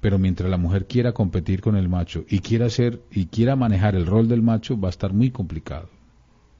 Pero 0.01 0.17
mientras 0.17 0.49
la 0.49 0.57
mujer 0.57 0.87
quiera 0.87 1.11
competir 1.11 1.61
con 1.61 1.75
el 1.75 1.89
macho 1.89 2.23
y 2.29 2.39
quiera 2.39 2.67
hacer 2.67 3.01
y 3.11 3.25
quiera 3.25 3.55
manejar 3.55 3.95
el 3.95 4.05
rol 4.05 4.27
del 4.27 4.41
macho, 4.41 4.79
va 4.79 4.87
a 4.87 4.91
estar 4.91 5.13
muy 5.13 5.31
complicado. 5.31 5.89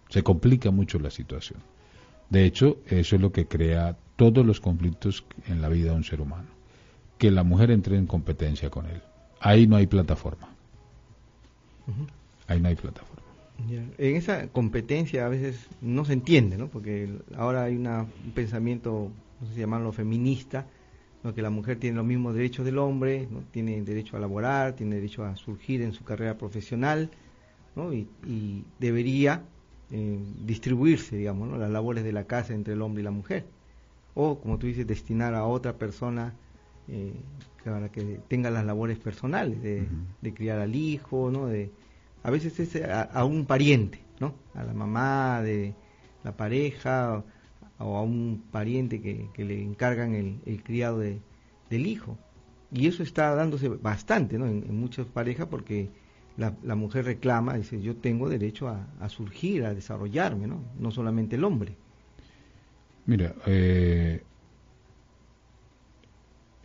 Se 0.10 0.24
complica 0.24 0.72
mucho 0.72 1.00
la 1.00 1.12
situación. 1.12 1.60
De 2.30 2.46
hecho, 2.46 2.78
eso 2.88 3.16
es 3.16 3.22
lo 3.22 3.32
que 3.32 3.48
crea 3.48 3.98
todos 4.16 4.46
los 4.46 4.60
conflictos 4.60 5.24
en 5.48 5.62
la 5.62 5.70
vida 5.70 5.92
de 5.92 5.98
un 5.98 6.04
ser 6.04 6.22
humano. 6.22 6.48
Que 7.18 7.32
la 7.32 7.44
mujer 7.44 7.72
entre 7.72 7.98
en 7.98 8.08
competencia 8.08 8.70
con 8.70 8.86
él. 8.86 9.02
Ahí 9.40 9.68
no 9.68 9.78
hay 9.78 9.88
plataforma. 9.88 10.50
Ahí 12.48 12.60
no 12.60 12.68
hay 12.68 12.76
plataforma. 12.76 13.24
En 13.98 14.16
esa 14.16 14.48
competencia 14.48 15.26
a 15.26 15.30
veces 15.30 15.68
no 15.82 16.06
se 16.06 16.14
entiende, 16.14 16.58
¿no? 16.58 16.68
Porque 16.68 17.10
ahora 17.36 17.64
hay 17.64 17.76
un 17.76 18.08
pensamiento, 18.34 19.12
no 19.42 19.48
sé 19.48 19.54
si 19.54 19.60
llamarlo 19.60 19.92
feminista, 19.92 20.66
¿no? 21.24 21.34
que 21.34 21.42
la 21.42 21.50
mujer 21.50 21.78
tiene 21.80 21.98
los 21.98 22.06
mismos 22.06 22.36
derechos 22.36 22.66
del 22.66 22.78
hombre, 22.78 23.28
¿no? 23.30 23.44
tiene 23.52 23.82
derecho 23.82 24.18
a 24.18 24.20
laborar, 24.20 24.74
tiene 24.74 24.96
derecho 24.96 25.24
a 25.24 25.36
surgir 25.36 25.82
en 25.82 25.94
su 25.94 26.04
carrera 26.04 26.38
profesional, 26.38 27.10
¿no? 27.76 27.94
y, 27.94 28.08
debería 28.80 29.44
eh, 29.92 30.20
distribuirse, 30.46 31.16
digamos, 31.16 31.58
las 31.58 31.70
labores 31.70 32.04
de 32.04 32.12
la 32.12 32.26
casa 32.26 32.54
entre 32.54 32.74
el 32.74 32.82
hombre 32.82 33.02
y 33.02 33.06
la 33.06 33.12
mujer. 33.12 33.46
O, 34.16 34.40
como 34.40 34.58
tú 34.58 34.68
dices, 34.68 34.86
destinar 34.86 35.34
a 35.34 35.46
otra 35.46 35.74
persona 35.78 36.34
eh, 36.88 37.14
para 37.64 37.90
que 37.90 38.20
tenga 38.28 38.50
las 38.50 38.66
labores 38.66 38.98
personales, 38.98 39.62
de, 39.62 39.88
de 40.22 40.34
criar 40.34 40.60
al 40.60 40.76
hijo, 40.76 41.30
¿no? 41.32 41.48
de 41.48 41.72
a 42.24 42.32
veces 42.32 42.60
es 42.60 42.84
a, 42.84 43.24
un 43.24 43.46
pariente, 43.46 44.04
¿no? 44.20 44.34
A 44.54 44.64
la 44.64 44.74
mamá 44.74 45.42
de 45.42 45.74
la 46.24 46.36
pareja 46.36 47.24
o 47.80 47.98
a 47.98 48.04
un 48.04 48.44
pariente 48.52 49.02
que, 49.02 49.44
le 49.44 49.64
encargan 49.64 50.14
el, 50.14 50.64
criado 50.64 51.00
de, 51.00 51.20
del 51.70 51.88
hijo. 51.88 52.18
Y 52.72 52.88
eso 52.88 53.02
está 53.02 53.34
dándose 53.34 53.70
bastante, 53.70 54.38
¿no? 54.38 54.46
En, 54.46 54.76
muchas 54.80 55.08
parejas 55.08 55.48
porque 55.48 55.90
la, 56.38 56.76
mujer 56.76 57.06
reclama, 57.06 57.56
dice, 57.56 57.82
yo 57.82 57.96
tengo 57.96 58.30
derecho 58.30 58.68
a, 58.68 59.10
surgir, 59.10 59.66
a 59.66 59.74
desarrollarme, 59.74 60.48
¿no? 60.48 60.62
No 60.78 60.92
solamente 60.92 61.36
el 61.36 61.44
hombre. 61.44 61.76
Mira, 63.06 63.34
eh, 63.48 64.22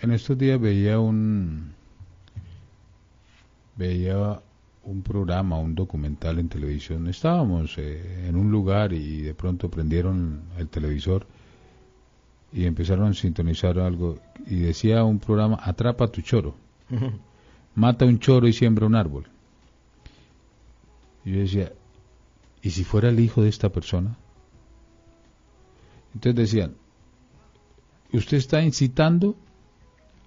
en 0.01 0.11
estos 0.11 0.37
días 0.37 0.61
veía 0.61 0.99
un 0.99 1.73
veía 3.77 4.41
un 4.87 5.03
programa, 5.03 5.59
un 5.59 5.75
documental 5.75 6.39
en 6.39 6.49
televisión. 6.49 7.09
Estábamos 7.09 7.77
eh, 7.79 8.29
en 8.29 8.37
un 8.37 8.51
lugar 8.51 8.93
y 8.93 9.23
de 9.23 9.35
pronto 9.35 9.71
prendieron 9.71 10.43
el 10.59 10.69
televisor 10.69 11.27
y 12.53 12.67
empezaron 12.67 13.11
a 13.11 13.15
sintonizar 13.15 13.79
algo 13.79 14.19
y 14.47 14.57
decía 14.57 15.03
un 15.05 15.19
programa, 15.19 15.59
atrapa 15.63 16.09
tu 16.09 16.21
choro, 16.23 16.55
mata 17.75 18.05
un 18.05 18.19
choro 18.19 18.47
y 18.47 18.53
siembra 18.53 18.87
un 18.87 18.95
árbol. 18.95 19.27
Y 21.25 21.33
yo 21.33 21.39
decía, 21.41 21.73
¿y 22.63 22.71
si 22.71 22.85
fuera 22.85 23.09
el 23.09 23.19
hijo 23.19 23.43
de 23.43 23.49
esta 23.49 23.71
persona? 23.71 24.17
Entonces 26.15 26.37
decían, 26.37 26.75
usted 28.13 28.37
está 28.37 28.63
incitando 28.63 29.35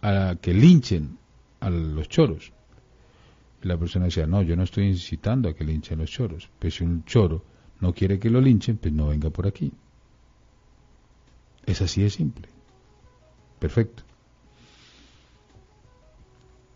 a 0.01 0.35
que 0.41 0.53
linchen 0.53 1.17
a 1.59 1.69
los 1.69 2.09
choros 2.09 2.51
la 3.61 3.77
persona 3.77 4.05
decía, 4.05 4.27
no, 4.27 4.41
yo 4.41 4.55
no 4.55 4.63
estoy 4.63 4.85
incitando 4.87 5.49
a 5.49 5.53
que 5.53 5.63
linchen 5.63 5.99
los 5.99 6.11
choros. 6.11 6.49
Pues 6.59 6.75
si 6.75 6.83
un 6.83 7.03
choro 7.05 7.43
no 7.79 7.93
quiere 7.93 8.19
que 8.19 8.29
lo 8.29 8.41
linchen, 8.41 8.77
pues 8.77 8.93
no 8.93 9.07
venga 9.07 9.29
por 9.29 9.47
aquí. 9.47 9.71
Es 11.65 11.81
así 11.81 12.01
de 12.01 12.09
simple. 12.09 12.47
Perfecto. 13.59 14.03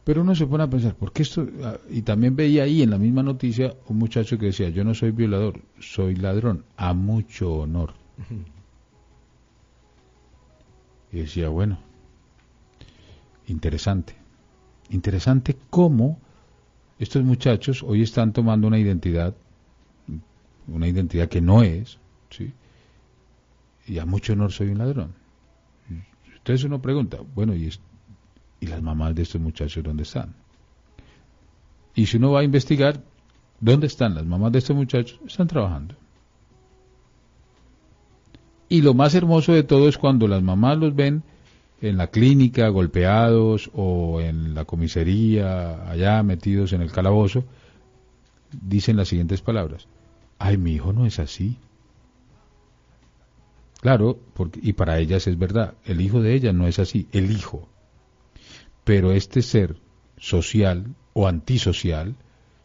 Pero 0.04 0.22
uno 0.22 0.36
se 0.36 0.48
pone 0.48 0.64
a 0.64 0.70
pensar, 0.70 0.96
¿por 0.96 1.14
qué 1.14 1.22
esto? 1.22 1.48
Ah, 1.64 1.78
y 1.90 2.02
también 2.02 2.36
veía 2.36 2.64
ahí 2.64 2.82
en 2.82 2.90
la 2.90 2.98
misma 2.98 3.22
noticia 3.22 3.76
un 3.88 3.98
muchacho 3.98 4.38
que 4.38 4.48
decía, 4.48 4.70
yo 4.70 4.84
no 4.84 4.96
soy 4.96 5.12
violador, 5.12 5.62
soy 5.80 6.16
ladrón, 6.16 6.66
a 6.76 6.94
mucho 6.94 7.54
honor. 7.54 7.94
Y 11.12 11.20
decía, 11.20 11.50
bueno, 11.50 11.78
interesante. 13.48 14.16
Interesante 14.90 15.56
cómo 15.70 16.20
estos 17.02 17.24
muchachos 17.24 17.82
hoy 17.82 18.04
están 18.04 18.32
tomando 18.32 18.68
una 18.68 18.78
identidad, 18.78 19.34
una 20.68 20.88
identidad 20.88 21.28
que 21.28 21.42
no 21.42 21.64
es. 21.64 21.98
Y 23.88 23.98
a 23.98 24.06
mucho 24.06 24.34
honor 24.34 24.52
soy 24.52 24.68
un 24.68 24.78
ladrón. 24.78 25.16
Entonces 26.38 26.64
uno 26.64 26.80
pregunta, 26.80 27.18
bueno, 27.34 27.56
¿y, 27.56 27.74
¿y 28.60 28.68
las 28.68 28.84
mamás 28.84 29.16
de 29.16 29.24
estos 29.24 29.42
muchachos 29.42 29.84
dónde 29.84 30.04
están? 30.04 30.36
Y 31.96 32.06
si 32.06 32.18
uno 32.18 32.34
va 32.34 32.42
a 32.42 32.44
investigar, 32.44 33.02
¿dónde 33.60 33.88
están 33.88 34.14
las 34.14 34.28
mamás 34.28 34.52
de 34.52 34.60
estos 34.60 34.76
muchachos? 34.76 35.20
Están 35.26 35.48
trabajando. 35.48 35.96
Y 38.70 38.84
lo 38.84 38.94
más 38.94 39.16
hermoso 39.16 39.54
de 39.54 39.64
todo 39.64 39.90
es 39.90 39.98
cuando 39.98 40.28
las 40.28 40.44
mamás 40.44 40.78
los 40.78 40.94
ven 40.94 41.24
en 41.82 41.98
la 41.98 42.08
clínica 42.08 42.68
golpeados 42.70 43.72
o 43.74 44.22
en 44.22 44.54
la 44.54 44.66
comisaría 44.66 45.90
allá 45.90 46.22
metidos 46.22 46.74
en 46.74 46.82
el 46.82 46.92
calabozo, 46.92 47.44
dicen 48.52 48.98
las 48.98 49.08
siguientes 49.08 49.42
palabras. 49.42 49.88
Ay, 50.38 50.58
mi 50.58 50.74
hijo 50.74 50.94
no 50.94 51.06
es 51.06 51.20
así. 51.20 51.58
Claro, 53.82 54.20
porque, 54.34 54.60
y 54.62 54.74
para 54.74 55.00
ellas 55.00 55.26
es 55.26 55.40
verdad, 55.40 55.74
el 55.86 56.02
hijo 56.02 56.22
de 56.22 56.36
ella 56.36 56.54
no 56.54 56.68
es 56.68 56.78
así, 56.78 57.08
el 57.12 57.32
hijo. 57.32 57.68
Pero 58.84 59.12
este 59.12 59.42
ser 59.42 59.76
social 60.18 60.86
o 61.14 61.28
antisocial, 61.28 62.16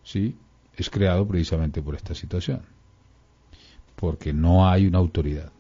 ¿sí? 0.05 0.37
Es 0.77 0.91
creado 0.91 1.27
precisamente 1.27 1.81
por 1.81 1.95
esta 1.95 2.15
situación. 2.15 2.61
Porque 3.95 4.35
no 4.35 4.69
hay 4.69 4.87
una 4.87 4.99
autoridad. 4.99 5.53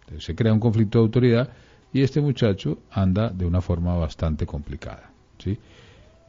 Entonces 0.00 0.24
se 0.24 0.34
crea 0.34 0.54
un 0.54 0.60
conflicto 0.60 0.98
de 0.98 1.04
autoridad 1.04 1.50
y 1.92 2.02
este 2.02 2.20
muchacho 2.20 2.78
anda 2.90 3.30
de 3.30 3.46
una 3.46 3.60
forma 3.60 3.96
bastante 3.96 4.46
complicada. 4.46 5.10
¿sí? 5.38 5.58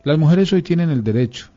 Las 0.03 0.17
mujeres 0.17 0.51
hoy 0.53 0.61
tienen 0.61 0.89
el 0.89 1.03
derecho. 1.03 1.47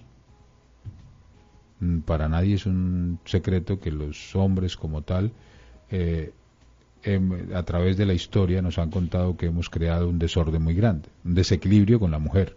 Mm, 1.80 2.00
para 2.00 2.28
nadie 2.28 2.54
es 2.54 2.66
un 2.66 3.18
secreto 3.24 3.78
que 3.78 3.92
los 3.92 4.34
hombres 4.34 4.76
como 4.76 5.02
tal, 5.02 5.32
eh, 5.90 6.32
em, 7.04 7.54
a 7.54 7.62
través 7.62 7.96
de 7.96 8.06
la 8.06 8.14
historia, 8.14 8.62
nos 8.62 8.78
han 8.78 8.90
contado 8.90 9.36
que 9.36 9.46
hemos 9.46 9.70
creado 9.70 10.08
un 10.08 10.18
desorden 10.18 10.62
muy 10.62 10.74
grande, 10.74 11.08
un 11.24 11.34
desequilibrio 11.34 12.00
con 12.00 12.10
la 12.10 12.18
mujer. 12.18 12.56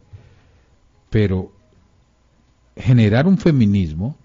Pero 1.10 1.52
generar 2.76 3.28
un 3.28 3.38
feminismo 3.38 4.18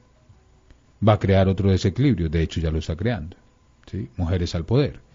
va 1.06 1.14
a 1.14 1.18
crear 1.18 1.48
otro 1.48 1.70
desequilibrio, 1.70 2.28
de 2.28 2.42
hecho 2.42 2.60
ya 2.60 2.70
lo 2.70 2.78
está 2.78 2.96
creando. 2.96 3.36
¿sí? 3.90 4.08
Mujeres 4.16 4.54
al 4.54 4.64
poder 4.64 5.09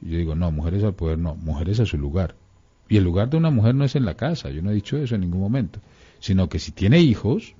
yo 0.00 0.18
digo, 0.18 0.34
no, 0.34 0.50
mujeres 0.50 0.84
al 0.84 0.94
poder 0.94 1.18
no, 1.18 1.34
mujeres 1.34 1.80
a 1.80 1.86
su 1.86 1.98
lugar. 1.98 2.36
Y 2.88 2.96
el 2.96 3.04
lugar 3.04 3.28
de 3.30 3.36
una 3.36 3.50
mujer 3.50 3.74
no 3.74 3.84
es 3.84 3.96
en 3.96 4.04
la 4.04 4.14
casa, 4.14 4.50
yo 4.50 4.62
no 4.62 4.70
he 4.70 4.74
dicho 4.74 4.96
eso 4.96 5.14
en 5.14 5.20
ningún 5.22 5.40
momento, 5.40 5.80
sino 6.20 6.48
que 6.48 6.58
si 6.58 6.72
tiene 6.72 7.00
hijos, 7.00 7.54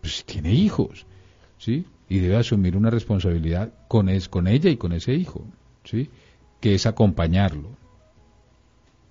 pues 0.00 0.24
tiene 0.24 0.52
hijos, 0.52 1.06
¿sí? 1.58 1.86
Y 2.08 2.18
debe 2.18 2.36
asumir 2.36 2.76
una 2.76 2.90
responsabilidad 2.90 3.72
con, 3.88 4.08
es, 4.08 4.28
con 4.28 4.46
ella 4.46 4.70
y 4.70 4.76
con 4.76 4.92
ese 4.92 5.14
hijo, 5.14 5.44
¿sí? 5.84 6.10
Que 6.60 6.74
es 6.74 6.86
acompañarlo. 6.86 7.70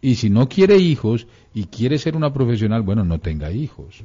Y 0.01 0.15
si 0.15 0.29
no 0.29 0.47
quiere 0.47 0.77
hijos 0.77 1.27
y 1.53 1.65
quiere 1.65 1.97
ser 1.97 2.15
una 2.15 2.31
profesional, 2.33 2.83
bueno, 2.83 3.03
no 3.03 3.19
tenga 3.19 3.51
hijos. 3.51 4.03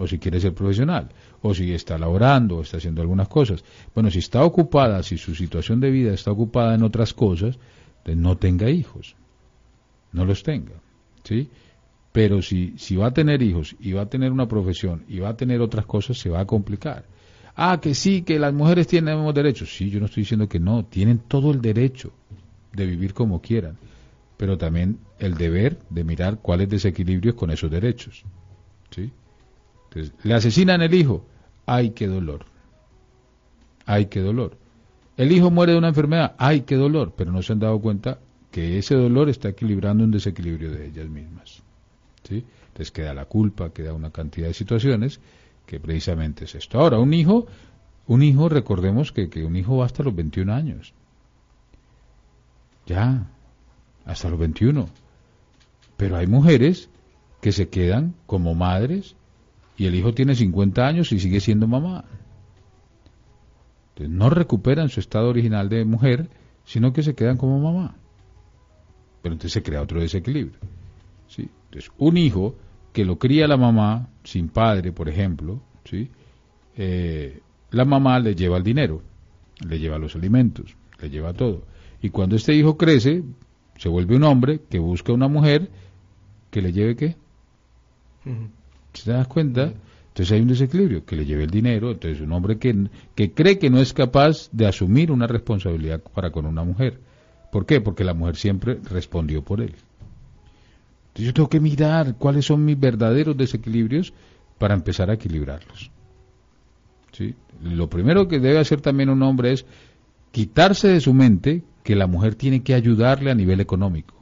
O 0.00 0.06
si 0.06 0.18
quiere 0.18 0.40
ser 0.40 0.54
profesional, 0.54 1.10
o 1.42 1.52
si 1.52 1.74
está 1.74 1.98
laborando, 1.98 2.56
o 2.56 2.62
está 2.62 2.78
haciendo 2.78 3.02
algunas 3.02 3.28
cosas. 3.28 3.62
Bueno, 3.94 4.10
si 4.10 4.20
está 4.20 4.42
ocupada, 4.42 5.02
si 5.02 5.18
su 5.18 5.34
situación 5.34 5.78
de 5.78 5.90
vida 5.90 6.14
está 6.14 6.32
ocupada 6.32 6.74
en 6.74 6.82
otras 6.82 7.12
cosas, 7.12 7.58
pues 8.02 8.16
no 8.16 8.38
tenga 8.38 8.70
hijos. 8.70 9.14
No 10.12 10.24
los 10.24 10.42
tenga. 10.42 10.72
¿Sí? 11.22 11.50
Pero 12.12 12.40
si, 12.40 12.72
si 12.78 12.96
va 12.96 13.08
a 13.08 13.12
tener 13.12 13.42
hijos 13.42 13.76
y 13.78 13.92
va 13.92 14.02
a 14.02 14.08
tener 14.08 14.32
una 14.32 14.48
profesión 14.48 15.04
y 15.06 15.18
va 15.18 15.28
a 15.28 15.36
tener 15.36 15.60
otras 15.60 15.84
cosas, 15.84 16.18
se 16.18 16.30
va 16.30 16.40
a 16.40 16.46
complicar. 16.46 17.04
Ah, 17.54 17.78
que 17.78 17.94
sí, 17.94 18.22
que 18.22 18.38
las 18.38 18.54
mujeres 18.54 18.86
tienen 18.86 19.34
derechos. 19.34 19.76
Sí, 19.76 19.90
yo 19.90 20.00
no 20.00 20.06
estoy 20.06 20.22
diciendo 20.22 20.48
que 20.48 20.58
no, 20.58 20.86
tienen 20.86 21.18
todo 21.18 21.50
el 21.50 21.60
derecho 21.60 22.10
de 22.72 22.86
vivir 22.86 23.12
como 23.12 23.42
quieran, 23.42 23.76
pero 24.38 24.56
también 24.56 24.98
el 25.18 25.34
deber 25.34 25.78
de 25.90 26.04
mirar 26.04 26.38
cuáles 26.40 26.70
desequilibrios 26.70 27.34
con 27.34 27.50
esos 27.50 27.70
derechos. 27.70 28.24
¿Sí? 28.90 29.12
Entonces, 29.90 30.14
le 30.22 30.34
asesinan 30.34 30.82
el 30.82 30.94
hijo. 30.94 31.24
¡Ay, 31.66 31.90
qué 31.90 32.06
dolor! 32.06 32.44
¡Ay, 33.86 34.06
qué 34.06 34.20
dolor! 34.20 34.56
El 35.16 35.32
hijo 35.32 35.50
muere 35.50 35.72
de 35.72 35.78
una 35.78 35.88
enfermedad. 35.88 36.34
¡Ay, 36.38 36.62
qué 36.62 36.76
dolor! 36.76 37.12
Pero 37.16 37.32
no 37.32 37.42
se 37.42 37.52
han 37.52 37.58
dado 37.58 37.78
cuenta 37.80 38.18
que 38.50 38.78
ese 38.78 38.94
dolor 38.94 39.28
está 39.28 39.48
equilibrando 39.50 40.04
un 40.04 40.10
desequilibrio 40.10 40.70
de 40.70 40.86
ellas 40.86 41.08
mismas. 41.08 41.62
¿sí? 42.28 42.44
Entonces 42.68 42.90
queda 42.90 43.14
la 43.14 43.24
culpa, 43.24 43.70
queda 43.70 43.92
una 43.92 44.10
cantidad 44.10 44.46
de 44.46 44.54
situaciones 44.54 45.20
que 45.66 45.80
precisamente 45.80 46.44
es 46.44 46.54
esto. 46.54 46.78
Ahora, 46.78 46.98
un 46.98 47.12
hijo, 47.14 47.46
un 48.06 48.22
hijo, 48.22 48.48
recordemos 48.48 49.12
que, 49.12 49.28
que 49.28 49.44
un 49.44 49.56
hijo 49.56 49.78
va 49.78 49.86
hasta 49.86 50.02
los 50.02 50.14
21 50.14 50.52
años. 50.52 50.94
Ya, 52.86 53.28
hasta 54.04 54.30
los 54.30 54.38
21. 54.38 54.88
Pero 55.96 56.16
hay 56.16 56.26
mujeres 56.26 56.88
que 57.40 57.52
se 57.52 57.68
quedan 57.68 58.14
como 58.26 58.54
madres 58.54 59.16
y 59.80 59.86
el 59.86 59.94
hijo 59.94 60.12
tiene 60.12 60.34
50 60.34 60.86
años 60.86 61.10
y 61.10 61.18
sigue 61.18 61.40
siendo 61.40 61.66
mamá. 61.66 62.04
Entonces, 63.94 64.14
no 64.14 64.28
recuperan 64.28 64.90
su 64.90 65.00
estado 65.00 65.30
original 65.30 65.70
de 65.70 65.86
mujer, 65.86 66.28
sino 66.66 66.92
que 66.92 67.02
se 67.02 67.14
quedan 67.14 67.38
como 67.38 67.58
mamá. 67.58 67.96
Pero 69.22 69.32
entonces 69.32 69.54
se 69.54 69.62
crea 69.62 69.80
otro 69.80 70.02
desequilibrio. 70.02 70.58
¿sí? 71.28 71.48
Entonces, 71.64 71.90
un 71.96 72.18
hijo 72.18 72.56
que 72.92 73.06
lo 73.06 73.18
cría 73.18 73.48
la 73.48 73.56
mamá 73.56 74.10
sin 74.22 74.50
padre, 74.50 74.92
por 74.92 75.08
ejemplo, 75.08 75.62
¿sí? 75.84 76.10
Eh, 76.76 77.40
la 77.70 77.86
mamá 77.86 78.18
le 78.18 78.34
lleva 78.34 78.58
el 78.58 78.62
dinero, 78.62 79.00
le 79.66 79.78
lleva 79.78 79.98
los 79.98 80.14
alimentos, 80.14 80.76
le 81.00 81.08
lleva 81.08 81.32
todo. 81.32 81.62
Y 82.02 82.10
cuando 82.10 82.36
este 82.36 82.54
hijo 82.54 82.76
crece, 82.76 83.24
se 83.78 83.88
vuelve 83.88 84.14
un 84.14 84.24
hombre 84.24 84.60
que 84.68 84.78
busca 84.78 85.14
una 85.14 85.28
mujer 85.28 85.70
que 86.50 86.60
le 86.60 86.70
lleve 86.70 86.96
qué. 86.96 87.16
¿Se 88.92 89.12
das 89.12 89.28
cuenta? 89.28 89.72
Entonces 90.08 90.32
hay 90.32 90.40
un 90.42 90.48
desequilibrio, 90.48 91.04
que 91.04 91.16
le 91.16 91.24
lleve 91.24 91.44
el 91.44 91.50
dinero, 91.50 91.92
entonces 91.92 92.20
un 92.20 92.32
hombre 92.32 92.58
que, 92.58 92.88
que 93.14 93.32
cree 93.32 93.58
que 93.58 93.70
no 93.70 93.78
es 93.78 93.92
capaz 93.92 94.50
de 94.50 94.66
asumir 94.66 95.12
una 95.12 95.26
responsabilidad 95.26 96.00
para 96.00 96.30
con 96.30 96.46
una 96.46 96.64
mujer. 96.64 96.98
¿Por 97.52 97.64
qué? 97.64 97.80
Porque 97.80 98.04
la 98.04 98.14
mujer 98.14 98.36
siempre 98.36 98.78
respondió 98.90 99.42
por 99.42 99.60
él. 99.60 99.74
Entonces 101.08 101.26
yo 101.26 101.34
tengo 101.34 101.48
que 101.48 101.60
mirar 101.60 102.16
cuáles 102.16 102.46
son 102.46 102.64
mis 102.64 102.78
verdaderos 102.78 103.36
desequilibrios 103.36 104.12
para 104.58 104.74
empezar 104.74 105.10
a 105.10 105.14
equilibrarlos. 105.14 105.90
¿Sí? 107.12 107.34
Lo 107.62 107.88
primero 107.88 108.28
que 108.28 108.38
debe 108.38 108.58
hacer 108.58 108.80
también 108.80 109.10
un 109.10 109.22
hombre 109.22 109.52
es 109.52 109.64
quitarse 110.32 110.88
de 110.88 111.00
su 111.00 111.14
mente 111.14 111.62
que 111.82 111.96
la 111.96 112.06
mujer 112.06 112.34
tiene 112.34 112.62
que 112.62 112.74
ayudarle 112.74 113.30
a 113.30 113.34
nivel 113.34 113.60
económico. 113.60 114.14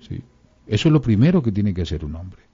¿Sí? 0.00 0.22
Eso 0.66 0.88
es 0.88 0.92
lo 0.92 1.00
primero 1.00 1.42
que 1.42 1.52
tiene 1.52 1.74
que 1.74 1.82
hacer 1.82 2.04
un 2.04 2.14
hombre. 2.16 2.47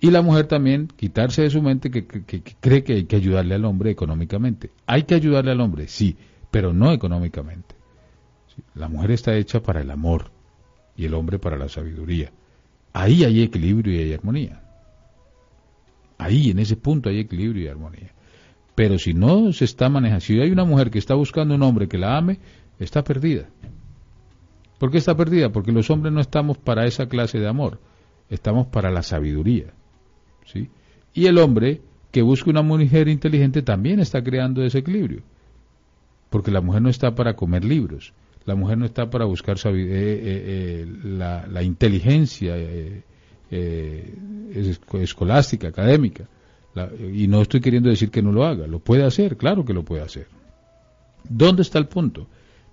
Y 0.00 0.10
la 0.10 0.22
mujer 0.22 0.46
también 0.46 0.86
quitarse 0.86 1.42
de 1.42 1.50
su 1.50 1.60
mente 1.60 1.90
que, 1.90 2.06
cree 2.06 2.84
que 2.84 2.92
hay 2.92 3.04
que 3.04 3.16
ayudarle 3.16 3.54
al 3.54 3.64
hombre 3.64 3.90
económicamente. 3.90 4.70
Hay 4.86 5.02
que 5.02 5.14
ayudarle 5.14 5.50
al 5.50 5.60
hombre, 5.60 5.88
sí, 5.88 6.16
pero 6.50 6.72
no 6.72 6.92
económicamente. 6.92 7.74
La 8.74 8.88
mujer 8.88 9.10
está 9.12 9.36
hecha 9.36 9.60
para 9.60 9.80
el 9.80 9.90
amor 9.90 10.30
y 10.96 11.04
el 11.04 11.14
hombre 11.14 11.38
para 11.38 11.56
la 11.56 11.68
sabiduría. 11.68 12.30
Ahí 12.92 13.24
hay 13.24 13.42
equilibrio 13.42 13.94
y 13.94 13.98
hay 13.98 14.12
armonía. 14.12 14.62
Ahí, 16.16 16.50
en 16.50 16.58
ese 16.58 16.76
punto, 16.76 17.08
hay 17.08 17.20
equilibrio 17.20 17.64
y 17.64 17.68
armonía. 17.68 18.12
Pero 18.74 18.98
si 18.98 19.14
no 19.14 19.52
se 19.52 19.64
está 19.64 19.88
manejando, 19.88 20.20
si 20.20 20.40
hay 20.40 20.50
una 20.50 20.64
mujer 20.64 20.90
que 20.90 20.98
está 20.98 21.14
buscando 21.14 21.54
un 21.54 21.62
hombre 21.62 21.88
que 21.88 21.98
la 21.98 22.16
ame, 22.16 22.38
está 22.78 23.02
perdida. 23.02 23.48
¿Por 24.78 24.92
qué 24.92 24.98
está 24.98 25.16
perdida? 25.16 25.50
Porque 25.50 25.72
los 25.72 25.90
hombres 25.90 26.12
no 26.12 26.20
estamos 26.20 26.58
para 26.58 26.86
esa 26.86 27.08
clase 27.08 27.38
de 27.38 27.48
amor, 27.48 27.80
estamos 28.30 28.68
para 28.68 28.90
la 28.90 29.02
sabiduría. 29.02 29.74
¿Sí? 30.52 30.68
Y 31.14 31.26
el 31.26 31.38
hombre 31.38 31.80
que 32.10 32.22
busca 32.22 32.50
una 32.50 32.62
mujer 32.62 33.08
inteligente 33.08 33.62
también 33.62 34.00
está 34.00 34.22
creando 34.22 34.62
desequilibrio, 34.62 35.22
porque 36.30 36.50
la 36.50 36.60
mujer 36.60 36.82
no 36.82 36.88
está 36.88 37.14
para 37.14 37.36
comer 37.36 37.64
libros, 37.64 38.12
la 38.44 38.54
mujer 38.54 38.78
no 38.78 38.86
está 38.86 39.10
para 39.10 39.26
buscar 39.26 39.56
eh, 39.58 39.70
eh, 39.74 39.74
eh, 39.74 40.86
la, 41.04 41.62
inteligencia 41.62 42.56
escolástica, 44.94 45.68
académica. 45.68 46.26
y 47.12 47.26
no 47.28 47.42
estoy 47.42 47.60
queriendo 47.60 47.90
decir 47.90 48.10
que 48.10 48.22
no 48.22 48.32
lo 48.32 48.44
haga, 48.46 48.66
lo 48.66 48.78
puede 48.78 49.04
hacer, 49.04 49.36
claro 49.36 49.64
que 49.64 49.74
lo 49.74 49.84
puede 49.84 50.02
hacer. 50.02 50.28
¿Dónde 51.28 51.62
está 51.62 51.78
el 51.78 51.88
punto? 51.88 52.26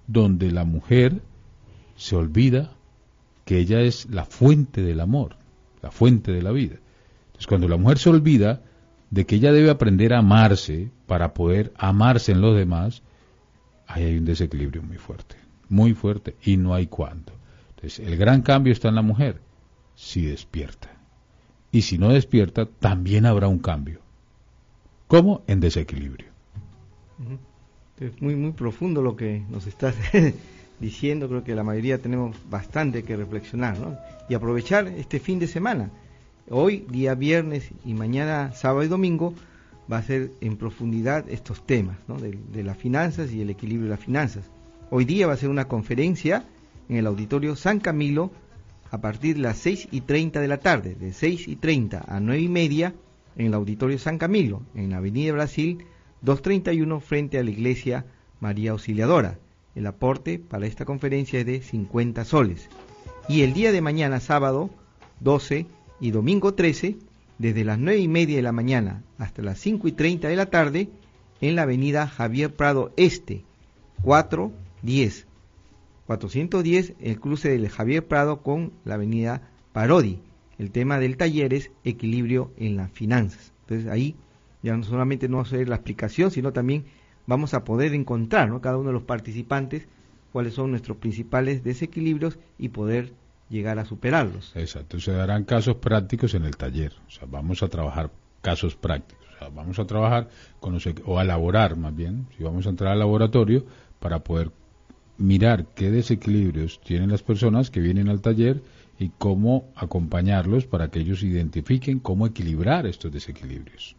Donde 0.07 0.51
la 0.51 0.63
mujer 0.63 1.21
se 1.97 2.15
olvida 2.15 2.71
que 3.43 3.59
ella 3.59 3.81
es 3.81 4.07
la 4.09 4.23
fuente 4.23 4.81
del 4.81 5.01
amor, 5.01 5.35
la 5.81 5.91
fuente 5.91 6.31
de 6.31 6.41
la 6.41 6.51
vida. 6.51 6.77
Entonces, 7.35 7.47
cuando 7.47 7.67
la 7.67 7.75
mujer 7.75 7.97
se 7.97 8.09
olvida 8.09 8.61
de 9.09 9.25
que 9.25 9.35
ella 9.35 9.51
debe 9.51 9.69
aprender 9.69 10.13
a 10.13 10.19
amarse 10.19 10.89
para 11.05 11.33
poder 11.33 11.73
amarse 11.75 12.31
en 12.31 12.39
los 12.39 12.55
demás, 12.55 13.03
ahí 13.87 14.05
hay 14.05 14.17
un 14.17 14.23
desequilibrio 14.23 14.81
muy 14.81 14.97
fuerte, 14.97 15.35
muy 15.67 15.93
fuerte, 15.93 16.37
y 16.43 16.55
no 16.55 16.73
hay 16.73 16.87
cuándo. 16.87 17.33
Entonces, 17.71 17.99
el 17.99 18.15
gran 18.15 18.41
cambio 18.41 18.71
está 18.71 18.87
en 18.87 18.95
la 18.95 19.01
mujer, 19.01 19.41
si 19.95 20.25
despierta. 20.25 20.89
Y 21.73 21.81
si 21.81 21.97
no 21.97 22.07
despierta, 22.07 22.67
también 22.67 23.25
habrá 23.25 23.49
un 23.49 23.59
cambio. 23.59 23.99
¿Cómo? 25.07 25.43
En 25.45 25.59
desequilibrio. 25.59 26.27
Es 27.99 28.21
muy, 28.21 28.37
muy 28.37 28.53
profundo 28.53 29.01
lo 29.01 29.17
que 29.17 29.43
nos 29.49 29.67
estás 29.67 29.93
diciendo, 30.79 31.27
creo 31.27 31.43
que 31.43 31.53
la 31.53 31.63
mayoría 31.65 32.01
tenemos 32.01 32.37
bastante 32.49 33.03
que 33.03 33.17
reflexionar 33.17 33.77
¿no? 33.77 33.97
y 34.29 34.35
aprovechar 34.35 34.87
este 34.87 35.19
fin 35.19 35.37
de 35.37 35.47
semana. 35.47 35.91
Hoy, 36.51 36.85
día 36.91 37.15
viernes 37.15 37.71
y 37.83 37.95
mañana, 37.95 38.51
sábado 38.53 38.83
y 38.83 38.87
domingo, 38.87 39.33
va 39.91 39.97
a 39.97 40.03
ser 40.03 40.29
en 40.41 40.57
profundidad 40.57 41.27
estos 41.27 41.65
temas 41.65 41.97
¿no? 42.07 42.17
de, 42.19 42.63
las 42.63 42.77
finanzas 42.77 43.31
y 43.33 43.41
el 43.41 43.49
equilibrio 43.49 43.85
de 43.85 43.95
las 43.95 44.05
finanzas. 44.05 44.45
Hoy 44.91 45.05
día 45.05 45.25
va 45.25 45.33
a 45.33 45.37
ser 45.37 45.49
una 45.49 45.67
conferencia 45.67 46.45
en 46.87 46.97
el 46.97 47.07
auditorio 47.07 47.55
San 47.55 47.79
Camilo 47.79 48.29
a 48.91 49.01
partir 49.01 49.37
de 49.37 49.41
las 49.41 49.57
6 49.57 49.87
y 49.89 50.01
30 50.01 50.39
de 50.39 50.47
la 50.47 50.59
tarde, 50.59 50.93
de 50.93 51.13
6 51.13 51.47
y 51.47 51.55
30 51.55 52.05
a 52.07 52.19
9 52.19 52.39
y 52.39 52.47
media 52.47 52.93
en 53.37 53.47
el 53.47 53.55
auditorio 53.55 53.97
San 53.97 54.19
Camilo, 54.19 54.61
en 54.75 54.91
la 54.91 54.97
Avenida 54.97 55.33
Brasil 55.33 55.79
231 56.21 56.99
frente 56.99 57.39
a 57.39 57.43
la 57.43 57.49
iglesia 57.49 58.05
María 58.39 58.71
Auxiliadora. 58.71 59.39
El 59.73 59.87
aporte 59.87 60.37
para 60.37 60.67
esta 60.67 60.85
conferencia 60.85 61.39
es 61.39 61.45
de 61.47 61.63
50 61.63 62.23
soles. 62.23 62.69
Y 63.27 63.41
el 63.41 63.53
día 63.53 63.71
de 63.71 63.81
mañana, 63.81 64.19
sábado 64.19 64.69
12 65.21 65.65
y 65.99 66.11
domingo 66.11 66.53
13, 66.53 66.97
desde 67.37 67.65
las 67.65 67.79
9 67.79 67.99
y 67.99 68.07
media 68.07 68.35
de 68.37 68.41
la 68.41 68.51
mañana 68.51 69.03
hasta 69.17 69.41
las 69.41 69.59
5 69.59 69.87
y 69.87 69.91
30 69.91 70.27
de 70.27 70.35
la 70.35 70.47
tarde, 70.47 70.89
en 71.41 71.55
la 71.55 71.63
avenida 71.63 72.07
Javier 72.07 72.53
Prado 72.55 72.93
Este, 72.97 73.43
410. 74.03 75.27
410, 76.07 76.93
el 76.99 77.19
cruce 77.19 77.49
del 77.49 77.69
Javier 77.69 78.07
Prado 78.07 78.41
con 78.41 78.71
la 78.83 78.95
avenida 78.95 79.49
Parodi. 79.73 80.19
El 80.57 80.71
tema 80.71 80.99
del 80.99 81.17
taller 81.17 81.53
es 81.53 81.71
equilibrio 81.83 82.51
en 82.57 82.77
las 82.77 82.91
finanzas. 82.91 83.53
Entonces 83.61 83.91
ahí 83.91 84.15
ya 84.61 84.77
no 84.77 84.83
solamente 84.83 85.27
no 85.27 85.37
va 85.37 85.43
a 85.43 85.47
ser 85.47 85.67
la 85.67 85.75
explicación, 85.75 86.31
sino 86.31 86.53
también 86.53 86.85
vamos 87.27 87.53
a 87.53 87.63
poder 87.63 87.93
encontrar, 87.93 88.49
¿no? 88.49 88.61
cada 88.61 88.77
uno 88.77 88.89
de 88.89 88.93
los 88.93 89.03
participantes, 89.03 89.87
cuáles 90.31 90.53
son 90.53 90.71
nuestros 90.71 90.97
principales 90.97 91.63
desequilibrios 91.63 92.39
y 92.57 92.69
poder 92.69 93.13
llegar 93.49 93.79
a 93.79 93.85
superarlos. 93.85 94.51
Exacto, 94.55 94.99
se 94.99 95.11
darán 95.11 95.43
casos 95.43 95.75
prácticos 95.77 96.33
en 96.33 96.45
el 96.45 96.57
taller, 96.57 96.93
o 97.07 97.11
sea, 97.11 97.27
vamos 97.29 97.63
a 97.63 97.67
trabajar 97.67 98.11
casos 98.41 98.75
prácticos, 98.75 99.25
o 99.35 99.39
sea, 99.39 99.49
vamos 99.49 99.79
a 99.79 99.85
trabajar 99.85 100.29
con 100.59 100.73
los, 100.73 100.87
o 101.05 101.19
a 101.19 101.23
elaborar 101.23 101.75
más 101.75 101.95
bien, 101.95 102.27
si 102.37 102.43
vamos 102.43 102.65
a 102.65 102.69
entrar 102.69 102.91
al 102.91 102.99
laboratorio 102.99 103.65
para 103.99 104.19
poder 104.19 104.51
mirar 105.17 105.67
qué 105.75 105.91
desequilibrios 105.91 106.81
tienen 106.81 107.09
las 107.09 107.23
personas 107.23 107.71
que 107.71 107.79
vienen 107.79 108.09
al 108.09 108.21
taller 108.21 108.61
y 108.99 109.09
cómo 109.17 109.69
acompañarlos 109.75 110.65
para 110.65 110.89
que 110.89 110.99
ellos 110.99 111.23
identifiquen 111.23 111.99
cómo 111.99 112.27
equilibrar 112.27 112.85
estos 112.85 113.11
desequilibrios. 113.11 113.95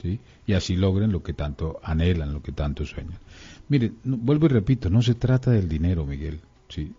¿sí? 0.00 0.20
y 0.46 0.52
así 0.52 0.76
logren 0.76 1.12
lo 1.12 1.22
que 1.22 1.32
tanto 1.32 1.80
anhelan, 1.82 2.32
lo 2.32 2.42
que 2.42 2.52
tanto 2.52 2.86
sueñan. 2.86 3.18
Mire, 3.68 3.92
vuelvo 4.04 4.46
y 4.46 4.50
repito, 4.50 4.88
no 4.88 5.02
se 5.02 5.14
trata 5.14 5.50
del 5.50 5.68
dinero, 5.68 6.06
Miguel, 6.06 6.40
¿sí? 6.68 6.94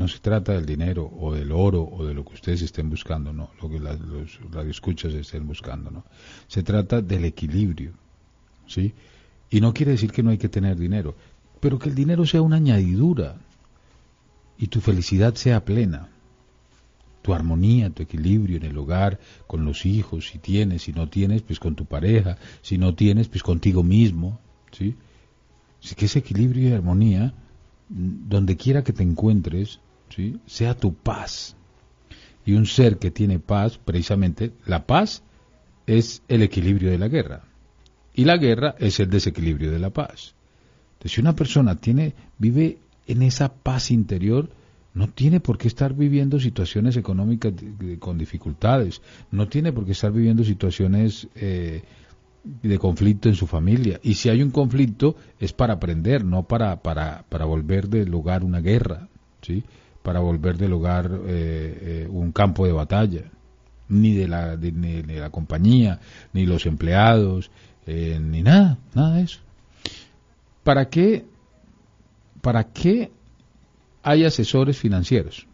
No 0.00 0.08
se 0.08 0.18
trata 0.18 0.54
del 0.54 0.64
dinero 0.64 1.12
o 1.20 1.34
del 1.34 1.52
oro 1.52 1.82
o 1.82 2.06
de 2.06 2.14
lo 2.14 2.24
que 2.24 2.32
ustedes 2.32 2.62
estén 2.62 2.88
buscando, 2.88 3.34
no, 3.34 3.50
lo 3.60 3.68
que 3.68 3.78
los 3.78 4.40
radioescuchas 4.50 5.12
estén 5.12 5.46
buscando, 5.46 5.90
no. 5.90 6.04
Se 6.48 6.62
trata 6.62 7.02
del 7.02 7.26
equilibrio, 7.26 7.92
¿sí? 8.66 8.94
Y 9.50 9.60
no 9.60 9.74
quiere 9.74 9.92
decir 9.92 10.10
que 10.10 10.22
no 10.22 10.30
hay 10.30 10.38
que 10.38 10.48
tener 10.48 10.78
dinero, 10.78 11.14
pero 11.60 11.78
que 11.78 11.90
el 11.90 11.94
dinero 11.94 12.24
sea 12.24 12.40
una 12.40 12.56
añadidura 12.56 13.36
y 14.56 14.68
tu 14.68 14.80
felicidad 14.80 15.34
sea 15.34 15.66
plena 15.66 16.08
tu 17.20 17.34
armonía, 17.34 17.90
tu 17.90 18.02
equilibrio 18.02 18.56
en 18.56 18.64
el 18.64 18.78
hogar, 18.78 19.20
con 19.46 19.66
los 19.66 19.84
hijos, 19.84 20.28
si 20.28 20.38
tienes, 20.38 20.84
si 20.84 20.94
no 20.94 21.10
tienes, 21.10 21.42
pues 21.42 21.60
con 21.60 21.74
tu 21.74 21.84
pareja, 21.84 22.38
si 22.62 22.78
no 22.78 22.94
tienes, 22.94 23.28
pues 23.28 23.42
contigo 23.42 23.82
mismo, 23.82 24.40
¿sí? 24.72 24.96
Así 25.84 25.94
que 25.94 26.06
ese 26.06 26.20
equilibrio 26.20 26.70
y 26.70 26.72
armonía, 26.72 27.34
donde 27.90 28.56
quiera 28.56 28.82
que 28.82 28.94
te 28.94 29.02
encuentres, 29.02 29.80
¿sí? 30.14 30.38
sea 30.46 30.76
tu 30.76 30.94
paz. 30.94 31.56
Y 32.44 32.54
un 32.54 32.66
ser 32.66 32.98
que 32.98 33.10
tiene 33.10 33.38
paz, 33.38 33.78
precisamente, 33.78 34.52
la 34.66 34.86
paz 34.86 35.22
es 35.86 36.22
el 36.28 36.42
equilibrio 36.42 36.90
de 36.90 36.98
la 36.98 37.08
guerra. 37.08 37.42
Y 38.14 38.24
la 38.24 38.36
guerra 38.36 38.74
es 38.78 39.00
el 39.00 39.10
desequilibrio 39.10 39.70
de 39.70 39.78
la 39.78 39.90
paz. 39.90 40.34
Entonces, 40.92 41.12
si 41.12 41.20
una 41.20 41.34
persona 41.34 41.76
tiene, 41.76 42.14
vive 42.38 42.78
en 43.06 43.22
esa 43.22 43.52
paz 43.52 43.90
interior, 43.90 44.50
no 44.94 45.08
tiene 45.08 45.40
por 45.40 45.56
qué 45.56 45.68
estar 45.68 45.94
viviendo 45.94 46.40
situaciones 46.40 46.96
económicas 46.96 47.52
con 47.98 48.18
dificultades, 48.18 49.00
no 49.30 49.48
tiene 49.48 49.72
por 49.72 49.84
qué 49.84 49.92
estar 49.92 50.12
viviendo 50.12 50.42
situaciones 50.44 51.28
eh, 51.36 51.82
de 52.44 52.78
conflicto 52.78 53.28
en 53.28 53.34
su 53.34 53.46
familia. 53.46 54.00
Y 54.02 54.14
si 54.14 54.28
hay 54.28 54.42
un 54.42 54.50
conflicto 54.50 55.16
es 55.38 55.52
para 55.52 55.74
aprender, 55.74 56.24
no 56.24 56.42
para, 56.42 56.82
para, 56.82 57.24
para 57.28 57.44
volver 57.44 57.88
del 57.88 58.10
lugar 58.10 58.44
una 58.44 58.60
guerra, 58.60 59.08
¿sí? 59.42 59.62
Para 60.02 60.20
volver 60.20 60.56
del 60.56 60.72
hogar 60.72 61.10
eh, 61.26 62.04
eh, 62.06 62.08
un 62.10 62.32
campo 62.32 62.66
de 62.66 62.72
batalla, 62.72 63.22
ni 63.88 64.14
de 64.14 64.28
la, 64.28 64.56
de 64.56 65.04
la 65.18 65.30
compañía, 65.30 66.00
ni 66.32 66.46
los 66.46 66.66
empleados, 66.66 67.50
eh, 67.86 68.18
ni 68.20 68.42
nada, 68.42 68.78
nada 68.94 69.16
de 69.16 69.22
eso. 69.22 69.40
¿Para 70.62 70.88
qué, 70.88 71.26
¿Para 72.40 72.64
qué 72.64 73.10
hay 74.02 74.24
asesores 74.24 74.78
financieros? 74.78 75.46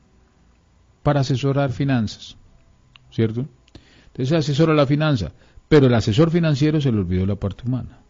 Para 1.02 1.20
asesorar 1.20 1.72
finanzas, 1.72 2.36
¿cierto? 3.10 3.46
Entonces 4.08 4.36
asesora 4.36 4.74
la 4.74 4.86
finanza, 4.86 5.32
pero 5.68 5.86
el 5.86 5.94
asesor 5.94 6.30
financiero 6.30 6.80
se 6.80 6.92
le 6.92 6.98
olvidó 6.98 7.26
la 7.26 7.36
parte 7.36 7.64
humana. 7.66 8.00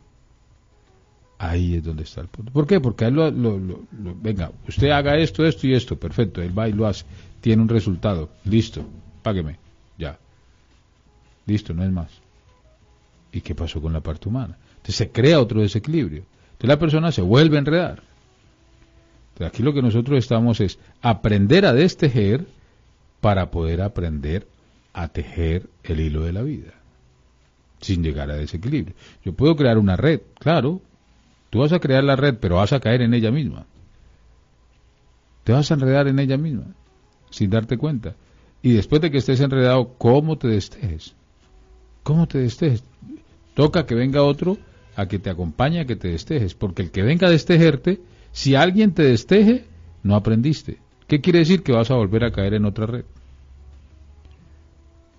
Ahí 1.39 1.75
es 1.75 1.85
donde 1.85 2.05
está 2.05 2.23
el 2.23 2.29
punto. 2.29 2.53
¿Por 2.53 2.67
qué? 2.67 2.81
Porque 2.81 3.05
él 3.05 3.15
lo, 3.15 3.31
venga, 4.23 4.53
usted 4.67 4.91
haga 4.91 5.19
esto, 5.19 5.45
esto 5.45 5.67
y 5.67 5.75
esto, 5.75 5.99
perfecto, 5.99 6.41
él 6.41 6.59
va 6.59 6.69
y 6.69 6.73
lo 6.73 6.87
hace, 6.87 7.05
tiene 7.41 7.63
un 7.63 7.69
resultado, 7.69 8.31
listo, 8.45 8.85
págueme, 9.23 9.59
ya. 9.99 10.19
Listo, 11.45 11.75
no 11.75 11.85
es 11.85 11.91
más. 11.91 12.11
¿Y 13.33 13.43
qué 13.43 13.55
pasó 13.55 13.83
con 13.83 13.93
la 13.93 14.01
parte 14.01 14.29
humana? 14.29 14.57
Entonces 14.77 14.97
se 14.97 15.11
crea 15.11 15.41
otro 15.41 15.61
desequilibrio. 15.61 16.25
Entonces 16.53 16.69
la 16.69 16.79
persona 16.79 17.13
se 17.13 17.21
vuelve 17.21 17.57
a 17.57 17.61
enredar. 17.61 18.03
Entonces 19.35 19.53
aquí 19.53 19.63
lo 19.63 19.75
que 19.75 19.83
nosotros 19.83 20.19
estamos 20.19 20.61
es 20.61 20.79
aprender 21.03 21.67
a 21.67 21.75
destejer 21.75 22.47
para 23.21 23.51
poder 23.51 23.83
aprender 23.83 24.47
a 24.95 25.09
tejer 25.09 25.69
el 25.83 26.01
hilo 26.01 26.23
de 26.23 26.33
la 26.33 26.43
vida, 26.43 26.73
sin 27.81 28.03
llegar 28.03 28.31
a 28.31 28.37
desequilibrio. 28.37 28.95
Yo 29.23 29.35
puedo 29.35 29.55
crear 29.55 29.77
una 29.77 29.97
red, 29.97 30.23
claro, 30.39 30.81
Tú 31.51 31.61
vas 31.61 31.73
a 31.73 31.79
crear 31.79 32.05
la 32.05 32.17
red, 32.17 32.37
pero 32.41 32.57
vas 32.57 32.73
a 32.73 32.81
caer 32.81 33.03
en 33.03 33.15
ella 33.15 33.31
misma. 33.31 33.67
Te 35.45 35.53
vas 35.53 35.71
a 35.71 35.75
enredar 35.75 36.09
en 36.09 36.19
ella 36.19 36.37
misma, 36.37 36.65
sin 37.31 37.51
darte 37.51 37.79
cuenta. 37.79 38.17
Y 38.63 38.73
después 38.73 39.01
de 39.01 39.11
que 39.11 39.19
estés 39.19 39.41
enredado, 39.41 39.95
¿cómo 39.97 40.37
te 40.37 40.49
destejes? 40.49 41.15
¿Cómo 42.03 42.27
te 42.27 42.39
destejes? 42.39 42.83
Toca 43.55 43.87
que 43.87 43.95
venga 43.95 44.23
otro 44.23 44.59
a 44.97 45.07
que 45.07 45.19
te 45.19 45.31
acompañe 45.31 45.81
a 45.81 45.85
que 45.85 45.97
te 45.97 46.09
destejes, 46.09 46.55
porque 46.55 46.83
el 46.83 46.91
que 46.91 47.03
venga 47.03 47.29
a 47.29 47.31
destejerte, 47.31 48.01
si 48.33 48.55
alguien 48.55 48.93
te 48.93 49.03
desteje, 49.03 49.65
no 50.03 50.17
aprendiste. 50.17 50.79
¿Qué 51.07 51.21
quiere 51.21 51.41
decir? 51.41 51.63
Que 51.63 51.73
vas 51.73 51.91
a 51.91 51.95
volver 51.95 52.25
a 52.25 52.33
caer 52.33 52.55
en 52.55 52.65
otra 52.65 52.87
red. 52.87 53.05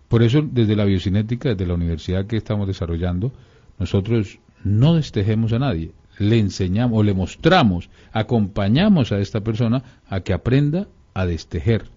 Por 0.08 0.24
eso, 0.24 0.42
desde 0.42 0.76
la 0.76 0.86
biocinética, 0.86 1.50
desde 1.50 1.66
la 1.66 1.74
universidad 1.74 2.26
que 2.26 2.38
estamos 2.38 2.68
desarrollando, 2.68 3.32
nosotros 3.80 4.40
no 4.64 4.96
destejemos 4.96 5.54
a 5.54 5.60
nadie, 5.60 5.92
le 6.18 6.40
enseñamos 6.40 7.00
o 7.00 7.04
le 7.04 7.14
mostramos, 7.14 7.90
acompañamos 8.12 9.12
a 9.12 9.20
esta 9.20 9.42
persona 9.42 9.84
a 10.10 10.22
que 10.22 10.34
aprenda 10.34 10.88
a 11.14 11.26
destejer. 11.26 11.90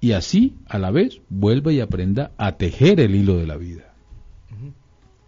Y 0.00 0.12
así, 0.12 0.56
a 0.66 0.78
la 0.78 0.90
vez, 0.90 1.20
vuelva 1.28 1.72
y 1.72 1.80
aprenda 1.80 2.32
a 2.38 2.56
tejer 2.56 3.00
el 3.00 3.14
hilo 3.14 3.36
de 3.36 3.46
la 3.46 3.56
vida. 3.56 3.92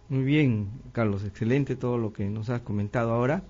Muy 0.09 0.23
bien, 0.23 0.69
Carlos, 0.91 1.23
excelente 1.23 1.75
todo 1.75 1.97
lo 1.97 2.11
que 2.11 2.29
nos 2.29 2.49
has 2.49 2.61
comentado 2.61 3.11
ahora. 3.13 3.43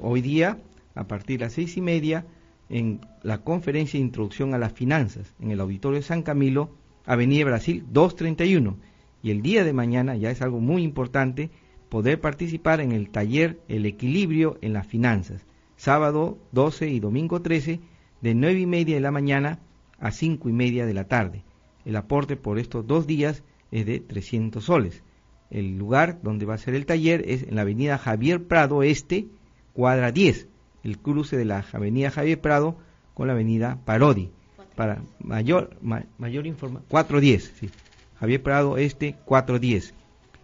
hoy 0.00 0.20
día, 0.20 0.58
a 0.94 1.04
partir 1.04 1.38
de 1.38 1.46
las 1.46 1.52
seis 1.52 1.76
y 1.76 1.80
media, 1.80 2.26
en 2.68 3.00
la 3.22 3.38
conferencia 3.38 3.98
de 3.98 4.06
introducción 4.06 4.54
a 4.54 4.58
las 4.58 4.72
finanzas, 4.72 5.34
en 5.40 5.50
el 5.50 5.60
Auditorio 5.60 6.02
San 6.02 6.22
Camilo, 6.22 6.70
Avenida 7.06 7.44
Brasil 7.44 7.84
231. 7.90 8.76
Y 9.22 9.30
el 9.30 9.42
día 9.42 9.64
de 9.64 9.72
mañana, 9.72 10.16
ya 10.16 10.30
es 10.30 10.42
algo 10.42 10.60
muy 10.60 10.82
importante, 10.82 11.50
poder 11.88 12.20
participar 12.20 12.80
en 12.80 12.92
el 12.92 13.10
taller 13.10 13.58
El 13.68 13.86
equilibrio 13.86 14.58
en 14.60 14.72
las 14.72 14.86
finanzas, 14.86 15.44
sábado 15.76 16.38
12 16.52 16.88
y 16.88 17.00
domingo 17.00 17.40
13, 17.40 17.80
de 18.20 18.34
9 18.34 18.60
y 18.60 18.66
media 18.66 18.94
de 18.96 19.00
la 19.00 19.10
mañana 19.10 19.60
a 19.98 20.10
5 20.10 20.48
y 20.48 20.52
media 20.52 20.86
de 20.86 20.94
la 20.94 21.04
tarde. 21.04 21.44
El 21.84 21.96
aporte 21.96 22.36
por 22.36 22.58
estos 22.58 22.86
dos 22.86 23.06
días 23.06 23.42
es 23.70 23.86
de 23.86 24.00
300 24.00 24.64
soles. 24.64 25.02
El 25.50 25.78
lugar 25.78 26.20
donde 26.22 26.46
va 26.46 26.54
a 26.54 26.58
ser 26.58 26.74
el 26.74 26.86
taller 26.86 27.24
es 27.26 27.44
en 27.44 27.56
la 27.56 27.62
avenida 27.62 27.98
Javier 27.98 28.44
Prado 28.44 28.82
Este, 28.82 29.26
cuadra 29.72 30.12
10, 30.12 30.48
el 30.84 30.98
cruce 30.98 31.36
de 31.36 31.44
la 31.44 31.64
avenida 31.72 32.10
Javier 32.10 32.40
Prado 32.40 32.76
con 33.14 33.28
la 33.28 33.32
avenida 33.32 33.78
Parodi. 33.84 34.30
Para 34.76 35.02
mayor, 35.18 35.76
mayor 35.80 36.46
información, 36.46 36.86
410, 36.88 37.52
sí. 37.58 37.70
Javier 38.20 38.42
Prado 38.42 38.76
Este, 38.76 39.16
410. 39.24 39.94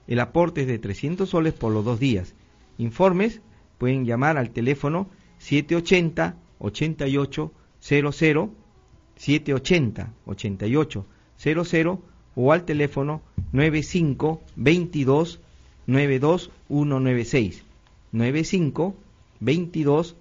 El 0.07 0.21
aporte 0.21 0.63
es 0.63 0.67
de 0.67 0.79
300 0.79 1.29
soles 1.29 1.55
por 1.55 1.73
los 1.73 1.85
dos 1.85 1.99
días. 1.99 2.35
Informes 2.79 3.41
pueden 3.79 4.05
llamar 4.05 4.37
al 4.37 4.51
teléfono 4.51 5.09
780 5.39 6.37
88 6.59 7.53
00 7.81 8.51
780 9.17 10.13
88 10.27 11.07
00 11.37 12.03
o 12.37 12.53
al 12.53 12.65
teléfono 12.65 13.23
95 13.53 14.43
22 14.57 15.41
92 15.87 16.51
196 16.69 17.65
95 18.13 18.97
22 19.41 20.17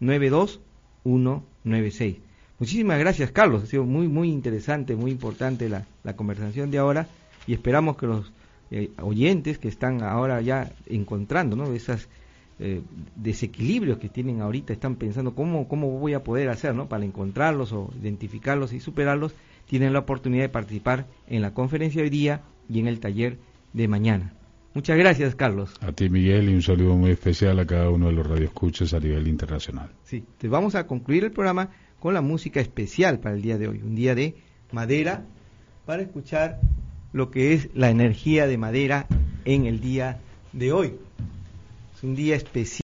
92 0.00 0.60
196 1.02 2.16
Muchísimas 2.58 2.98
gracias 2.98 3.32
Carlos, 3.32 3.64
ha 3.64 3.66
sido 3.66 3.84
muy 3.84 4.08
muy 4.08 4.30
interesante, 4.30 4.96
muy 4.96 5.10
importante 5.10 5.68
la, 5.68 5.86
la 6.04 6.16
conversación 6.16 6.70
de 6.70 6.78
ahora 6.78 7.08
y 7.46 7.52
esperamos 7.52 7.96
que 7.96 8.06
los 8.06 8.32
eh, 8.70 8.90
oyentes 9.00 9.58
que 9.58 9.68
están 9.68 10.02
ahora 10.02 10.40
ya 10.40 10.72
encontrando 10.86 11.56
¿no? 11.56 11.72
esos 11.72 12.08
eh, 12.58 12.82
desequilibrios 13.14 13.98
que 13.98 14.08
tienen 14.08 14.40
ahorita, 14.40 14.72
están 14.72 14.96
pensando 14.96 15.34
cómo, 15.34 15.68
cómo 15.68 15.98
voy 15.98 16.14
a 16.14 16.24
poder 16.24 16.48
hacer 16.48 16.74
¿no? 16.74 16.88
para 16.88 17.04
encontrarlos 17.04 17.72
o 17.72 17.90
identificarlos 18.00 18.72
y 18.72 18.80
superarlos, 18.80 19.34
tienen 19.66 19.92
la 19.92 20.00
oportunidad 20.00 20.44
de 20.44 20.48
participar 20.48 21.06
en 21.26 21.42
la 21.42 21.52
conferencia 21.52 22.00
de 22.00 22.04
hoy 22.04 22.10
día 22.10 22.42
y 22.68 22.80
en 22.80 22.86
el 22.86 23.00
taller 23.00 23.38
de 23.72 23.88
mañana. 23.88 24.32
Muchas 24.74 24.98
gracias, 24.98 25.34
Carlos. 25.34 25.74
A 25.80 25.92
ti, 25.92 26.10
Miguel, 26.10 26.50
y 26.50 26.54
un 26.54 26.62
saludo 26.62 26.96
muy 26.96 27.10
especial 27.10 27.58
a 27.58 27.66
cada 27.66 27.88
uno 27.88 28.08
de 28.08 28.12
los 28.12 28.26
radioescuchas 28.26 28.92
a 28.92 29.00
nivel 29.00 29.26
internacional. 29.26 29.90
Sí, 30.04 30.22
te 30.36 30.48
vamos 30.48 30.74
a 30.74 30.86
concluir 30.86 31.24
el 31.24 31.32
programa 31.32 31.70
con 31.98 32.12
la 32.12 32.20
música 32.20 32.60
especial 32.60 33.18
para 33.18 33.34
el 33.34 33.42
día 33.42 33.56
de 33.58 33.68
hoy, 33.68 33.80
un 33.82 33.94
día 33.94 34.14
de 34.14 34.34
madera 34.72 35.24
para 35.86 36.02
escuchar 36.02 36.60
lo 37.12 37.30
que 37.30 37.54
es 37.54 37.68
la 37.74 37.90
energía 37.90 38.46
de 38.46 38.58
madera 38.58 39.06
en 39.44 39.66
el 39.66 39.80
día 39.80 40.20
de 40.52 40.72
hoy. 40.72 40.94
Es 41.96 42.02
un 42.02 42.14
día 42.14 42.36
especial. 42.36 42.82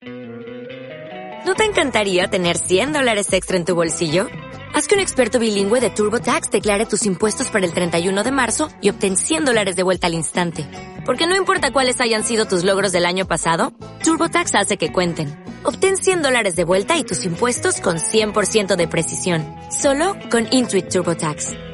¿No 1.47 1.55
te 1.55 1.65
encantaría 1.65 2.29
tener 2.29 2.57
100 2.57 2.93
dólares 2.95 3.33
extra 3.33 3.57
en 3.57 3.65
tu 3.65 3.75
bolsillo? 3.75 4.29
Haz 4.75 4.89
que 4.89 4.97
un 4.97 5.01
experto 5.01 5.39
bilingüe 5.39 5.81
de 5.81 5.91
TurboTax 5.91 6.51
declare 6.51 6.85
tus 6.87 7.07
impuestos 7.07 7.49
para 7.49 7.65
el 7.65 7.73
31 7.73 8.25
de 8.25 8.33
marzo 8.33 8.71
y 8.81 8.91
obtén 8.91 9.17
100 9.17 9.45
dólares 9.45 9.77
de 9.77 9.85
vuelta 9.85 10.09
al 10.09 10.15
instante. 10.15 10.67
Porque 11.05 11.27
no 11.27 11.37
importa 11.37 11.71
cuáles 11.71 12.01
hayan 12.01 12.25
sido 12.25 12.47
tus 12.47 12.65
logros 12.65 12.93
del 12.93 13.07
año 13.07 13.27
pasado, 13.27 13.73
TurboTax 14.03 14.55
hace 14.55 14.77
que 14.77 14.91
cuenten. 14.91 15.29
Obtén 15.63 15.97
100 15.97 16.23
dólares 16.23 16.57
de 16.57 16.65
vuelta 16.65 16.97
y 16.97 17.05
tus 17.05 17.25
impuestos 17.25 17.81
con 17.81 17.99
100% 17.99 18.75
de 18.75 18.89
precisión. 18.89 19.45
Solo 19.71 20.17
con 20.31 20.49
Intuit 20.51 20.89
TurboTax. 20.89 21.74